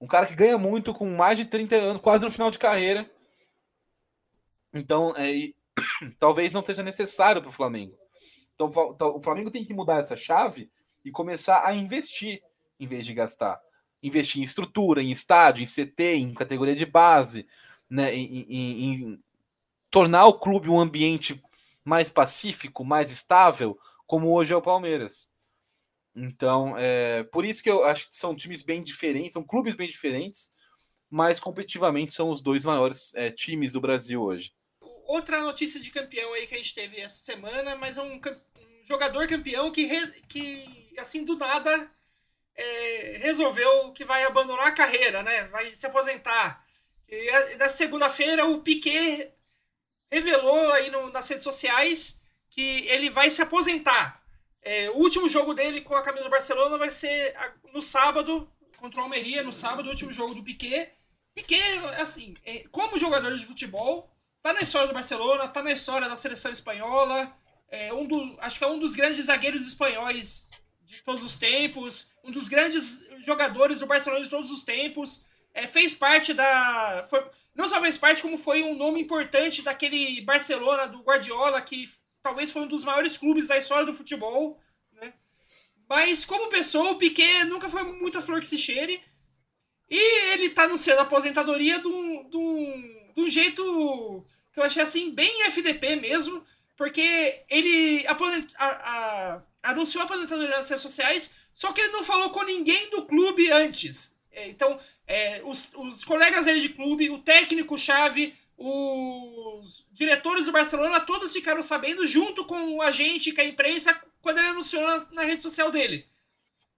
Um 0.00 0.06
cara 0.06 0.26
que 0.26 0.34
ganha 0.34 0.56
muito 0.56 0.94
com 0.94 1.14
mais 1.14 1.36
de 1.36 1.44
30 1.44 1.76
anos, 1.76 2.00
quase 2.00 2.24
no 2.24 2.30
final 2.30 2.50
de 2.50 2.58
carreira. 2.58 3.10
Então, 4.72 5.14
é, 5.14 5.52
talvez 6.18 6.50
não 6.50 6.64
seja 6.64 6.82
necessário 6.82 7.42
para 7.42 7.50
o 7.50 7.52
Flamengo. 7.52 7.94
Então, 8.54 8.70
o 9.14 9.20
Flamengo 9.20 9.50
tem 9.50 9.66
que 9.66 9.74
mudar 9.74 9.98
essa 9.98 10.16
chave 10.16 10.70
e 11.04 11.10
começar 11.10 11.62
a 11.62 11.74
investir 11.74 12.42
em 12.80 12.86
vez 12.86 13.04
de 13.04 13.12
gastar. 13.12 13.60
Investir 14.02 14.40
em 14.40 14.44
estrutura, 14.44 15.02
em 15.02 15.10
estádio, 15.10 15.62
em 15.62 15.66
CT, 15.66 16.14
em 16.14 16.32
categoria 16.32 16.74
de 16.74 16.86
base, 16.86 17.46
né, 17.88 18.14
em, 18.14 18.46
em, 18.48 18.84
em 18.84 19.22
tornar 19.90 20.26
o 20.26 20.38
clube 20.38 20.68
um 20.68 20.80
ambiente 20.80 21.42
mais 21.84 22.10
pacífico, 22.10 22.84
mais 22.84 23.10
estável, 23.10 23.78
como 24.06 24.32
hoje 24.32 24.52
é 24.52 24.56
o 24.56 24.62
Palmeiras. 24.62 25.30
Então, 26.14 26.74
é, 26.76 27.22
por 27.24 27.44
isso 27.44 27.62
que 27.62 27.70
eu 27.70 27.84
acho 27.84 28.08
que 28.08 28.16
são 28.16 28.34
times 28.34 28.62
bem 28.62 28.82
diferentes, 28.82 29.32
são 29.32 29.44
clubes 29.44 29.74
bem 29.74 29.88
diferentes, 29.88 30.52
mas 31.08 31.40
competitivamente 31.40 32.12
são 32.12 32.30
os 32.30 32.42
dois 32.42 32.64
maiores 32.64 33.14
é, 33.14 33.30
times 33.30 33.72
do 33.72 33.80
Brasil 33.80 34.22
hoje. 34.22 34.52
Outra 35.06 35.42
notícia 35.42 35.80
de 35.80 35.90
campeão 35.90 36.34
aí 36.34 36.46
que 36.46 36.54
a 36.54 36.58
gente 36.58 36.74
teve 36.74 37.00
essa 37.00 37.18
semana, 37.18 37.76
mas 37.76 37.96
é 37.96 38.02
um, 38.02 38.16
um 38.16 38.86
jogador 38.86 39.26
campeão 39.26 39.70
que, 39.70 39.86
re, 39.86 40.22
que 40.28 40.94
assim, 40.98 41.24
do 41.24 41.36
nada 41.36 41.90
é, 42.54 43.18
resolveu 43.22 43.92
que 43.92 44.04
vai 44.04 44.24
abandonar 44.24 44.66
a 44.66 44.72
carreira, 44.72 45.22
né? 45.22 45.44
Vai 45.44 45.74
se 45.74 45.86
aposentar. 45.86 46.66
E 47.08 47.56
na 47.56 47.68
segunda-feira 47.68 48.44
o 48.46 48.60
Piquet 48.60 49.32
revelou 50.10 50.72
aí 50.72 50.90
no, 50.90 51.10
nas 51.10 51.28
redes 51.28 51.44
sociais 51.44 52.18
que 52.50 52.86
ele 52.88 53.10
vai 53.10 53.30
se 53.30 53.40
aposentar. 53.40 54.22
É, 54.62 54.90
o 54.90 54.96
último 54.96 55.28
jogo 55.28 55.54
dele 55.54 55.80
com 55.80 55.94
a 55.94 56.02
camisa 56.02 56.24
do 56.24 56.30
Barcelona 56.30 56.76
vai 56.76 56.90
ser 56.90 57.34
no 57.72 57.82
sábado, 57.82 58.50
contra 58.76 59.00
o 59.00 59.02
Almeria, 59.04 59.42
no 59.42 59.52
sábado, 59.52 59.86
o 59.86 59.90
último 59.90 60.12
jogo 60.12 60.34
do 60.34 60.42
Piquet. 60.42 60.90
Piquet, 61.34 61.78
assim, 62.00 62.34
é, 62.44 62.64
como 62.70 62.98
jogador 62.98 63.36
de 63.38 63.46
futebol, 63.46 64.10
tá 64.42 64.52
na 64.52 64.60
história 64.60 64.88
do 64.88 64.94
Barcelona, 64.94 65.48
tá 65.48 65.62
na 65.62 65.72
história 65.72 66.08
da 66.08 66.16
seleção 66.16 66.52
espanhola, 66.52 67.32
é 67.70 67.92
um 67.92 68.06
do, 68.06 68.36
acho 68.40 68.58
que 68.58 68.64
é 68.64 68.66
um 68.66 68.78
dos 68.78 68.94
grandes 68.94 69.26
zagueiros 69.26 69.66
espanhóis 69.66 70.48
de 70.82 71.02
todos 71.02 71.22
os 71.22 71.36
tempos, 71.36 72.10
um 72.24 72.30
dos 72.30 72.48
grandes 72.48 73.02
jogadores 73.24 73.78
do 73.78 73.86
Barcelona 73.86 74.24
de 74.24 74.30
todos 74.30 74.50
os 74.50 74.64
tempos. 74.64 75.24
É, 75.58 75.66
fez 75.66 75.92
parte 75.94 76.32
da. 76.32 77.04
Foi, 77.10 77.24
não 77.52 77.68
só 77.68 77.80
fez 77.80 77.98
parte, 77.98 78.22
como 78.22 78.38
foi 78.38 78.62
um 78.62 78.76
nome 78.76 79.00
importante 79.00 79.60
daquele 79.60 80.20
Barcelona 80.20 80.86
do 80.86 81.02
Guardiola, 81.02 81.60
que 81.60 81.90
talvez 82.22 82.50
foi 82.50 82.62
um 82.62 82.68
dos 82.68 82.84
maiores 82.84 83.16
clubes 83.16 83.48
da 83.48 83.58
história 83.58 83.84
do 83.84 83.94
futebol, 83.94 84.60
né? 84.92 85.12
Mas 85.88 86.24
como 86.24 86.48
pessoa, 86.48 86.92
o 86.92 86.96
Piquet 86.96 87.44
nunca 87.44 87.68
foi 87.68 87.82
muito 87.82 88.16
a 88.16 88.22
flor 88.22 88.40
que 88.40 88.46
se 88.46 88.56
cheire. 88.56 89.02
E 89.90 90.32
ele 90.32 90.50
tá 90.50 90.64
anunciando 90.64 91.00
a 91.00 91.04
aposentadoria 91.04 91.80
de 91.80 91.88
um, 91.88 92.28
de, 92.28 92.36
um, 92.36 93.12
de 93.16 93.22
um 93.22 93.30
jeito 93.30 94.24
que 94.52 94.60
eu 94.60 94.64
achei 94.64 94.82
assim, 94.82 95.10
bem 95.10 95.42
FDP 95.44 95.96
mesmo, 95.96 96.44
porque 96.76 97.42
ele 97.48 98.06
aposent, 98.06 98.48
a, 98.56 98.66
a, 98.66 99.42
anunciou 99.70 100.02
a 100.02 100.04
aposentadoria 100.04 100.56
nas 100.58 100.68
redes 100.68 100.82
sociais, 100.82 101.30
só 101.52 101.72
que 101.72 101.80
ele 101.80 101.92
não 101.92 102.04
falou 102.04 102.30
com 102.30 102.42
ninguém 102.44 102.90
do 102.90 103.06
clube 103.06 103.50
antes. 103.50 104.17
É, 104.38 104.48
então, 104.48 104.78
é, 105.06 105.42
os, 105.44 105.72
os 105.74 106.04
colegas 106.04 106.44
dele 106.44 106.60
de 106.60 106.68
clube, 106.68 107.10
o 107.10 107.18
técnico-chave, 107.18 108.34
os 108.56 109.84
diretores 109.92 110.44
do 110.44 110.52
Barcelona 110.52 111.00
todos 111.00 111.32
ficaram 111.32 111.60
sabendo 111.60 112.06
junto 112.06 112.44
com 112.44 112.80
a 112.80 112.92
gente, 112.92 113.32
com 113.32 113.40
a 113.40 113.44
imprensa, 113.44 114.00
quando 114.20 114.38
ele 114.38 114.48
anunciou 114.48 114.86
na, 114.86 115.06
na 115.10 115.22
rede 115.22 115.42
social 115.42 115.72
dele. 115.72 116.06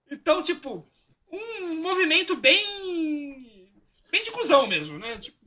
Então, 0.09 0.41
tipo, 0.41 0.87
um 1.31 1.75
movimento 1.75 2.35
bem. 2.35 3.69
bem 4.09 4.23
de 4.23 4.31
cuzão 4.31 4.65
mesmo, 4.65 4.97
né? 4.97 5.17
Tipo, 5.19 5.39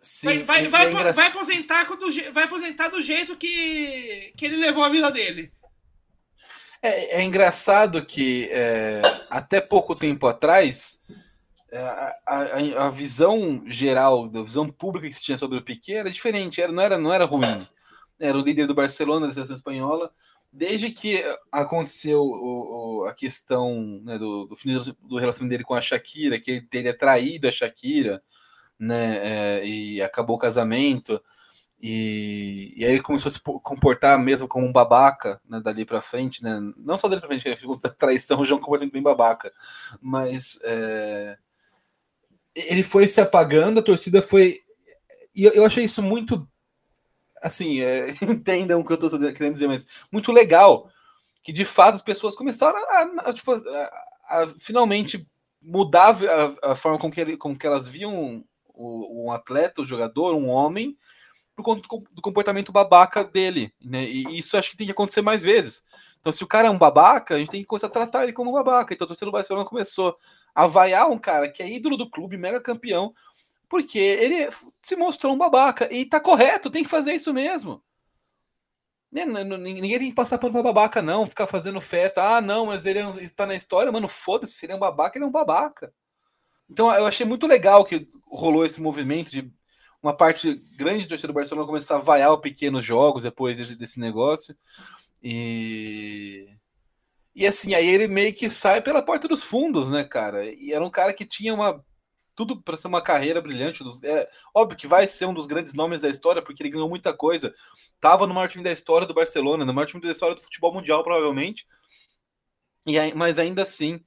Sim, 0.00 0.42
vai, 0.42 0.66
vai, 0.66 0.86
é 0.86 0.90
vai, 0.90 1.12
vai, 1.12 1.26
aposentar 1.28 1.84
do, 1.84 2.32
vai 2.32 2.44
aposentar 2.44 2.88
do 2.88 3.00
jeito 3.00 3.36
que, 3.36 4.32
que 4.36 4.46
ele 4.46 4.56
levou 4.56 4.82
a 4.82 4.88
vida 4.88 5.10
dele. 5.10 5.52
É, 6.82 7.20
é 7.20 7.22
engraçado 7.22 8.04
que 8.04 8.48
é, 8.50 9.00
até 9.30 9.60
pouco 9.60 9.94
tempo 9.94 10.26
atrás 10.26 11.00
é, 11.70 11.78
a, 11.78 12.16
a, 12.26 12.86
a, 12.86 12.90
visão 12.90 13.62
geral, 13.66 14.24
a 14.34 14.42
visão 14.42 14.68
pública 14.68 15.08
que 15.08 15.14
se 15.14 15.22
tinha 15.22 15.38
sobre 15.38 15.58
o 15.58 15.62
Piquet 15.62 15.94
era 15.94 16.10
diferente, 16.10 16.60
era, 16.60 16.72
não, 16.72 16.82
era, 16.82 16.98
não 16.98 17.14
era 17.14 17.24
ruim. 17.24 17.66
Era 18.18 18.36
o 18.36 18.42
líder 18.42 18.66
do 18.66 18.74
Barcelona, 18.74 19.28
da 19.28 19.32
seleção 19.32 19.54
espanhola. 19.54 20.12
Desde 20.52 20.90
que 20.90 21.24
aconteceu 21.50 22.20
o, 22.20 23.04
o, 23.04 23.06
a 23.06 23.14
questão 23.14 24.00
né, 24.04 24.18
do, 24.18 24.46
do, 24.46 24.56
do 25.02 25.18
relacionamento 25.18 25.50
dele 25.50 25.64
com 25.64 25.74
a 25.74 25.80
Shakira, 25.80 26.38
que 26.38 26.50
ele 26.50 26.60
teria 26.62 26.96
traído 26.96 27.48
a 27.48 27.52
Shakira, 27.52 28.22
né, 28.78 29.20
é, 29.22 29.66
e 29.66 30.02
acabou 30.02 30.36
o 30.36 30.38
casamento, 30.38 31.22
e, 31.82 32.74
e, 32.76 32.84
aí 32.84 32.92
ele 32.92 33.02
começou 33.02 33.28
a 33.28 33.32
se 33.32 33.40
comportar 33.40 34.16
mesmo 34.16 34.46
como 34.46 34.64
um 34.64 34.72
babaca, 34.72 35.40
né, 35.48 35.60
dali 35.60 35.84
para 35.84 36.00
frente, 36.00 36.42
né, 36.42 36.60
não 36.76 36.96
só 36.96 37.08
dali 37.08 37.20
para 37.20 37.28
frente, 37.28 37.48
a 37.48 37.88
traição 37.90 38.44
já 38.44 38.54
é 38.54 38.56
um 38.56 38.60
comportamento 38.60 38.92
bem 38.92 39.02
babaca, 39.02 39.52
mas 40.00 40.60
é, 40.62 41.36
ele 42.54 42.82
foi 42.82 43.08
se 43.08 43.20
apagando, 43.20 43.80
a 43.80 43.82
torcida 43.82 44.20
foi. 44.22 44.60
E 45.34 45.44
eu, 45.44 45.52
eu 45.52 45.64
achei 45.64 45.84
isso 45.84 46.02
muito. 46.02 46.46
Assim, 47.42 47.80
é, 47.80 48.10
entendam 48.22 48.80
o 48.80 48.84
que 48.84 48.92
eu 48.92 49.06
estou 49.06 49.18
querendo 49.32 49.54
dizer, 49.54 49.66
mas 49.66 49.86
muito 50.10 50.30
legal. 50.30 50.90
Que 51.42 51.52
de 51.52 51.64
fato 51.64 51.96
as 51.96 52.02
pessoas 52.02 52.36
começaram 52.36 52.78
a, 52.78 53.28
a, 53.28 53.32
tipo, 53.32 53.52
a, 53.52 53.92
a 54.28 54.48
finalmente 54.58 55.26
mudar 55.60 56.16
a, 56.62 56.76
forma 56.76 56.98
com 56.98 57.10
que, 57.10 57.20
ele, 57.20 57.36
com 57.36 57.56
que 57.56 57.66
elas 57.66 57.88
viam 57.88 58.44
o, 58.68 59.26
um 59.26 59.32
atleta, 59.32 59.80
o 59.80 59.84
um 59.84 59.86
jogador, 59.86 60.34
um 60.34 60.48
homem, 60.48 60.96
por 61.54 61.62
conta 61.62 61.88
do 62.12 62.22
comportamento 62.22 62.72
babaca 62.72 63.22
dele. 63.24 63.72
Né? 63.84 64.04
E 64.04 64.38
isso 64.38 64.56
acho 64.56 64.70
que 64.70 64.76
tem 64.76 64.86
que 64.86 64.92
acontecer 64.92 65.22
mais 65.22 65.42
vezes. 65.42 65.84
Então, 66.20 66.32
se 66.32 66.42
o 66.44 66.46
cara 66.46 66.68
é 66.68 66.70
um 66.70 66.78
babaca, 66.78 67.34
a 67.34 67.38
gente 67.38 67.50
tem 67.50 67.60
que 67.60 67.66
começar 67.66 67.88
a 67.88 67.90
tratar 67.90 68.22
ele 68.22 68.32
como 68.32 68.52
babaca. 68.52 68.94
Então, 68.94 69.04
a 69.04 69.08
torcida 69.08 69.26
do 69.26 69.32
Barcelona 69.32 69.68
começou 69.68 70.16
a 70.54 70.66
vaiar 70.66 71.10
um 71.10 71.18
cara 71.18 71.48
que 71.48 71.62
é 71.62 71.70
ídolo 71.70 71.96
do 71.96 72.08
clube, 72.08 72.36
mega 72.36 72.60
campeão, 72.60 73.14
porque 73.68 73.98
ele 73.98 74.48
se 74.82 74.96
mostrou 74.96 75.34
um 75.34 75.38
babaca. 75.38 75.92
E 75.92 76.04
tá 76.04 76.20
correto, 76.20 76.70
tem 76.70 76.84
que 76.84 76.90
fazer 76.90 77.14
isso 77.14 77.32
mesmo. 77.34 77.82
Né, 79.10 79.26
ninguém 79.26 79.98
tem 79.98 80.08
que 80.08 80.14
passar 80.14 80.38
pano 80.38 80.54
pra 80.54 80.62
babaca, 80.62 81.02
não. 81.02 81.26
Ficar 81.26 81.46
fazendo 81.46 81.80
festa. 81.80 82.22
Ah, 82.22 82.40
não, 82.40 82.66
mas 82.66 82.86
ele 82.86 82.98
é 82.98 83.22
está 83.22 83.44
na 83.44 83.54
história, 83.54 83.92
mano. 83.92 84.08
Foda-se, 84.08 84.54
se 84.54 84.64
ele 84.64 84.72
é 84.72 84.76
um 84.76 84.78
babaca, 84.78 85.18
ele 85.18 85.24
é 85.24 85.28
um 85.28 85.30
babaca. 85.30 85.92
Então 86.70 86.90
eu 86.94 87.06
achei 87.06 87.26
muito 87.26 87.46
legal 87.46 87.84
que 87.84 88.08
rolou 88.26 88.64
esse 88.64 88.80
movimento 88.80 89.30
de 89.30 89.52
uma 90.02 90.14
parte 90.14 90.54
grande 90.76 91.04
do 91.04 91.10
torcedor 91.10 91.32
do 91.32 91.36
Barcelona 91.36 91.66
começar 91.66 91.96
a 91.96 92.00
vaiar 92.00 92.32
os 92.32 92.40
pequenos 92.40 92.84
jogos 92.84 93.22
depois 93.22 93.56
desse, 93.56 93.76
desse 93.76 94.00
negócio. 94.00 94.56
E. 95.22 96.48
E 97.34 97.46
assim, 97.46 97.74
aí 97.74 97.88
ele 97.88 98.08
meio 98.08 98.34
que 98.34 98.50
sai 98.50 98.82
pela 98.82 99.00
porta 99.00 99.26
dos 99.26 99.42
fundos, 99.42 99.90
né, 99.90 100.04
cara? 100.04 100.44
E 100.44 100.72
era 100.72 100.84
um 100.84 100.90
cara 100.90 101.12
que 101.14 101.24
tinha 101.24 101.54
uma. 101.54 101.82
Tudo 102.34 102.60
para 102.62 102.76
ser 102.76 102.88
uma 102.88 103.02
carreira 103.02 103.40
brilhante. 103.40 103.82
É, 104.04 104.28
óbvio 104.54 104.76
que 104.76 104.86
vai 104.86 105.06
ser 105.06 105.26
um 105.26 105.34
dos 105.34 105.46
grandes 105.46 105.74
nomes 105.74 106.02
da 106.02 106.08
história, 106.08 106.42
porque 106.42 106.62
ele 106.62 106.70
ganhou 106.70 106.88
muita 106.88 107.14
coisa. 107.14 107.54
Tava 108.00 108.26
no 108.26 108.34
maior 108.34 108.48
time 108.48 108.64
da 108.64 108.72
história 108.72 109.06
do 109.06 109.14
Barcelona, 109.14 109.64
no 109.64 109.72
maior 109.72 109.86
time 109.86 110.02
da 110.02 110.10
história 110.10 110.34
do 110.34 110.42
futebol 110.42 110.74
mundial, 110.74 111.04
provavelmente. 111.04 111.66
E 112.86 112.98
aí, 112.98 113.14
mas 113.14 113.38
ainda 113.38 113.62
assim, 113.62 114.02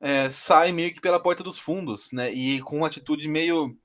é, 0.00 0.28
sai 0.28 0.72
meio 0.72 0.92
que 0.92 1.00
pela 1.00 1.20
porta 1.20 1.44
dos 1.44 1.58
fundos, 1.58 2.12
né? 2.12 2.32
E 2.32 2.60
com 2.60 2.78
uma 2.78 2.88
atitude 2.88 3.28
meio. 3.28 3.78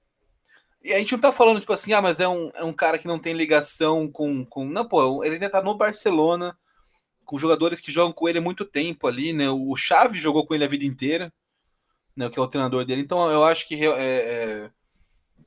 E 0.83 0.93
a 0.93 0.99
gente 0.99 1.11
não 1.11 1.19
tá 1.19 1.31
falando, 1.31 1.59
tipo 1.59 1.73
assim, 1.73 1.93
ah, 1.93 2.01
mas 2.01 2.19
é 2.19 2.27
um, 2.27 2.51
é 2.53 2.63
um 2.63 2.73
cara 2.73 2.97
que 2.97 3.07
não 3.07 3.19
tem 3.19 3.33
ligação 3.33 4.09
com, 4.09 4.45
com. 4.45 4.65
Não, 4.65 4.87
pô, 4.87 5.23
ele 5.23 5.35
ainda 5.35 5.49
tá 5.49 5.61
no 5.61 5.75
Barcelona, 5.75 6.57
com 7.25 7.37
jogadores 7.37 7.81
que 7.81 7.91
jogam 7.91 8.13
com 8.13 8.27
ele 8.29 8.37
há 8.37 8.41
muito 8.41 8.63
tempo 8.63 9.07
ali, 9.07 9.33
né? 9.33 9.49
O 9.49 9.75
Xavi 9.75 10.17
jogou 10.17 10.45
com 10.47 10.55
ele 10.55 10.63
a 10.63 10.67
vida 10.67 10.85
inteira, 10.85 11.33
né? 12.15 12.29
Que 12.29 12.39
é 12.39 12.41
o 12.41 12.47
treinador 12.47 12.85
dele. 12.85 13.01
Então 13.01 13.29
eu 13.29 13.43
acho 13.43 13.67
que 13.67 13.75
é, 13.85 13.89
é 13.89 14.71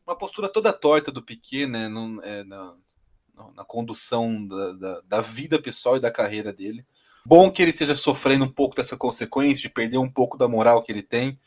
uma 0.06 0.16
postura 0.16 0.48
toda 0.48 0.72
torta 0.72 1.10
do 1.10 1.22
Piquet, 1.22 1.66
né? 1.66 1.88
No, 1.88 2.22
é, 2.22 2.44
na, 2.44 2.74
na, 3.54 3.64
condução 3.64 4.46
da, 4.46 4.72
da, 4.72 5.00
da, 5.06 5.20
vida 5.20 5.60
pessoal 5.60 5.96
e 5.96 6.00
da 6.00 6.10
carreira 6.10 6.52
dele. 6.52 6.84
Bom 7.24 7.50
que 7.50 7.62
ele 7.62 7.70
esteja 7.70 7.94
sofrendo 7.94 8.44
um 8.44 8.52
pouco 8.52 8.76
dessa 8.76 8.96
consequência, 8.96 9.62
de 9.62 9.70
perder 9.70 9.98
um 9.98 10.10
pouco 10.10 10.36
da 10.36 10.48
moral 10.48 10.82
que 10.82 10.90
ele 10.90 11.02
tem. 11.02 11.38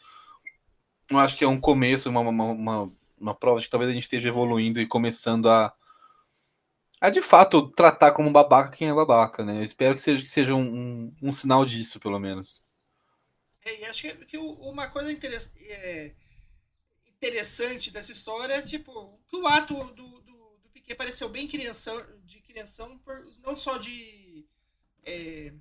Eu 1.09 1.19
acho 1.19 1.37
que 1.37 1.43
é 1.43 1.47
um 1.47 1.59
começo, 1.59 2.09
uma, 2.09 2.21
uma, 2.21 2.43
uma, 2.45 2.91
uma 3.17 3.35
prova 3.35 3.59
de 3.59 3.65
que 3.65 3.71
talvez 3.71 3.89
a 3.89 3.93
gente 3.93 4.03
esteja 4.03 4.29
evoluindo 4.29 4.81
e 4.81 4.87
começando 4.87 5.49
a, 5.49 5.73
a 6.99 7.09
de 7.09 7.21
fato 7.21 7.69
tratar 7.69 8.11
como 8.11 8.31
babaca 8.31 8.75
quem 8.75 8.89
é 8.89 8.93
babaca, 8.93 9.43
né? 9.43 9.59
Eu 9.59 9.63
espero 9.63 9.95
que 9.95 10.01
seja, 10.01 10.23
que 10.23 10.29
seja 10.29 10.53
um, 10.55 10.61
um, 10.61 11.15
um 11.21 11.33
sinal 11.33 11.65
disso, 11.65 11.99
pelo 11.99 12.19
menos. 12.19 12.65
É, 13.65 13.81
e 13.81 13.85
acho 13.85 14.15
que 14.25 14.37
uma 14.37 14.87
coisa 14.87 15.11
interessante. 15.11 15.51
É 15.67 16.13
interessante 17.23 17.89
dessa 17.89 18.11
história, 18.11 18.61
tipo, 18.61 19.17
que 19.29 19.37
o 19.37 19.47
ato 19.47 19.75
do, 19.75 20.19
do, 20.21 20.57
do 20.57 20.69
Piquet 20.73 20.95
pareceu 20.95 21.29
bem 21.29 21.47
de 21.47 22.41
criação, 22.41 22.97
por, 22.99 23.17
não 23.41 23.55
só 23.55 23.77
de 23.77 24.45
é, 25.05 25.53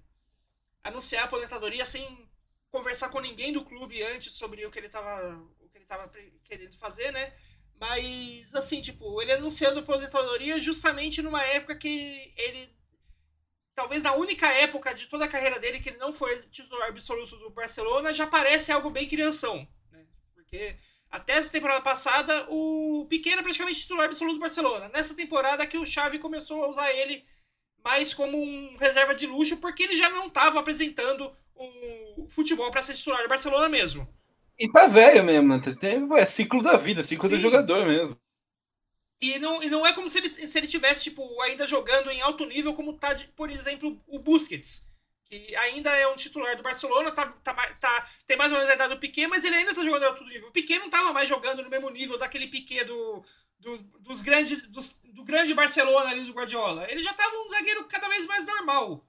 anunciar 0.83 1.23
a 1.23 1.27
aposentadoria 1.27 1.87
sem 1.87 2.29
conversar 2.69 3.11
com 3.11 3.21
ninguém 3.21 3.53
do 3.53 3.65
clube 3.65 4.03
antes 4.03 4.33
sobre 4.33 4.67
o 4.67 4.71
que 4.71 4.79
ele 4.79 4.89
estava 4.89 5.41
tava 5.97 6.13
querendo 6.45 6.77
fazer, 6.77 7.13
né? 7.13 7.33
Mas, 7.81 8.55
assim, 8.55 8.81
tipo, 8.81 9.21
ele 9.21 9.33
anunciando 9.33 9.81
aposentadoria 9.81 10.61
justamente 10.61 11.21
numa 11.21 11.43
época 11.43 11.75
que 11.75 12.33
ele. 12.37 12.71
Talvez 13.75 14.03
na 14.03 14.15
única 14.15 14.47
época 14.53 14.95
de 14.95 15.07
toda 15.07 15.25
a 15.25 15.29
carreira 15.29 15.59
dele 15.59 15.81
que 15.81 15.89
ele 15.89 15.99
não 15.99 16.13
foi 16.13 16.43
titular 16.49 16.89
absoluto 16.89 17.37
do 17.39 17.51
Barcelona, 17.51 18.15
já 18.15 18.27
parece 18.27 18.71
algo 18.71 18.91
bem 18.91 19.09
crianção. 19.09 19.67
Né? 19.91 20.07
Porque 20.35 20.77
até 21.11 21.39
a 21.39 21.49
temporada 21.49 21.81
passada, 21.81 22.47
o 22.51 23.07
Piquet 23.09 23.33
era 23.33 23.43
praticamente 23.43 23.81
titular 23.81 24.07
absoluto 24.07 24.35
do 24.35 24.41
Barcelona. 24.41 24.91
Nessa 24.91 25.15
temporada 25.15 25.67
que 25.67 25.79
o 25.79 25.87
Xavi 25.87 26.19
começou 26.19 26.63
a 26.63 26.69
usar 26.69 26.93
ele 26.93 27.25
mais 27.83 28.15
como 28.15 28.41
um 28.41 28.77
reserva 28.77 29.15
de 29.15 29.27
luxo, 29.27 29.57
porque 29.57 29.83
ele 29.83 29.97
já 29.97 30.09
não 30.11 30.27
estava 30.27 30.61
apresentando 30.61 31.35
um 31.57 32.29
futebol 32.29 32.71
para 32.71 32.83
ser 32.83 32.95
titular 32.95 33.23
do 33.23 33.29
Barcelona 33.29 33.69
mesmo. 33.69 34.07
E 34.59 34.71
tá 34.71 34.87
velho 34.87 35.25
mesmo, 35.25 35.49
né? 35.49 35.61
É 36.19 36.27
ciclo 36.27 36.63
da 36.63 36.77
vida, 36.77 37.03
ciclo 37.03 37.29
Sim. 37.29 37.35
do 37.35 37.41
jogador 37.41 37.87
mesmo. 37.87 38.17
E 39.21 39.39
não, 39.39 39.63
e 39.63 39.71
não 39.71 39.87
é 39.87 39.93
como 39.93 40.09
se 40.09 40.19
ele, 40.19 40.47
se 40.49 40.59
ele 40.59 40.67
tivesse, 40.67 41.05
tipo, 41.05 41.41
ainda 41.43 41.67
jogando 41.67 42.11
em 42.11 42.21
alto 42.21 42.45
nível, 42.45 42.75
como 42.75 42.95
tá, 42.95 43.17
por 43.37 43.51
exemplo, 43.51 44.01
o 44.09 44.19
Busquets 44.19 44.87
que 45.33 45.57
ainda 45.57 45.91
é 45.97 46.07
um 46.09 46.15
titular 46.15 46.55
do 46.55 46.63
Barcelona, 46.63 47.11
tá, 47.11 47.27
tá, 47.43 47.55
tá, 47.55 48.09
tem 48.27 48.37
mais 48.37 48.53
ou 48.53 48.59
menos 48.59 48.71
a 48.71 48.75
idade 48.75 48.93
do 48.93 49.01
Piquet, 49.01 49.27
mas 49.27 49.43
ele 49.43 49.57
ainda 49.57 49.75
tá 49.75 49.83
jogando 49.83 50.03
em 50.03 50.07
alto 50.07 50.25
nível. 50.25 50.49
O 50.49 50.53
Piquet 50.53 50.79
não 50.79 50.91
tava 50.91 51.11
mais 51.11 51.27
jogando 51.27 51.63
no 51.63 51.71
mesmo 51.71 51.89
nível 51.89 52.19
daquele 52.19 52.49
Piquet 52.49 52.85
do, 52.85 53.25
do, 53.59 53.79
dos 54.01 54.21
grandes, 54.21 54.63
dos, 54.69 55.01
do 55.05 55.25
grande 55.25 55.55
Barcelona 55.55 56.11
ali 56.11 56.25
do 56.25 56.35
Guardiola. 56.35 56.87
Ele 56.91 57.03
já 57.03 57.15
tava 57.15 57.35
um 57.35 57.49
zagueiro 57.49 57.83
cada 57.85 58.11
vez 58.11 58.27
mais 58.27 58.45
normal. 58.45 59.09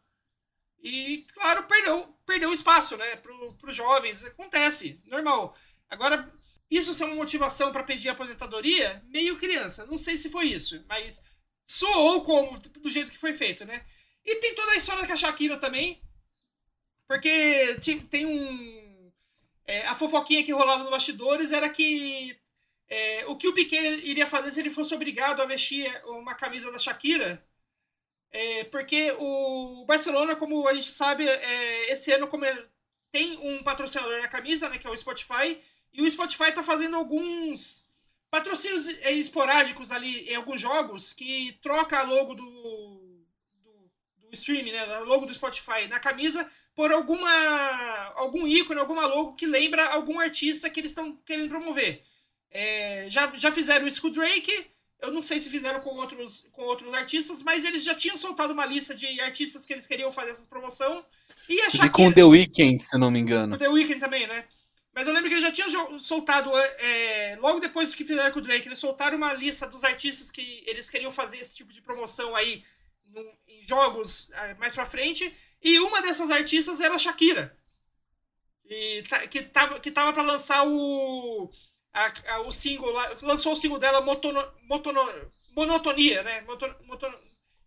E, 0.83 1.25
claro, 1.33 1.63
perdeu, 1.63 2.13
perdeu 2.25 2.51
espaço, 2.51 2.97
né, 2.97 3.15
pro, 3.15 3.55
pros 3.55 3.75
jovens. 3.75 4.23
Acontece, 4.25 5.01
normal. 5.07 5.55
Agora, 5.89 6.29
isso 6.69 6.93
ser 6.93 7.05
uma 7.05 7.15
motivação 7.15 7.71
para 7.71 7.83
pedir 7.83 8.09
aposentadoria, 8.09 9.01
meio 9.07 9.37
criança. 9.37 9.85
Não 9.85 9.97
sei 9.97 10.17
se 10.17 10.29
foi 10.29 10.47
isso, 10.47 10.83
mas 10.89 11.21
soou 11.65 12.21
como 12.23 12.59
do 12.59 12.91
jeito 12.91 13.11
que 13.11 13.17
foi 13.17 13.31
feito, 13.31 13.63
né? 13.63 13.85
E 14.25 14.35
tem 14.37 14.55
toda 14.55 14.71
a 14.73 14.75
história 14.75 15.07
da 15.07 15.15
Shakira 15.15 15.57
também, 15.57 16.01
porque 17.07 17.77
tem 18.09 18.25
um. 18.25 19.11
É, 19.65 19.87
a 19.87 19.95
fofoquinha 19.95 20.43
que 20.43 20.51
rolava 20.51 20.81
nos 20.81 20.91
bastidores 20.91 21.51
era 21.53 21.69
que 21.69 22.37
é, 22.89 23.25
o 23.27 23.37
que 23.37 23.47
o 23.47 23.53
Piquet 23.53 24.01
iria 24.03 24.27
fazer 24.27 24.51
se 24.51 24.59
ele 24.59 24.69
fosse 24.69 24.93
obrigado 24.93 25.41
a 25.41 25.45
vestir 25.45 25.89
uma 26.05 26.35
camisa 26.35 26.71
da 26.71 26.79
Shakira. 26.79 27.45
É, 28.33 28.63
porque 28.65 29.15
o 29.19 29.85
Barcelona, 29.85 30.35
como 30.35 30.67
a 30.67 30.73
gente 30.73 30.89
sabe, 30.89 31.27
é, 31.27 31.91
esse 31.91 32.11
ano 32.11 32.27
como 32.27 32.43
tem 33.11 33.37
um 33.37 33.63
patrocinador 33.63 34.19
na 34.19 34.27
camisa, 34.27 34.67
né, 34.67 34.79
que 34.79 34.87
é 34.87 34.89
o 34.89 34.97
Spotify, 34.97 35.59
e 35.93 36.01
o 36.01 36.09
Spotify 36.09 36.45
está 36.45 36.63
fazendo 36.63 36.95
alguns 36.95 37.87
patrocínios 38.31 38.87
é, 39.03 39.11
esporádicos 39.11 39.91
ali 39.91 40.27
em 40.27 40.35
alguns 40.35 40.59
jogos 40.59 41.13
que 41.13 41.59
troca 41.61 41.99
a 41.99 42.01
logo 42.01 42.33
do 42.33 43.23
streaming, 44.31 44.71
né, 44.71 44.83
logo 45.01 45.27
do 45.27 45.33
Spotify 45.35 45.87
na 45.87 45.99
camisa 45.99 46.49
por 46.73 46.91
alguma 46.91 47.31
algum 48.15 48.47
ícone, 48.47 48.79
alguma 48.79 49.05
logo 49.05 49.35
que 49.35 49.45
lembra 49.45 49.85
algum 49.89 50.19
artista 50.19 50.71
que 50.71 50.79
eles 50.79 50.91
estão 50.91 51.15
querendo 51.17 51.49
promover. 51.49 52.01
É, 52.49 53.05
já, 53.11 53.31
já 53.37 53.51
fizeram 53.51 53.85
isso 53.85 54.01
com 54.01 54.07
o 54.07 54.11
Drake, 54.11 54.72
eu 55.03 55.11
não 55.11 55.21
sei 55.21 55.39
se 55.39 55.49
fizeram 55.49 55.81
com 55.81 55.89
outros, 55.95 56.47
com 56.53 56.63
outros 56.63 56.93
artistas, 56.93 57.43
mas 57.43 57.65
eles 57.65 57.83
já 57.83 57.93
tinham 57.93 58.17
soltado 58.17 58.53
uma 58.53 58.65
lista 58.65 58.95
de 58.95 59.19
artistas 59.19 59.65
que 59.65 59.73
eles 59.73 59.85
queriam 59.85 60.13
fazer 60.13 60.31
essa 60.31 60.43
promoção. 60.43 61.05
E 61.49 61.59
a 61.61 61.69
Shakira, 61.69 61.89
com 61.89 62.11
The 62.11 62.23
Weeknd, 62.23 62.81
se 62.81 62.97
não 62.97 63.11
me 63.11 63.19
engano. 63.19 63.51
Com 63.51 63.59
The 63.59 63.69
Weeknd 63.69 63.99
também, 63.99 64.25
né? 64.25 64.45
Mas 64.95 65.05
eu 65.05 65.13
lembro 65.13 65.27
que 65.27 65.35
eles 65.35 65.45
já 65.45 65.51
tinham 65.51 65.99
soltado, 65.99 66.49
é, 66.55 67.37
logo 67.41 67.59
depois 67.59 67.89
do 67.91 67.97
que 67.97 68.05
fizeram 68.05 68.31
com 68.31 68.39
o 68.39 68.41
Drake, 68.41 68.65
eles 68.65 68.79
soltaram 68.79 69.17
uma 69.17 69.33
lista 69.33 69.67
dos 69.67 69.83
artistas 69.83 70.31
que 70.31 70.63
eles 70.65 70.89
queriam 70.89 71.11
fazer 71.11 71.37
esse 71.37 71.53
tipo 71.53 71.73
de 71.73 71.81
promoção 71.81 72.33
aí 72.33 72.63
em 73.47 73.67
jogos 73.67 74.31
é, 74.31 74.53
mais 74.53 74.73
pra 74.73 74.85
frente. 74.85 75.35
E 75.61 75.79
uma 75.79 76.01
dessas 76.01 76.31
artistas 76.31 76.79
era 76.79 76.95
a 76.95 76.99
Shakira. 76.99 77.53
E, 78.65 79.03
que, 79.29 79.41
tava, 79.41 79.79
que 79.81 79.91
tava 79.91 80.13
pra 80.13 80.23
lançar 80.23 80.65
o. 80.65 81.51
A, 81.93 82.11
a, 82.33 82.41
o 82.41 82.51
single 82.51 82.91
lá, 82.91 83.15
lançou 83.21 83.53
o 83.53 83.55
single 83.55 83.77
dela 83.77 84.01
Motono, 84.01 84.43
Motono, 84.63 84.99
Monotonia, 85.55 86.23
né? 86.23 86.41
Motono, 86.41 86.75
Motono, 86.85 87.17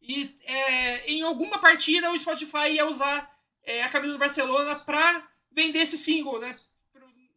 e 0.03 0.37
é, 0.45 1.11
em 1.11 1.23
alguma 1.23 1.59
partida 1.59 2.11
o 2.11 2.19
Spotify 2.19 2.71
ia 2.71 2.87
usar 2.87 3.31
é, 3.65 3.83
a 3.83 3.89
camisa 3.89 4.13
do 4.13 4.19
Barcelona 4.19 4.77
pra 4.77 5.27
vender 5.51 5.81
esse 5.81 5.99
single, 5.99 6.39
né? 6.39 6.59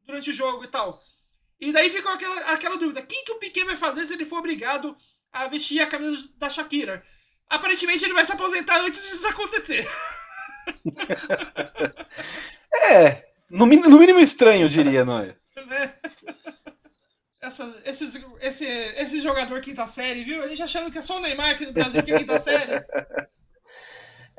Durante 0.06 0.30
o 0.30 0.34
jogo 0.34 0.64
e 0.64 0.68
tal. 0.68 0.98
E 1.60 1.72
daí 1.72 1.90
ficou 1.90 2.12
aquela, 2.12 2.40
aquela 2.52 2.78
dúvida: 2.78 3.02
quem 3.02 3.24
que 3.24 3.32
o 3.32 3.40
Piquet 3.40 3.64
vai 3.64 3.76
fazer 3.76 4.06
se 4.06 4.14
ele 4.14 4.26
for 4.26 4.40
obrigado 4.40 4.96
a 5.32 5.48
vestir 5.48 5.82
a 5.82 5.88
camisa 5.88 6.30
da 6.38 6.50
Shakira? 6.50 7.04
Aparentemente 7.50 8.06
ele 8.06 8.14
vai 8.14 8.26
se 8.26 8.32
aposentar 8.32 8.80
antes 8.82 9.02
disso 9.02 9.28
acontecer. 9.28 9.88
é, 12.74 13.26
no, 13.50 13.66
no, 13.66 14.00
mínimo 14.00 14.20
estranho, 14.20 14.64
eu 14.64 14.70
diria, 14.70 15.04
não 15.04 15.20
é? 15.20 15.36
Né? 15.60 15.99
Essas, 17.42 17.82
esses, 17.86 18.26
esse, 18.42 18.66
esse 18.66 19.22
jogador 19.22 19.62
quinta 19.62 19.88
série, 19.88 20.24
viu? 20.24 20.44
A 20.44 20.48
gente 20.48 20.62
achando 20.62 20.92
que 20.92 20.98
é 20.98 21.02
só 21.02 21.18
o 21.18 21.20
Neymar 21.22 21.52
aqui 21.52 21.66
no 21.66 21.74
Brasil 21.74 22.04
que 22.04 22.12
é 22.12 22.20
quinta 22.20 22.40
série. 22.40 22.74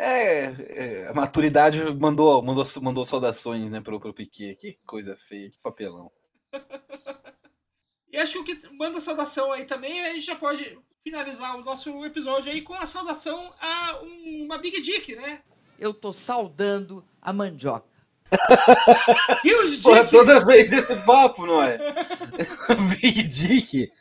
É, 0.02 0.44
é, 0.44 1.08
a 1.08 1.12
maturidade 1.12 1.78
mandou, 1.96 2.42
mandou, 2.42 2.64
mandou 2.80 3.04
saudações 3.04 3.70
né, 3.70 3.82
pro, 3.82 4.00
pro 4.00 4.14
Piquet. 4.14 4.56
Que 4.56 4.78
coisa 4.86 5.14
feia, 5.14 5.50
que 5.50 5.58
papelão. 5.58 6.10
e 8.10 8.16
acho 8.16 8.42
que 8.42 8.58
manda 8.78 8.98
saudação 8.98 9.52
aí 9.52 9.66
também, 9.66 10.00
a 10.00 10.14
gente 10.14 10.24
já 10.24 10.36
pode 10.36 10.78
finalizar 11.04 11.54
o 11.54 11.62
nosso 11.62 12.02
episódio 12.06 12.50
aí 12.50 12.62
com 12.62 12.72
a 12.72 12.86
saudação 12.86 13.52
a 13.60 14.00
uma 14.02 14.56
Big 14.56 14.80
Dick, 14.80 15.14
né? 15.14 15.42
Eu 15.78 15.92
tô 15.92 16.14
saudando 16.14 17.04
a 17.20 17.30
mandioca. 17.30 17.89
Huge 19.44 19.76
Dick! 19.76 19.82
Porra, 19.82 20.04
toda 20.04 20.44
vez 20.44 20.72
esse 20.72 20.96
papo, 20.96 21.46
não 21.46 21.62
é? 21.62 21.78
Big 23.00 23.22
Dick. 23.24 23.92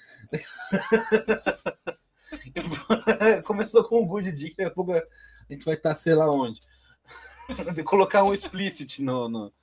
Começou 3.43 3.83
com 3.83 4.01
o 4.01 4.05
Good 4.05 4.31
Dick, 4.31 4.55
daqui 4.55 4.69
a 4.69 4.73
pouco 4.73 4.93
a 4.93 5.01
gente 5.49 5.65
vai 5.65 5.75
estar 5.75 5.95
sei 5.95 6.13
lá 6.13 6.31
onde. 6.31 6.59
De 7.73 7.83
colocar 7.83 8.23
um 8.23 8.33
explicit 8.33 9.01
no, 9.01 9.27
no, 9.27 9.53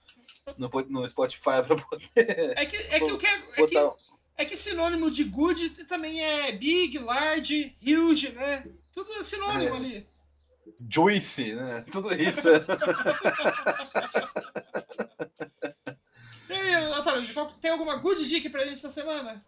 no, 0.58 0.70
no 0.88 1.08
Spotify 1.08 1.62
para 1.64 1.76
poder. 1.76 2.54
É 2.56 2.66
que, 2.66 2.76
é 2.76 3.00
que 3.00 3.12
o 3.12 3.18
que 3.18 3.26
é, 3.26 3.34
é 3.56 3.66
que 3.66 3.78
é 4.38 4.44
que 4.44 4.56
sinônimo 4.56 5.10
de 5.10 5.24
good 5.24 5.84
também 5.86 6.22
é 6.22 6.52
big, 6.52 6.98
large, 6.98 7.72
huge, 7.82 8.32
né? 8.32 8.64
Tudo 8.92 9.24
sinônimo 9.24 9.74
é. 9.74 9.78
ali. 9.78 10.06
Juicy, 10.88 11.54
né? 11.54 11.84
Tudo 11.90 12.12
isso. 12.14 12.48
e 16.48 16.52
aí, 16.52 16.86
Otávio, 16.92 17.50
tem 17.60 17.70
alguma 17.70 17.96
good 17.96 18.28
dica 18.28 18.50
pra 18.50 18.64
gente 18.64 18.74
essa 18.78 18.90
semana? 18.90 19.44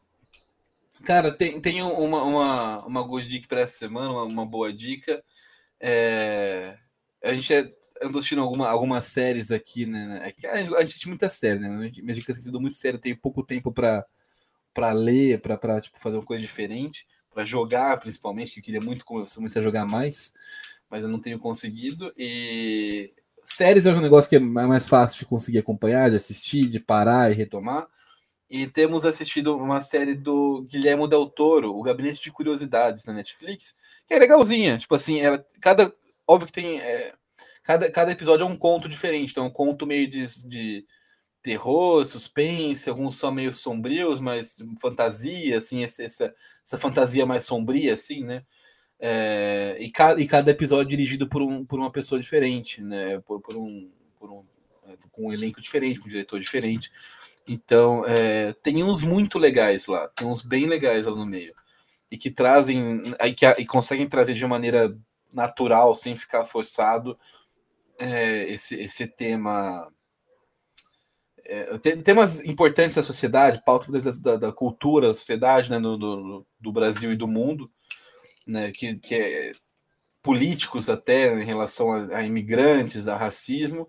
Cara, 1.05 1.31
tem, 1.31 1.61
tem 1.61 1.83
uma, 1.83 2.23
uma, 2.23 2.87
uma 2.87 3.03
good 3.03 3.29
dica 3.29 3.47
pra 3.49 3.61
essa 3.61 3.79
semana, 3.79 4.11
uma, 4.11 4.25
uma 4.25 4.47
boa 4.47 4.73
dica. 4.73 5.23
É... 5.81 6.77
A 7.23 7.33
gente 7.33 7.53
é, 7.53 7.69
andou 8.03 8.19
assistindo 8.19 8.43
alguma, 8.43 8.69
algumas 8.69 9.05
séries 9.07 9.51
aqui, 9.51 9.87
né? 9.87 10.33
É 10.41 10.49
a 10.49 10.63
gente 10.63 10.75
assiste 10.75 11.09
muita 11.09 11.29
série, 11.29 11.61
né? 11.61 11.69
Minha 11.69 12.15
dica 12.15 12.33
tem 12.33 12.43
sido 12.43 12.61
muito 12.61 12.77
séria, 12.77 12.99
tenho 12.99 13.17
pouco 13.17 13.43
tempo 13.43 13.73
para 13.73 14.05
para 14.75 14.93
ler, 14.93 15.41
para 15.41 15.81
tipo, 15.81 15.99
fazer 15.99 16.17
uma 16.17 16.25
coisa 16.25 16.41
diferente, 16.41 17.05
para 17.33 17.43
jogar 17.43 17.99
principalmente, 17.99 18.53
que 18.53 18.61
eu 18.61 18.63
queria 18.65 18.81
muito 18.81 19.05
começar 19.05 19.59
a 19.59 19.63
jogar 19.63 19.87
mais, 19.87 20.33
mas 20.91 21.03
eu 21.03 21.09
não 21.09 21.21
tenho 21.21 21.39
conseguido. 21.39 22.13
E 22.17 23.13
séries 23.45 23.87
é 23.87 23.93
um 23.93 24.01
negócio 24.01 24.29
que 24.29 24.37
é 24.37 24.41
mais 24.41 24.87
fácil 24.87 25.19
de 25.19 25.27
conseguir 25.27 25.59
acompanhar, 25.59 26.11
de 26.11 26.17
assistir, 26.17 26.69
de 26.69 26.81
parar 26.81 27.31
e 27.31 27.35
retomar. 27.35 27.87
E 28.51 28.67
temos 28.67 29.05
assistido 29.05 29.57
uma 29.57 29.81
série 29.81 30.15
do 30.15 30.63
Guilherme 30.63 31.07
Del 31.09 31.29
Toro, 31.29 31.77
O 31.77 31.83
Gabinete 31.83 32.23
de 32.23 32.33
Curiosidades, 32.33 33.05
na 33.05 33.13
Netflix, 33.13 33.77
que 34.07 34.15
é 34.15 34.19
legalzinha. 34.19 34.79
Tipo 34.79 34.95
assim, 34.95 35.21
ela, 35.21 35.45
cada. 35.61 35.93
Óbvio 36.27 36.47
que 36.47 36.53
tem. 36.53 36.81
É, 36.81 37.13
cada, 37.63 37.91
cada 37.91 38.13
episódio 38.13 38.45
é 38.45 38.47
um 38.47 38.57
conto 38.57 38.89
diferente. 38.89 39.33
Então, 39.33 39.47
um 39.47 39.51
conto 39.51 39.87
meio 39.87 40.09
de, 40.09 40.49
de 40.49 40.87
terror, 41.43 42.05
suspense, 42.07 42.89
alguns 42.89 43.17
são 43.17 43.31
meio 43.31 43.53
sombrios, 43.53 44.19
mas 44.19 44.57
fantasia, 44.81 45.59
assim, 45.59 45.85
essa, 45.85 46.03
essa 46.03 46.79
fantasia 46.79 47.27
mais 47.27 47.45
sombria, 47.45 47.93
assim, 47.93 48.25
né? 48.25 48.43
É, 49.01 49.77
e, 49.79 49.91
cada, 49.91 50.21
e 50.21 50.27
cada 50.27 50.51
episódio 50.51 50.89
dirigido 50.89 51.29
por, 51.29 51.41
um, 51.41 51.65
por 51.65 51.79
uma 51.79 51.91
pessoa 51.91 52.21
diferente, 52.21 52.83
né? 52.83 53.21
Por, 53.21 53.41
por 53.41 53.57
um, 53.57 53.91
por 54.19 54.31
um, 54.31 54.45
é, 54.89 54.97
com 55.13 55.29
um 55.29 55.33
elenco 55.33 55.61
diferente, 55.61 56.01
com 56.01 56.07
um 56.07 56.11
diretor 56.11 56.41
diferente. 56.41 56.91
Então, 57.47 58.05
é, 58.07 58.53
tem 58.63 58.83
uns 58.85 59.03
muito 59.03 59.39
legais 59.39 59.87
lá, 59.87 60.09
tem 60.09 60.27
uns 60.27 60.43
bem 60.43 60.67
legais 60.67 61.07
lá 61.07 61.15
no 61.15 61.25
meio. 61.25 61.55
E 62.11 62.19
que 62.19 62.31
trazem, 62.31 63.03
e, 63.25 63.33
que, 63.33 63.47
e 63.47 63.67
conseguem 63.67 64.09
trazer 64.09 64.35
de 64.35 64.47
maneira 64.47 64.97
natural, 65.33 65.95
sem 65.95 66.17
ficar 66.17 66.45
forçado, 66.45 67.19
é, 67.99 68.51
esse, 68.51 68.81
esse 68.81 69.07
tema. 69.07 69.91
É, 71.45 71.79
temas 72.03 72.45
importantes 72.45 72.97
da 72.97 73.03
sociedade, 73.03 73.63
pautas 73.65 74.21
da, 74.21 74.37
da, 74.37 74.53
cultura 74.53 75.09
da 75.09 75.15
sociedade, 75.15 75.71
né, 75.71 75.81
do, 75.81 75.97
do, 75.97 76.47
do, 76.61 76.73
Brasil 76.73 77.11
e 77.11 77.17
do 77.17 77.27
mundo, 77.27 77.71
né, 78.49 78.73
que, 78.73 78.99
que 78.99 79.15
é 79.15 79.53
políticos 80.23 80.91
até 80.91 81.41
em 81.41 81.45
relação 81.45 81.93
a, 81.93 82.19
a 82.19 82.23
imigrantes, 82.25 83.07
a 83.07 83.17
racismo, 83.17 83.89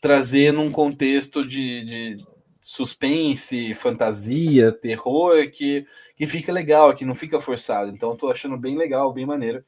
trazer 0.00 0.52
num 0.52 0.70
contexto 0.70 1.40
de, 1.40 1.84
de 1.84 2.16
suspense, 2.60 3.74
fantasia, 3.74 4.72
terror, 4.72 5.50
que, 5.50 5.86
que 6.16 6.26
fica 6.26 6.52
legal, 6.52 6.94
que 6.94 7.04
não 7.04 7.14
fica 7.14 7.40
forçado. 7.40 7.90
Então, 7.90 8.12
estou 8.12 8.30
achando 8.30 8.56
bem 8.56 8.76
legal, 8.76 9.12
bem 9.12 9.26
maneiro. 9.26 9.64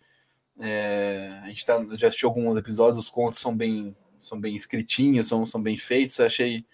É, 0.60 1.40
a 1.42 1.48
gente 1.48 1.64
tá, 1.64 1.82
já 1.96 2.08
assistiu 2.08 2.28
alguns 2.28 2.56
episódios, 2.56 2.98
os 2.98 3.10
contos 3.10 3.40
são 3.40 3.56
bem, 3.56 3.94
são 4.18 4.40
bem 4.40 4.54
escritinhos, 4.54 5.26
são, 5.26 5.46
são 5.46 5.62
bem 5.62 5.76
feitos. 5.76 6.20
Achei 6.20 6.64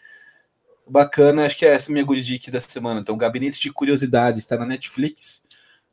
bacana. 0.87 1.47
Acho 1.47 1.57
que 1.59 1.67
é 1.67 1.71
essa 1.75 1.93
minha 1.93 2.05
good 2.05 2.23
dick 2.23 2.51
da 2.51 2.61
semana. 2.61 3.01
Então, 3.01 3.17
Gabinete 3.17 3.61
de 3.61 3.73
Curiosidades 3.73 4.41
está 4.41 4.57
na 4.57 4.67
Netflix. 4.67 5.45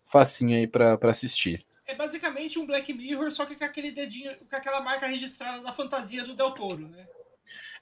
Facinho 0.05 0.57
aí 0.57 0.67
para 0.67 0.97
assistir. 1.03 1.65
É 1.87 1.93
basicamente 1.93 2.57
um 2.57 2.65
Black 2.65 2.91
Mirror, 2.93 3.31
só 3.31 3.45
que 3.45 3.55
com 3.55 3.63
aquele 3.63 3.91
dedinho, 3.91 4.31
com 4.49 4.55
aquela 4.55 4.81
marca 4.81 5.05
registrada 5.05 5.61
da 5.61 5.71
fantasia 5.71 6.23
do 6.23 6.35
Del 6.35 6.51
Toro, 6.51 6.87
né? 6.87 7.07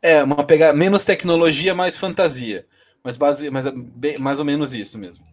É, 0.02 0.22
uma 0.22 0.46
pegada 0.46 0.78
menos 0.78 1.06
tecnologia, 1.06 1.74
mais 1.74 1.96
fantasia. 1.96 2.68
Mas, 3.02 3.18
base, 3.18 3.50
mas 3.50 3.66
é 3.66 3.72
bem, 3.72 4.18
mais 4.20 4.40
ou 4.40 4.46
menos 4.46 4.74
isso 4.74 4.98
mesmo. 4.98 5.26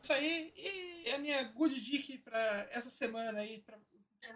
Isso 0.00 0.12
aí, 0.12 0.52
e 0.56 1.10
a 1.10 1.18
minha 1.18 1.42
good 1.56 1.80
dick 1.80 2.18
pra 2.18 2.66
essa 2.72 2.90
semana 2.90 3.40
aí. 3.40 3.62
Pra, 3.64 3.76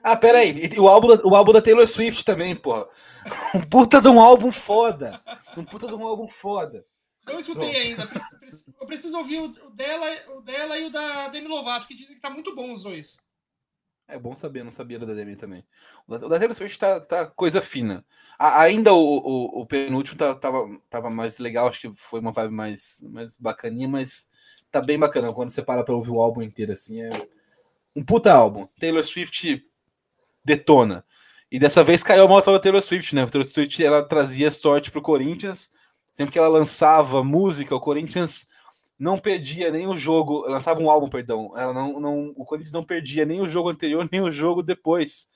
ah, 0.02 0.16
pera 0.16 0.38
aí, 0.38 0.70
o 0.78 0.88
álbum, 0.88 1.08
o 1.24 1.34
álbum 1.34 1.52
da 1.52 1.60
Taylor 1.60 1.86
Swift 1.86 2.24
também, 2.24 2.54
porra. 2.54 2.86
Um 3.54 3.60
puta 3.60 4.00
de 4.00 4.08
um 4.08 4.20
álbum 4.20 4.50
foda. 4.52 5.20
Um 5.56 5.64
puta 5.64 5.86
de 5.86 5.94
um 5.94 6.06
álbum 6.06 6.26
foda. 6.26 6.84
Não 7.32 7.40
escutei 7.40 7.76
ainda. 7.76 8.08
Eu 8.80 8.86
preciso 8.86 9.16
ouvir 9.18 9.40
o 9.40 9.70
dela, 9.70 10.06
o 10.36 10.40
dela 10.40 10.78
e 10.78 10.84
o 10.84 10.90
da 10.90 11.28
Demi 11.28 11.48
Lovato, 11.48 11.86
que 11.86 11.94
dizem 11.94 12.14
que 12.14 12.20
tá 12.20 12.30
muito 12.30 12.54
bom 12.54 12.72
os 12.72 12.82
dois. 12.82 13.18
É 14.10 14.18
bom 14.18 14.34
saber, 14.34 14.64
não 14.64 14.72
sabia 14.72 14.98
da 14.98 15.14
Demi 15.14 15.36
também. 15.36 15.64
O 16.06 16.18
da 16.18 16.38
Taylor 16.38 16.54
Swift 16.54 16.78
tá, 16.78 16.98
tá 16.98 17.26
coisa 17.26 17.60
fina. 17.60 18.04
A, 18.36 18.62
ainda 18.62 18.92
o, 18.92 18.98
o, 18.98 19.60
o, 19.60 19.66
penúltimo 19.66 20.18
tá, 20.18 20.34
tava, 20.34 20.68
tava 20.90 21.08
mais 21.08 21.38
legal, 21.38 21.68
acho 21.68 21.80
que 21.80 21.92
foi 21.94 22.18
uma 22.18 22.32
vibe 22.32 22.52
mais, 22.52 23.06
mais 23.08 23.36
bacaninha, 23.36 23.86
mas 23.86 24.28
tá 24.68 24.80
bem 24.80 24.98
bacana. 24.98 25.32
Quando 25.32 25.50
você 25.50 25.62
para 25.62 25.84
pra 25.84 25.94
ouvir 25.94 26.10
o 26.10 26.20
álbum 26.20 26.42
inteiro, 26.42 26.72
assim, 26.72 27.00
é 27.00 27.10
um 27.94 28.04
puta 28.04 28.32
álbum. 28.32 28.66
Taylor 28.80 29.04
Swift 29.04 29.64
detona. 30.44 31.04
E 31.50 31.58
dessa 31.58 31.84
vez 31.84 32.02
caiu 32.02 32.24
a 32.24 32.28
moto 32.28 32.50
da 32.50 32.58
Taylor 32.58 32.82
Swift, 32.82 33.14
né? 33.14 33.22
A 33.22 33.26
Taylor 33.28 33.48
Swift 33.48 33.84
ela 33.84 34.02
trazia 34.02 34.50
sorte 34.50 34.90
pro 34.90 35.02
Corinthians. 35.02 35.70
Sempre 36.20 36.32
que 36.34 36.38
ela 36.38 36.48
lançava 36.48 37.24
música, 37.24 37.74
o 37.74 37.80
Corinthians 37.80 38.46
não 38.98 39.18
perdia 39.18 39.70
nem 39.70 39.86
o 39.86 39.96
jogo, 39.96 40.46
lançava 40.46 40.78
um 40.78 40.90
álbum, 40.90 41.08
perdão. 41.08 41.50
Ela 41.56 41.72
não, 41.72 41.98
não, 41.98 42.34
o 42.36 42.44
Corinthians 42.44 42.74
não 42.74 42.84
perdia 42.84 43.24
nem 43.24 43.40
o 43.40 43.48
jogo 43.48 43.70
anterior, 43.70 44.06
nem 44.12 44.20
o 44.20 44.30
jogo 44.30 44.62
depois 44.62 45.30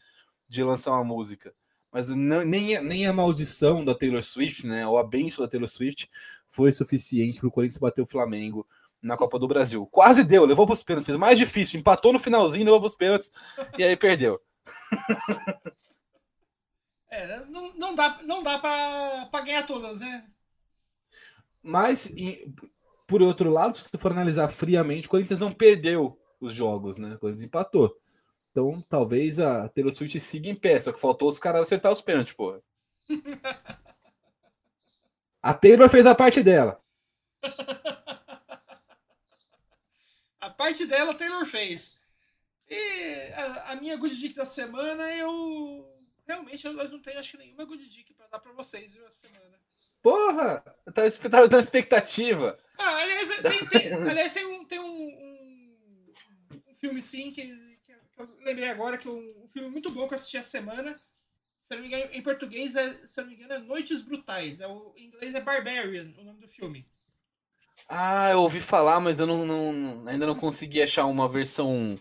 de 0.47 0.63
lançar 0.63 0.91
uma 0.91 1.03
música. 1.03 1.55
Mas 1.91 2.11
não, 2.11 2.45
nem, 2.45 2.79
nem 2.83 3.07
a 3.07 3.15
maldição 3.15 3.83
da 3.83 3.95
Taylor 3.95 4.23
Swift, 4.23 4.67
né, 4.67 4.87
ou 4.87 4.99
a 4.99 5.03
benção 5.03 5.43
da 5.43 5.51
Taylor 5.51 5.67
Swift, 5.71 6.07
foi 6.51 6.71
suficiente 6.71 7.41
para 7.41 7.49
o 7.49 7.51
Corinthians 7.51 7.81
bater 7.81 8.03
o 8.03 8.07
Flamengo 8.07 8.69
na 9.01 9.17
Copa 9.17 9.39
do 9.39 9.49
Brasil. 9.49 9.87
Quase 9.87 10.23
deu, 10.23 10.45
levou 10.45 10.67
para 10.67 10.75
os 10.75 10.83
pênaltis, 10.83 11.07
fez 11.07 11.17
mais 11.17 11.39
difícil, 11.39 11.81
empatou 11.81 12.13
no 12.13 12.19
finalzinho, 12.19 12.67
levou 12.67 12.81
para 12.81 12.89
os 12.89 12.95
pênaltis 12.95 13.33
e 13.79 13.83
aí 13.83 13.97
perdeu. 13.97 14.39
É, 17.17 17.45
não, 17.45 17.73
não 17.75 17.95
dá, 17.95 18.19
não 18.25 18.43
dá 18.43 18.59
para 18.59 19.41
ganhar 19.45 19.65
todas, 19.65 20.01
né? 20.01 20.27
Mas 21.65 22.13
por 23.07 23.23
outro 23.23 23.51
lado, 23.51 23.75
se 23.75 23.83
você 23.83 23.97
for 23.97 24.13
analisar 24.13 24.49
friamente, 24.49 25.07
o 25.07 25.11
Corinthians 25.11 25.39
não 25.39 25.53
perdeu 25.53 26.21
os 26.41 26.55
jogos, 26.55 26.99
né? 26.99 27.15
O 27.15 27.19
Corinthians 27.19 27.45
empatou. 27.45 27.97
Então, 28.51 28.83
talvez 28.83 29.41
a 29.41 29.69
Taylor 29.69 29.93
Swift 29.93 30.21
siga 30.21 30.49
em 30.49 30.55
pé, 30.55 30.81
só 30.81 30.93
que 30.93 31.01
faltou 31.01 31.29
os 31.29 31.39
caras 31.39 31.63
acertar 31.63 31.91
os 31.91 32.03
pênaltis, 32.03 32.35
porra. 32.35 32.63
a 35.43 35.55
Taylor 35.55 35.89
fez 35.89 36.07
a 36.07 36.15
parte 36.15 36.43
dela. 36.43 36.81
a 40.41 40.51
parte 40.51 40.87
dela 40.87 41.13
a 41.13 41.15
Taylor 41.15 41.47
fez. 41.47 41.99
E 42.69 43.33
a, 43.33 43.73
a 43.73 43.77
minha 43.77 43.97
good 43.97 44.17
dick 44.17 44.35
da 44.35 44.47
semana, 44.47 45.15
eu 45.15 45.89
realmente 46.27 46.67
eu 46.67 46.73
não 46.73 47.01
tenho 47.01 47.19
acho 47.19 47.37
nenhuma 47.37 47.65
good 47.65 47.89
dick 47.89 48.15
para 48.15 48.29
dar 48.29 48.39
para 48.39 48.53
vocês 48.53 48.93
viu, 48.93 49.07
essa 49.07 49.29
semana. 49.29 49.64
Porra! 50.05 50.63
Eu 50.85 50.93
tava, 50.93 51.11
tava 51.11 51.49
dando 51.49 51.65
expectativa. 51.65 52.59
Ah, 52.77 52.97
aliás, 52.97 53.29
tem, 53.41 53.67
tem, 53.67 53.93
aliás, 53.95 54.35
tem, 54.35 54.45
um, 54.45 54.63
tem 54.67 54.79
um, 54.79 54.85
um, 54.85 56.13
um 56.69 56.75
filme 56.75 57.01
sim 57.01 57.31
que, 57.31 57.47
que, 57.87 57.93
eu 58.19 58.29
lembrei 58.45 58.69
agora, 58.69 58.99
que 58.99 59.09
é 59.09 59.11
um, 59.11 59.45
um, 59.45 59.49
filme 59.49 59.71
muito 59.71 59.91
bom 59.91 60.07
que 60.07 60.13
eu 60.13 60.19
assisti 60.19 60.37
essa 60.37 60.51
semana. 60.51 60.93
Se 61.63 61.75
não 61.75 61.81
me 61.81 61.89
engano, 61.89 62.13
em 62.13 62.21
português, 62.21 62.77
é, 62.77 62.93
se 63.07 63.19
não 63.19 63.29
me 63.29 63.35
engano, 63.35 63.55
é 63.55 63.59
Noites 63.61 64.03
Brutais. 64.03 64.61
É 64.61 64.69
o, 64.69 64.93
em 64.95 65.07
inglês 65.07 65.35
é 65.35 65.41
Barbarian, 65.41 66.13
o 66.19 66.23
nome 66.23 66.39
do 66.39 66.49
filme. 66.49 66.87
Ah, 67.89 68.31
eu 68.31 68.41
ouvi 68.41 68.61
falar, 68.61 69.01
mas 69.01 69.19
eu 69.19 69.27
não, 69.27 69.47
não, 69.47 70.07
ainda 70.07 70.27
não 70.27 70.35
consegui 70.35 70.83
achar 70.83 71.07
uma 71.07 71.27
versão 71.27 71.99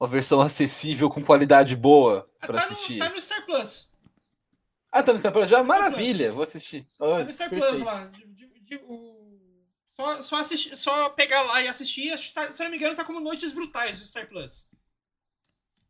uma 0.00 0.08
versão 0.08 0.40
acessível 0.40 1.10
com 1.10 1.22
qualidade 1.22 1.76
boa 1.76 2.26
para 2.40 2.54
tá 2.54 2.64
assistir. 2.64 2.94
No, 2.94 3.04
tá 3.04 3.10
no 3.10 3.20
Star 3.20 3.44
Plus. 3.44 3.91
Ah, 4.92 5.02
tá 5.02 5.14
no 5.14 5.18
Star 5.18 5.32
Plus 5.32 5.48
já? 5.48 5.62
Maravilha, 5.62 6.30
vou 6.30 6.42
assistir. 6.42 6.86
Oh, 6.98 7.12
tá 7.12 7.24
no 7.24 7.32
Star 7.32 7.48
Plus 7.48 7.80
lá. 7.80 8.04
De, 8.06 8.26
de, 8.26 8.46
de, 8.60 8.76
o 8.84 9.12
só, 9.92 10.22
só, 10.22 10.36
assistir, 10.36 10.76
só 10.76 11.08
pegar 11.10 11.42
lá 11.42 11.62
e 11.62 11.68
assistir. 11.68 12.12
Acho 12.12 12.28
que 12.28 12.34
tá, 12.34 12.52
se 12.52 12.62
não 12.62 12.70
me 12.70 12.76
engano, 12.76 12.94
tá 12.94 13.04
como 13.04 13.20
Noites 13.20 13.52
Brutais 13.52 13.98
do 13.98 14.04
Star 14.04 14.28
Plus. 14.28 14.68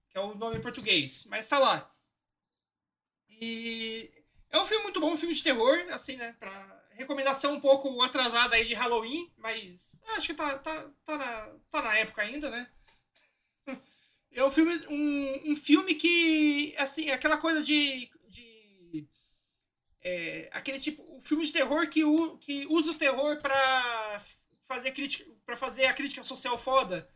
Que 0.09 0.18
é 0.18 0.20
o 0.20 0.34
nome 0.34 0.57
em 0.59 0.62
português. 0.62 1.24
Mas 1.26 1.48
tá 1.48 1.59
lá. 1.59 1.92
E 3.28 4.11
é 4.50 4.61
um 4.61 4.66
filme 4.66 4.84
muito 4.84 5.00
bom, 5.00 5.12
um 5.12 5.18
filme 5.18 5.34
de 5.34 5.42
terror, 5.42 5.84
assim, 5.90 6.16
né? 6.16 6.34
Pra 6.38 6.82
recomendação 6.90 7.55
um 7.55 7.61
pouco 7.61 8.00
atrasada 8.03 8.55
aí 8.55 8.66
de 8.66 8.74
Halloween, 8.74 9.32
mas 9.38 9.96
acho 10.16 10.28
que 10.28 10.34
tá, 10.34 10.59
tá, 10.59 10.90
tá, 11.05 11.16
na, 11.16 11.55
tá 11.70 11.82
na 11.82 11.96
época 11.96 12.22
ainda, 12.22 12.50
né? 12.50 12.70
É 14.34 14.42
um 14.42 14.50
filme, 14.50 14.74
um, 14.88 15.53
um 15.53 15.57
filme 15.57 15.94
que, 15.94 16.74
assim, 16.78 17.11
é 17.11 17.12
aquela 17.12 17.36
coisa 17.36 17.62
de 17.62 18.11
é, 20.03 20.48
aquele 20.53 20.78
tipo, 20.78 21.03
o 21.16 21.20
filme 21.20 21.46
de 21.46 21.53
terror 21.53 21.88
que, 21.88 22.05
u, 22.05 22.36
que 22.38 22.66
usa 22.66 22.90
o 22.90 22.98
terror 22.98 23.40
para 23.40 24.22
fazer 24.66 24.92
crítica, 24.92 25.57
fazer 25.57 25.86
a 25.86 25.94
crítica 25.94 26.24
social 26.24 26.59
foda. 26.59 27.09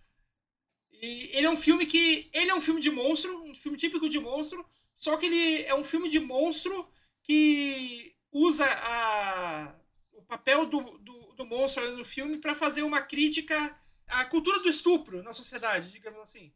E 0.90 1.30
ele 1.32 1.46
é 1.46 1.50
um 1.50 1.56
filme 1.56 1.84
que 1.86 2.30
ele 2.32 2.50
é 2.50 2.54
um 2.54 2.60
filme 2.60 2.80
de 2.80 2.90
monstro, 2.90 3.42
um 3.44 3.54
filme 3.54 3.76
típico 3.76 4.08
de 4.08 4.18
monstro, 4.18 4.64
só 4.94 5.16
que 5.16 5.26
ele 5.26 5.62
é 5.64 5.74
um 5.74 5.84
filme 5.84 6.08
de 6.08 6.20
monstro 6.20 6.88
que 7.22 8.14
usa 8.32 8.64
a, 8.66 9.74
o 10.12 10.22
papel 10.22 10.66
do, 10.66 10.98
do, 10.98 11.34
do 11.34 11.44
monstro 11.44 11.96
no 11.96 12.04
filme 12.04 12.38
para 12.38 12.54
fazer 12.54 12.82
uma 12.82 13.02
crítica 13.02 13.76
à 14.06 14.24
cultura 14.24 14.60
do 14.60 14.68
estupro 14.68 15.22
na 15.22 15.32
sociedade, 15.32 15.90
digamos 15.90 16.20
assim. 16.20 16.52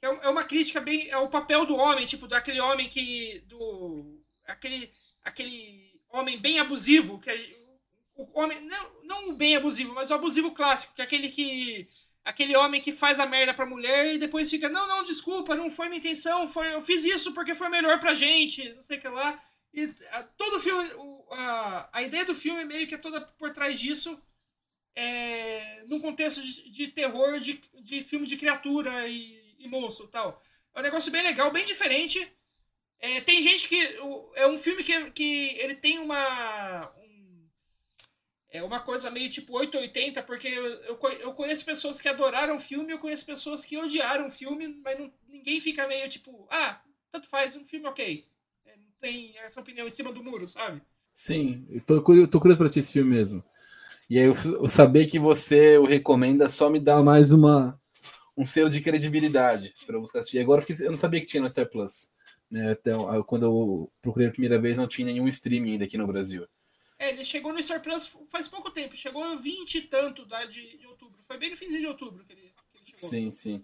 É, 0.00 0.06
é 0.06 0.28
uma 0.28 0.44
crítica 0.44 0.80
bem. 0.80 1.08
É 1.08 1.16
o 1.18 1.28
papel 1.28 1.64
do 1.66 1.76
homem, 1.76 2.06
tipo, 2.06 2.26
daquele 2.26 2.60
homem 2.60 2.88
que. 2.88 3.40
do 3.46 4.20
aquele 4.44 4.92
aquele 5.26 5.90
homem 6.08 6.38
bem 6.38 6.58
abusivo, 6.58 7.18
que 7.18 7.28
é, 7.28 7.56
o 8.14 8.40
homem 8.40 8.60
não, 8.62 9.02
não 9.02 9.28
o 9.28 9.32
bem 9.34 9.56
abusivo, 9.56 9.92
mas 9.92 10.10
o 10.10 10.14
abusivo 10.14 10.52
clássico, 10.52 10.94
que 10.94 11.02
é 11.02 11.04
aquele 11.04 11.28
que 11.28 11.86
aquele 12.24 12.56
homem 12.56 12.80
que 12.80 12.92
faz 12.92 13.20
a 13.20 13.26
merda 13.26 13.54
pra 13.54 13.66
mulher 13.66 14.14
e 14.14 14.18
depois 14.18 14.50
fica, 14.50 14.68
não, 14.68 14.88
não, 14.88 15.04
desculpa, 15.04 15.54
não 15.54 15.70
foi 15.70 15.88
minha 15.88 16.00
intenção, 16.00 16.48
foi, 16.48 16.74
eu 16.74 16.82
fiz 16.82 17.04
isso 17.04 17.32
porque 17.32 17.54
foi 17.54 17.68
melhor 17.68 18.00
pra 18.00 18.14
gente, 18.14 18.68
não 18.74 18.80
sei 18.80 18.98
o 18.98 19.00
que 19.00 19.08
lá. 19.08 19.40
E 19.72 19.94
a, 20.10 20.24
todo 20.24 20.56
o 20.56 20.60
filme, 20.60 20.90
a, 21.32 21.88
a 21.92 22.02
ideia 22.02 22.24
do 22.24 22.34
filme 22.34 22.64
meio 22.64 22.86
que 22.86 22.96
é 22.96 22.98
toda 22.98 23.20
por 23.20 23.52
trás 23.52 23.78
disso, 23.78 24.20
é, 24.96 25.84
num 25.86 26.00
contexto 26.00 26.42
de, 26.42 26.70
de 26.70 26.88
terror, 26.88 27.38
de, 27.38 27.60
de 27.84 28.02
filme 28.02 28.26
de 28.26 28.36
criatura 28.36 29.06
e, 29.06 29.54
e 29.58 29.68
monstro 29.68 30.08
tal. 30.08 30.42
É 30.74 30.80
um 30.80 30.82
negócio 30.82 31.12
bem 31.12 31.22
legal, 31.22 31.52
bem 31.52 31.64
diferente. 31.64 32.26
É, 33.00 33.20
tem 33.20 33.42
gente 33.42 33.68
que. 33.68 33.76
É 34.34 34.46
um 34.46 34.58
filme 34.58 34.82
que, 34.82 35.10
que 35.12 35.48
ele 35.58 35.74
tem 35.74 35.98
uma. 35.98 36.90
um- 36.98 37.48
é 38.50 38.62
uma 38.62 38.80
coisa 38.80 39.10
meio 39.10 39.30
tipo 39.30 39.54
880, 39.56 40.22
porque 40.22 40.48
eu, 40.48 40.64
eu, 40.84 40.96
co- 40.96 41.08
eu 41.10 41.34
conheço 41.34 41.64
pessoas 41.64 42.00
que 42.00 42.08
adoraram 42.08 42.56
o 42.56 42.60
filme, 42.60 42.92
eu 42.92 42.98
conheço 42.98 43.26
pessoas 43.26 43.64
que 43.64 43.76
odiaram 43.76 44.26
o 44.26 44.30
filme, 44.30 44.68
mas 44.82 44.98
não- 44.98 45.12
ninguém 45.28 45.60
fica 45.60 45.86
meio 45.86 46.08
tipo, 46.08 46.46
ah, 46.50 46.80
tanto 47.12 47.28
faz, 47.28 47.54
um 47.56 47.64
filme 47.64 47.86
ok. 47.86 48.26
É, 48.64 48.76
não 48.76 48.86
tem 49.00 49.36
essa 49.38 49.60
opinião 49.60 49.86
em 49.86 49.90
cima 49.90 50.12
do 50.12 50.22
muro, 50.24 50.46
sabe? 50.46 50.80
Sim, 51.12 51.66
eu 51.70 51.80
tô 51.80 52.00
curioso, 52.02 52.28
tô 52.30 52.38
curioso 52.40 52.58
pra 52.58 52.66
assistir 52.66 52.80
esse 52.80 52.92
filme 52.92 53.10
mesmo. 53.14 53.44
E 54.10 54.18
aí, 54.18 54.26
eu, 54.26 54.34
eu 54.60 54.68
saber 54.68 55.06
que 55.06 55.18
você 55.18 55.78
o 55.78 55.86
recomenda 55.86 56.48
só 56.50 56.70
me 56.70 56.80
dá 56.80 57.02
mais 57.02 57.32
uma 57.32 57.80
um 58.36 58.44
selo 58.44 58.70
de 58.70 58.80
credibilidade 58.80 59.74
para 59.86 59.98
buscar 59.98 60.20
assistir. 60.20 60.38
Agora 60.40 60.62
eu, 60.62 60.66
fiquei- 60.66 60.86
eu 60.86 60.90
não 60.90 60.98
sabia 60.98 61.20
que 61.20 61.26
tinha 61.26 61.42
no 61.42 61.48
Star 61.50 61.68
Plus. 61.70 62.10
Né? 62.50 62.76
Eu- 62.84 63.24
quando 63.24 63.44
eu 63.44 63.92
procurei 64.00 64.28
a 64.28 64.30
primeira 64.30 64.58
vez, 64.58 64.78
não 64.78 64.86
tinha 64.86 65.06
nenhum 65.06 65.28
streaming 65.28 65.72
ainda 65.72 65.84
aqui 65.84 65.98
no 65.98 66.06
Brasil. 66.06 66.46
É, 66.98 67.10
ele 67.10 67.24
chegou 67.24 67.52
no 67.52 67.62
Star 67.62 67.82
Plus 67.82 68.10
faz 68.30 68.48
pouco 68.48 68.70
tempo, 68.70 68.96
chegou 68.96 69.22
a 69.22 69.34
20 69.34 69.76
e 69.76 69.82
tanto 69.82 70.24
da, 70.24 70.44
de, 70.46 70.78
de 70.78 70.86
outubro. 70.86 71.22
Foi 71.26 71.36
bem 71.36 71.50
no 71.50 71.56
finzinho 71.56 71.80
de 71.80 71.86
outubro 71.86 72.24
que 72.24 72.32
ele, 72.32 72.52
que 72.72 72.78
ele 72.78 72.86
chegou. 72.86 73.10
Sim, 73.10 73.30
sim. 73.30 73.62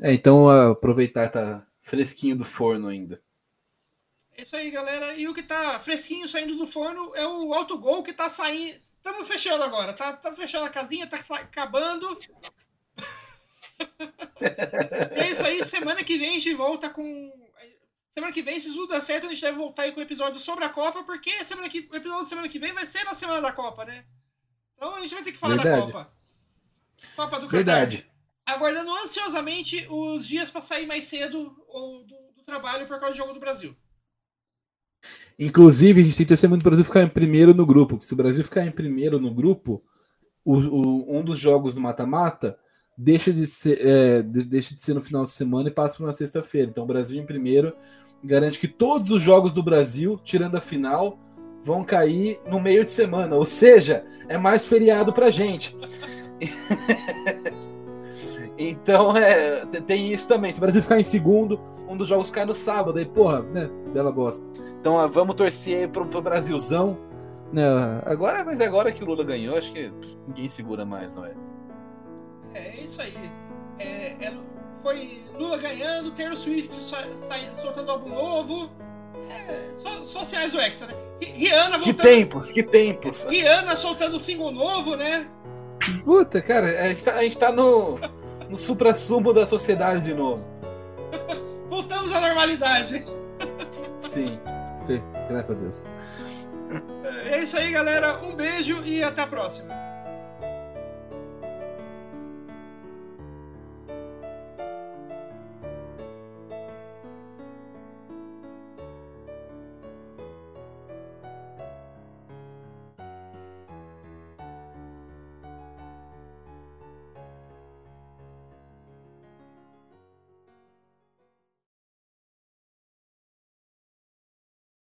É, 0.00 0.12
então 0.12 0.48
aproveitar, 0.48 1.28
tá 1.30 1.66
fresquinho 1.80 2.36
do 2.36 2.44
forno 2.44 2.88
ainda. 2.88 3.22
É 4.36 4.42
isso 4.42 4.56
aí, 4.56 4.70
galera. 4.70 5.14
E 5.14 5.26
o 5.28 5.34
que 5.34 5.42
tá 5.42 5.78
fresquinho 5.78 6.28
saindo 6.28 6.56
do 6.56 6.66
forno 6.66 7.14
é 7.14 7.26
o 7.26 7.54
autogol 7.54 8.02
que 8.02 8.12
tá 8.12 8.28
saindo. 8.28 8.78
Estamos 8.96 9.28
fechando 9.28 9.62
agora, 9.62 9.92
tá, 9.92 10.12
tá 10.14 10.34
fechando 10.34 10.64
a 10.64 10.68
casinha, 10.70 11.06
tá 11.06 11.16
acabando. 11.36 12.06
É 15.14 15.30
isso 15.30 15.44
aí, 15.44 15.64
semana 15.64 16.02
que 16.04 16.18
vem 16.18 16.30
a 16.30 16.32
gente 16.32 16.54
volta 16.54 16.88
com. 16.90 17.32
Semana 18.16 18.32
que 18.32 18.40
vem, 18.40 18.58
se 18.58 18.72
tudo 18.72 18.88
der 18.88 19.02
certo, 19.02 19.26
a 19.26 19.28
gente 19.28 19.42
deve 19.42 19.58
voltar 19.58 19.82
aí 19.82 19.92
com 19.92 20.00
o 20.00 20.02
episódio 20.02 20.40
sobre 20.40 20.64
a 20.64 20.70
Copa, 20.70 21.02
porque 21.04 21.44
semana 21.44 21.68
que... 21.68 21.80
o 21.80 21.94
episódio 21.96 22.22
da 22.22 22.24
semana 22.24 22.48
que 22.48 22.58
vem 22.58 22.72
vai 22.72 22.86
ser 22.86 23.04
na 23.04 23.12
semana 23.12 23.42
da 23.42 23.52
Copa, 23.52 23.84
né? 23.84 24.04
Então 24.74 24.94
a 24.94 25.00
gente 25.00 25.14
vai 25.14 25.22
ter 25.22 25.32
que 25.32 25.38
falar 25.38 25.56
Verdade. 25.56 25.80
da 25.80 25.86
Copa. 25.86 26.10
Copa 27.14 27.36
do 27.40 27.46
Catar. 27.46 27.56
Verdade. 27.56 28.06
Aguardando 28.46 28.90
ansiosamente 29.04 29.86
os 29.90 30.26
dias 30.26 30.50
pra 30.50 30.62
sair 30.62 30.86
mais 30.86 31.04
cedo 31.04 31.62
ou 31.68 32.04
do, 32.04 32.14
do 32.36 32.42
trabalho 32.46 32.86
por 32.86 32.98
causa 32.98 33.14
do 33.14 33.18
jogo 33.18 33.34
do 33.34 33.40
Brasil. 33.40 33.76
Inclusive, 35.38 36.00
a 36.00 36.04
gente 36.04 36.24
tem 36.24 36.36
que 36.36 36.48
muito 36.48 36.62
para 36.62 36.68
o 36.68 36.70
Brasil 36.70 36.84
ficar 36.86 37.02
em 37.02 37.08
primeiro 37.08 37.52
no 37.52 37.66
grupo. 37.66 37.96
porque 37.96 38.06
Se 38.06 38.14
o 38.14 38.16
Brasil 38.16 38.42
ficar 38.42 38.64
em 38.64 38.70
primeiro 38.70 39.18
no 39.20 39.30
grupo, 39.30 39.84
o- 40.42 40.56
o- 40.56 41.18
um 41.18 41.22
dos 41.22 41.38
jogos 41.38 41.74
do 41.74 41.82
mata-mata 41.82 42.58
deixa 42.96 43.30
de 43.30 43.46
ser 43.46 43.78
é, 43.86 44.22
de- 44.22 44.46
deixa 44.46 44.74
de 44.74 44.80
ser 44.80 44.94
no 44.94 45.02
final 45.02 45.22
de 45.24 45.30
semana 45.30 45.68
e 45.68 45.72
passa 45.72 45.96
para 45.96 46.06
uma 46.06 46.12
sexta-feira. 46.14 46.70
Então, 46.70 46.84
o 46.84 46.86
Brasil 46.86 47.20
em 47.20 47.26
primeiro 47.26 47.76
garante 48.22 48.58
que 48.58 48.68
todos 48.68 49.10
os 49.10 49.20
jogos 49.22 49.52
do 49.52 49.62
Brasil, 49.62 50.18
tirando 50.22 50.56
a 50.56 50.60
final, 50.60 51.18
vão 51.62 51.82
cair 51.84 52.40
no 52.46 52.60
meio 52.60 52.84
de 52.84 52.90
semana. 52.90 53.34
Ou 53.36 53.44
seja, 53.44 54.04
é 54.28 54.36
mais 54.38 54.66
feriado 54.66 55.12
para 55.12 55.30
gente. 55.30 55.76
Então, 58.58 59.14
é, 59.14 59.66
te- 59.66 59.82
tem 59.82 60.12
isso 60.12 60.26
também. 60.26 60.50
Se 60.50 60.58
o 60.58 60.60
Brasil 60.62 60.80
ficar 60.82 60.98
em 60.98 61.04
segundo, 61.04 61.60
um 61.88 61.94
dos 61.96 62.08
jogos 62.08 62.30
cai 62.30 62.46
no 62.46 62.54
sábado. 62.54 62.98
Aí, 62.98 63.04
porra, 63.04 63.42
né? 63.42 63.68
Bela 63.92 64.10
bosta. 64.10 64.46
Então, 64.80 65.06
vamos 65.10 65.34
torcer 65.34 65.80
aí 65.80 65.86
pro, 65.88 66.06
pro 66.06 66.22
Brasilzão. 66.22 66.96
Né, 67.52 67.62
agora, 68.06 68.44
mas 68.44 68.60
agora 68.60 68.90
que 68.90 69.04
o 69.04 69.06
Lula 69.06 69.22
ganhou, 69.24 69.56
acho 69.56 69.72
que 69.72 69.92
ninguém 70.26 70.48
segura 70.48 70.84
mais, 70.84 71.14
não 71.14 71.24
é? 71.26 71.32
É, 72.54 72.78
é 72.78 72.82
isso 72.82 73.00
aí. 73.00 73.14
É, 73.78 74.26
é- 74.26 74.34
foi 74.86 75.20
Lula 75.36 75.56
ganhando, 75.58 76.12
Taylor 76.12 76.36
Swift 76.36 76.72
soltando 76.80 77.90
álbum 77.90 78.08
novo. 78.10 78.70
É, 79.28 79.70
só, 79.74 80.04
só 80.04 80.24
sinais 80.24 80.52
do 80.52 80.60
Hexa, 80.60 80.86
né? 80.86 80.94
Ri- 81.20 81.32
Rihanna 81.32 81.78
Que 81.80 81.84
voltando. 81.86 82.02
tempos, 82.06 82.50
que 82.52 82.62
tempos. 82.62 83.24
Rihanna 83.24 83.74
soltando 83.74 84.16
um 84.16 84.20
single 84.20 84.52
novo, 84.52 84.94
né? 84.94 85.26
Puta, 86.04 86.40
cara, 86.40 86.68
a 86.68 86.88
gente 86.90 87.04
tá, 87.04 87.14
a 87.14 87.22
gente 87.24 87.36
tá 87.36 87.50
no, 87.50 87.98
no 88.48 88.56
supra-sumo 88.56 89.32
da 89.32 89.44
sociedade 89.44 90.04
de 90.04 90.14
novo. 90.14 90.44
Voltamos 91.68 92.12
à 92.14 92.20
normalidade. 92.20 93.04
Sim, 93.96 94.38
graças 95.28 95.50
a 95.50 95.54
Deus. 95.54 95.84
É 97.28 97.42
isso 97.42 97.56
aí, 97.56 97.72
galera. 97.72 98.22
Um 98.22 98.36
beijo 98.36 98.84
e 98.84 99.02
até 99.02 99.22
a 99.22 99.26
próxima. 99.26 99.74